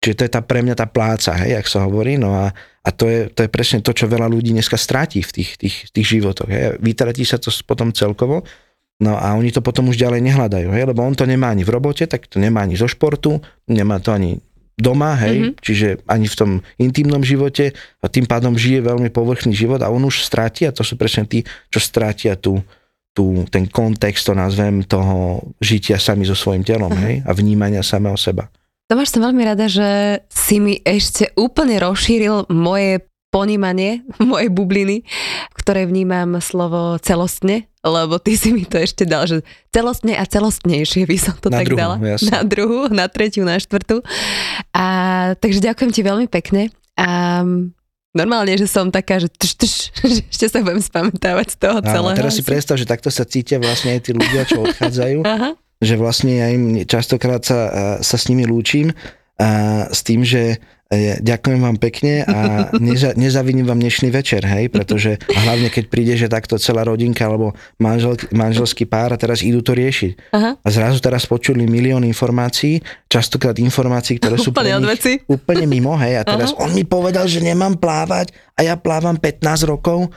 Čiže 0.02 0.16
to 0.18 0.24
je 0.26 0.32
tá 0.34 0.42
pre 0.42 0.66
mňa 0.66 0.76
tá 0.78 0.90
pláca, 0.90 1.34
hej, 1.46 1.58
jak 1.62 1.68
sa 1.70 1.86
hovorí. 1.86 2.18
No 2.18 2.34
a, 2.34 2.50
a 2.82 2.90
to, 2.90 3.06
je, 3.06 3.30
to 3.30 3.46
je 3.46 3.50
presne 3.54 3.86
to, 3.86 3.94
čo 3.94 4.10
veľa 4.10 4.30
ľudí 4.30 4.50
dneska 4.50 4.78
stráti 4.78 5.22
v 5.22 5.30
tých, 5.30 5.62
tých, 5.62 5.76
tých 5.94 6.08
životoch. 6.18 6.50
Hej. 6.50 6.82
Vytratí 6.82 7.22
sa 7.22 7.38
to 7.38 7.54
potom 7.66 7.94
celkovo 7.94 8.42
No 8.98 9.14
a 9.14 9.38
oni 9.38 9.54
to 9.54 9.62
potom 9.62 9.94
už 9.94 9.98
ďalej 10.02 10.26
nehľadajú, 10.26 10.74
hej, 10.74 10.90
lebo 10.90 11.06
on 11.06 11.14
to 11.14 11.30
nemá 11.30 11.54
ani 11.54 11.62
v 11.62 11.70
robote, 11.70 12.10
tak 12.10 12.26
to 12.26 12.42
nemá 12.42 12.66
ani 12.66 12.74
zo 12.74 12.90
športu, 12.90 13.38
nemá 13.70 14.02
to 14.02 14.10
ani 14.10 14.42
doma, 14.78 15.18
hej, 15.18 15.38
mm-hmm. 15.42 15.54
čiže 15.58 15.88
ani 16.06 16.30
v 16.30 16.36
tom 16.38 16.52
intimnom 16.78 17.26
živote 17.26 17.74
a 17.98 18.06
tým 18.06 18.30
pádom 18.30 18.54
žije 18.54 18.86
veľmi 18.86 19.10
povrchný 19.10 19.52
život 19.58 19.82
a 19.82 19.90
on 19.90 20.06
už 20.06 20.22
stráti 20.22 20.70
a 20.70 20.72
to 20.72 20.86
sú 20.86 20.94
presne 20.96 21.26
tí, 21.26 21.42
čo 21.74 21.82
strátia 21.82 22.38
tú, 22.38 22.62
tú, 23.18 23.42
ten 23.50 23.66
kontext, 23.66 24.30
to 24.30 24.38
nazvem, 24.38 24.86
toho 24.86 25.42
žitia 25.58 25.98
sami 25.98 26.30
so 26.30 26.38
svojím 26.38 26.62
telom, 26.62 26.94
uh-huh. 26.94 27.06
hej, 27.10 27.16
a 27.26 27.34
vnímania 27.34 27.82
samého 27.82 28.16
seba. 28.16 28.54
Tomáš, 28.88 29.18
som 29.18 29.26
veľmi 29.26 29.44
rada, 29.44 29.68
že 29.68 30.22
si 30.32 30.64
mi 30.64 30.80
ešte 30.80 31.34
úplne 31.36 31.76
rozšíril 31.82 32.48
moje 32.54 33.04
ponímanie 33.34 34.06
mojej 34.22 34.50
bubliny, 34.54 35.04
v 35.52 35.56
ktorej 35.58 35.90
vnímam 35.90 36.40
slovo 36.40 37.02
celostne, 37.02 37.68
lebo 37.90 38.20
ty 38.22 38.38
si 38.38 38.54
mi 38.54 38.64
to 38.64 38.78
ešte 38.78 39.08
dal, 39.08 39.26
že 39.26 39.42
celostne 39.72 40.14
a 40.16 40.24
celostnejšie 40.24 41.08
by 41.08 41.18
som 41.18 41.36
to 41.40 41.52
na 41.52 41.64
tak 41.64 41.68
druhú, 41.72 41.80
dala. 41.80 41.96
Jasne. 42.00 42.30
Na 42.30 42.42
druhú, 42.44 42.80
na 42.92 43.06
tretiu, 43.08 43.44
na 43.48 43.58
štvrtú. 43.58 44.04
A, 44.76 44.86
takže 45.40 45.60
ďakujem 45.64 45.92
ti 45.92 46.02
veľmi 46.04 46.28
pekne. 46.28 46.70
A 46.98 47.42
normálne, 48.18 48.58
že 48.58 48.66
som 48.66 48.90
taká, 48.90 49.22
že, 49.22 49.30
tš, 49.30 49.52
tš, 49.58 49.74
že 50.14 50.22
ešte 50.30 50.46
sa 50.50 50.60
budem 50.66 50.82
spamätávať 50.82 51.48
z 51.54 51.58
toho 51.62 51.78
celého. 51.86 52.16
A 52.16 52.20
teraz 52.20 52.34
si 52.38 52.44
predstav, 52.44 52.76
že 52.82 52.90
takto 52.90 53.14
sa 53.14 53.24
cítia 53.24 53.62
vlastne 53.62 53.94
aj 53.94 54.02
tí 54.10 54.12
ľudia, 54.18 54.50
čo 54.50 54.66
odchádzajú. 54.66 55.20
Aha. 55.38 55.54
Že 55.78 55.96
vlastne 56.02 56.34
ja 56.42 56.48
im 56.50 56.82
častokrát 56.90 57.46
sa, 57.46 57.60
sa 58.02 58.18
s 58.18 58.26
nimi 58.34 58.50
lúčim 58.50 58.98
a 59.38 59.86
s 59.94 60.02
tým, 60.02 60.26
že 60.26 60.58
ďakujem 61.20 61.60
vám 61.60 61.78
pekne 61.78 62.24
a 62.24 62.38
neza, 62.80 63.12
nezaviním 63.14 63.68
vám 63.68 63.80
dnešný 63.80 64.08
večer, 64.08 64.44
hej, 64.48 64.72
pretože 64.72 65.20
a 65.36 65.40
hlavne 65.44 65.68
keď 65.68 65.86
príde, 65.92 66.14
že 66.16 66.32
takto 66.32 66.56
celá 66.56 66.88
rodinka 66.88 67.28
alebo 67.28 67.52
manžel, 67.76 68.16
manželský 68.32 68.88
pár 68.88 69.12
a 69.12 69.20
teraz 69.20 69.44
idú 69.44 69.60
to 69.60 69.76
riešiť. 69.76 70.32
Aha. 70.32 70.56
A 70.56 70.68
zrazu 70.72 71.04
teraz 71.04 71.28
počuli 71.28 71.68
milión 71.68 72.08
informácií, 72.08 72.80
častokrát 73.12 73.60
informácií, 73.60 74.20
ktoré 74.20 74.40
sú 74.40 74.56
úplne, 74.56 74.80
nich, 74.80 75.24
úplne 75.28 75.66
mimo, 75.68 75.96
hej, 76.00 76.20
a 76.20 76.24
teraz 76.24 76.56
Aha. 76.56 76.64
on 76.68 76.72
mi 76.72 76.88
povedal, 76.88 77.28
že 77.28 77.44
nemám 77.44 77.76
plávať 77.76 78.32
a 78.58 78.66
ja 78.66 78.74
plávam 78.80 79.14
15 79.20 79.70
rokov. 79.70 80.10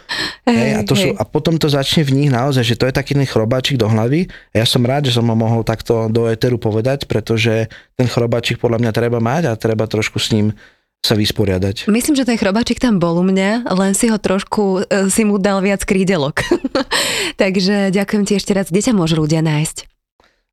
Hej, 0.49 0.71
a, 0.73 0.81
to 0.85 0.95
hej. 0.97 1.03
Sú, 1.03 1.09
a 1.21 1.23
potom 1.29 1.61
to 1.61 1.69
začne 1.69 2.03
v 2.07 2.17
nich 2.17 2.31
naozaj, 2.33 2.65
že 2.65 2.79
to 2.79 2.89
je 2.89 2.95
taký 2.97 3.13
ten 3.13 3.29
chrobáčik 3.29 3.77
do 3.77 3.87
hlavy. 3.87 4.29
A 4.57 4.65
ja 4.65 4.67
som 4.67 4.81
rád, 4.81 5.09
že 5.09 5.17
som 5.17 5.29
ho 5.29 5.37
mohol 5.37 5.63
takto 5.63 6.09
do 6.09 6.25
éteru 6.27 6.57
povedať, 6.57 7.05
pretože 7.05 7.69
ten 7.97 8.09
chrobáčik 8.09 8.57
podľa 8.57 8.81
mňa 8.81 8.93
treba 8.97 9.19
mať 9.21 9.53
a 9.53 9.59
treba 9.59 9.85
trošku 9.85 10.17
s 10.17 10.33
ním 10.33 10.57
sa 11.01 11.17
vysporiadať. 11.17 11.89
Myslím, 11.89 12.13
že 12.13 12.29
ten 12.29 12.37
chrobačik 12.37 12.77
tam 12.77 13.01
bol 13.01 13.17
u 13.17 13.25
mňa, 13.25 13.73
len 13.73 13.97
si 13.97 14.13
ho 14.13 14.21
trošku, 14.21 14.85
e, 14.85 15.09
si 15.09 15.25
mu 15.25 15.41
dal 15.41 15.65
viac 15.65 15.81
krídelok. 15.81 16.45
Takže 17.41 17.89
ďakujem 17.89 18.25
ti 18.29 18.37
ešte 18.37 18.53
raz. 18.53 18.69
Kde 18.69 18.85
ťa 18.85 18.93
môžu 18.93 19.17
ľudia 19.17 19.41
nájsť? 19.41 19.89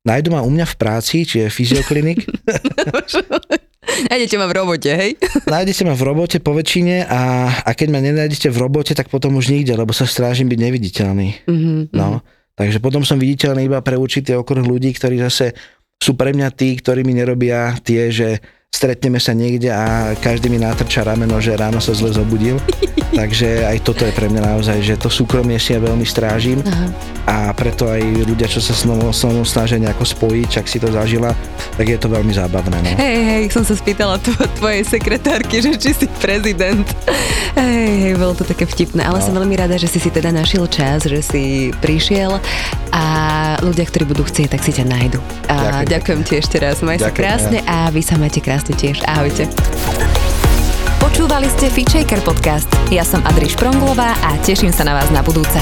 Nájdu 0.08 0.32
ma 0.32 0.40
u 0.40 0.48
mňa 0.48 0.64
v 0.64 0.76
práci, 0.80 1.28
či 1.28 1.44
je 1.44 1.52
fyzioklinik. 1.56 2.24
Nájdete 4.08 4.36
ma 4.38 4.46
v 4.46 4.54
robote, 4.54 4.90
hej? 4.92 5.16
Nájdete 5.48 5.82
ma 5.88 5.94
v 5.96 6.02
robote 6.06 6.38
po 6.38 6.54
väčšine 6.54 7.08
a, 7.08 7.20
a 7.64 7.70
keď 7.74 7.88
ma 7.90 8.00
nenájdete 8.04 8.52
v 8.52 8.58
robote, 8.58 8.92
tak 8.94 9.08
potom 9.10 9.34
už 9.36 9.50
nikde, 9.50 9.74
lebo 9.74 9.90
sa 9.90 10.04
strážim 10.04 10.46
byť 10.46 10.58
neviditeľný. 10.60 11.28
Mm-hmm. 11.48 11.80
No, 11.96 12.22
takže 12.54 12.78
potom 12.78 13.02
som 13.02 13.18
viditeľný 13.18 13.66
iba 13.66 13.80
pre 13.80 13.98
určitý 13.98 14.36
okruh 14.36 14.62
ľudí, 14.62 14.92
ktorí 14.94 15.18
zase 15.18 15.56
sú 15.98 16.14
pre 16.14 16.30
mňa 16.30 16.48
tí, 16.54 16.78
ktorí 16.78 17.02
mi 17.02 17.16
nerobia 17.16 17.74
tie, 17.82 18.14
že 18.14 18.38
stretneme 18.68 19.18
sa 19.18 19.34
niekde 19.34 19.72
a 19.72 20.14
každý 20.20 20.52
mi 20.52 20.60
natrča 20.60 21.02
rameno, 21.02 21.40
že 21.40 21.56
ráno 21.56 21.80
sa 21.82 21.96
zle 21.96 22.12
zobudil. 22.12 22.60
Takže 23.18 23.66
aj 23.66 23.82
toto 23.82 24.04
je 24.04 24.12
pre 24.12 24.28
mňa 24.30 24.54
naozaj, 24.54 24.78
že 24.84 24.94
to 25.00 25.08
súkromie 25.08 25.56
si 25.56 25.74
ja 25.74 25.80
veľmi 25.80 26.04
strážim 26.04 26.60
Aha. 26.62 26.86
a 27.24 27.36
preto 27.56 27.88
aj 27.88 27.98
ľudia, 28.04 28.46
čo 28.46 28.60
sa 28.60 28.76
s 28.76 28.84
mnou, 28.84 29.10
snažia 29.42 29.80
nejako 29.80 30.04
spojiť, 30.04 30.46
čak 30.46 30.68
si 30.68 30.78
to 30.78 30.92
zažila, 30.92 31.32
tak 31.80 31.88
je 31.88 31.98
to 31.98 32.06
veľmi 32.06 32.30
zábavné. 32.30 32.78
No. 32.78 32.88
Hej, 33.00 33.18
hej, 33.24 33.42
som 33.50 33.64
sa 33.64 33.74
spýtala 33.74 34.20
tvo, 34.22 34.38
tvojej 34.60 34.84
sekretárky, 34.86 35.58
že 35.64 35.74
či 35.80 35.90
si 35.96 36.06
prezident. 36.20 36.84
Hej, 37.56 38.12
hej, 38.12 38.14
bolo 38.20 38.36
to 38.36 38.44
také 38.46 38.68
vtipné, 38.68 39.02
ale 39.02 39.18
no. 39.18 39.24
som 39.24 39.34
veľmi 39.34 39.56
rada, 39.56 39.80
že 39.80 39.88
si 39.88 39.98
si 39.98 40.12
teda 40.12 40.30
našiel 40.30 40.68
čas, 40.70 41.08
že 41.08 41.24
si 41.24 41.72
prišiel 41.80 42.38
a 42.92 43.04
ľudia, 43.64 43.88
ktorí 43.88 44.04
budú 44.04 44.22
chcieť, 44.28 44.52
tak 44.52 44.62
si 44.62 44.76
ťa 44.76 44.84
nájdu. 44.84 45.18
A 45.48 45.82
ďakujem, 45.82 45.88
ďakujem 45.90 46.20
ti 46.28 46.34
ešte 46.38 46.56
raz, 46.60 46.76
maj 46.84 47.00
sa 47.00 47.10
krásne 47.10 47.64
ja. 47.64 47.88
a 47.88 47.90
vy 47.90 48.04
sa 48.04 48.20
majte 48.20 48.44
krásne 48.44 48.57
tiež. 48.62 49.04
Ahojte. 49.06 49.46
Počúvali 50.98 51.46
ste 51.50 51.70
Feature 51.70 52.22
podcast. 52.22 52.66
Ja 52.90 53.06
som 53.06 53.22
Adriš 53.26 53.54
Pronglová 53.58 54.14
a 54.22 54.38
teším 54.42 54.74
sa 54.74 54.86
na 54.86 54.98
vás 54.98 55.10
na 55.14 55.22
budúce. 55.22 55.58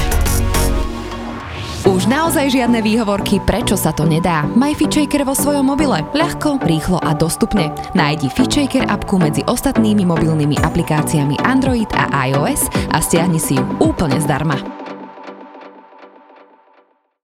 Už 1.87 2.03
naozaj 2.03 2.51
žiadne 2.51 2.83
výhovorky, 2.83 3.39
prečo 3.39 3.79
sa 3.79 3.95
to 3.95 4.03
nedá. 4.03 4.43
Maj 4.59 4.75
FitShaker 4.75 5.23
vo 5.23 5.31
svojom 5.31 5.71
mobile. 5.71 6.03
Ľahko, 6.11 6.59
rýchlo 6.59 6.99
a 6.99 7.15
dostupne. 7.15 7.71
Nájdi 7.95 8.27
FitShaker 8.27 8.83
appku 8.91 9.15
medzi 9.15 9.39
ostatnými 9.47 10.03
mobilnými 10.03 10.59
aplikáciami 10.59 11.39
Android 11.47 11.87
a 11.95 12.11
iOS 12.27 12.67
a 12.91 12.99
stiahni 12.99 13.39
si 13.39 13.55
ju 13.55 13.63
úplne 13.79 14.19
zdarma. 14.19 14.86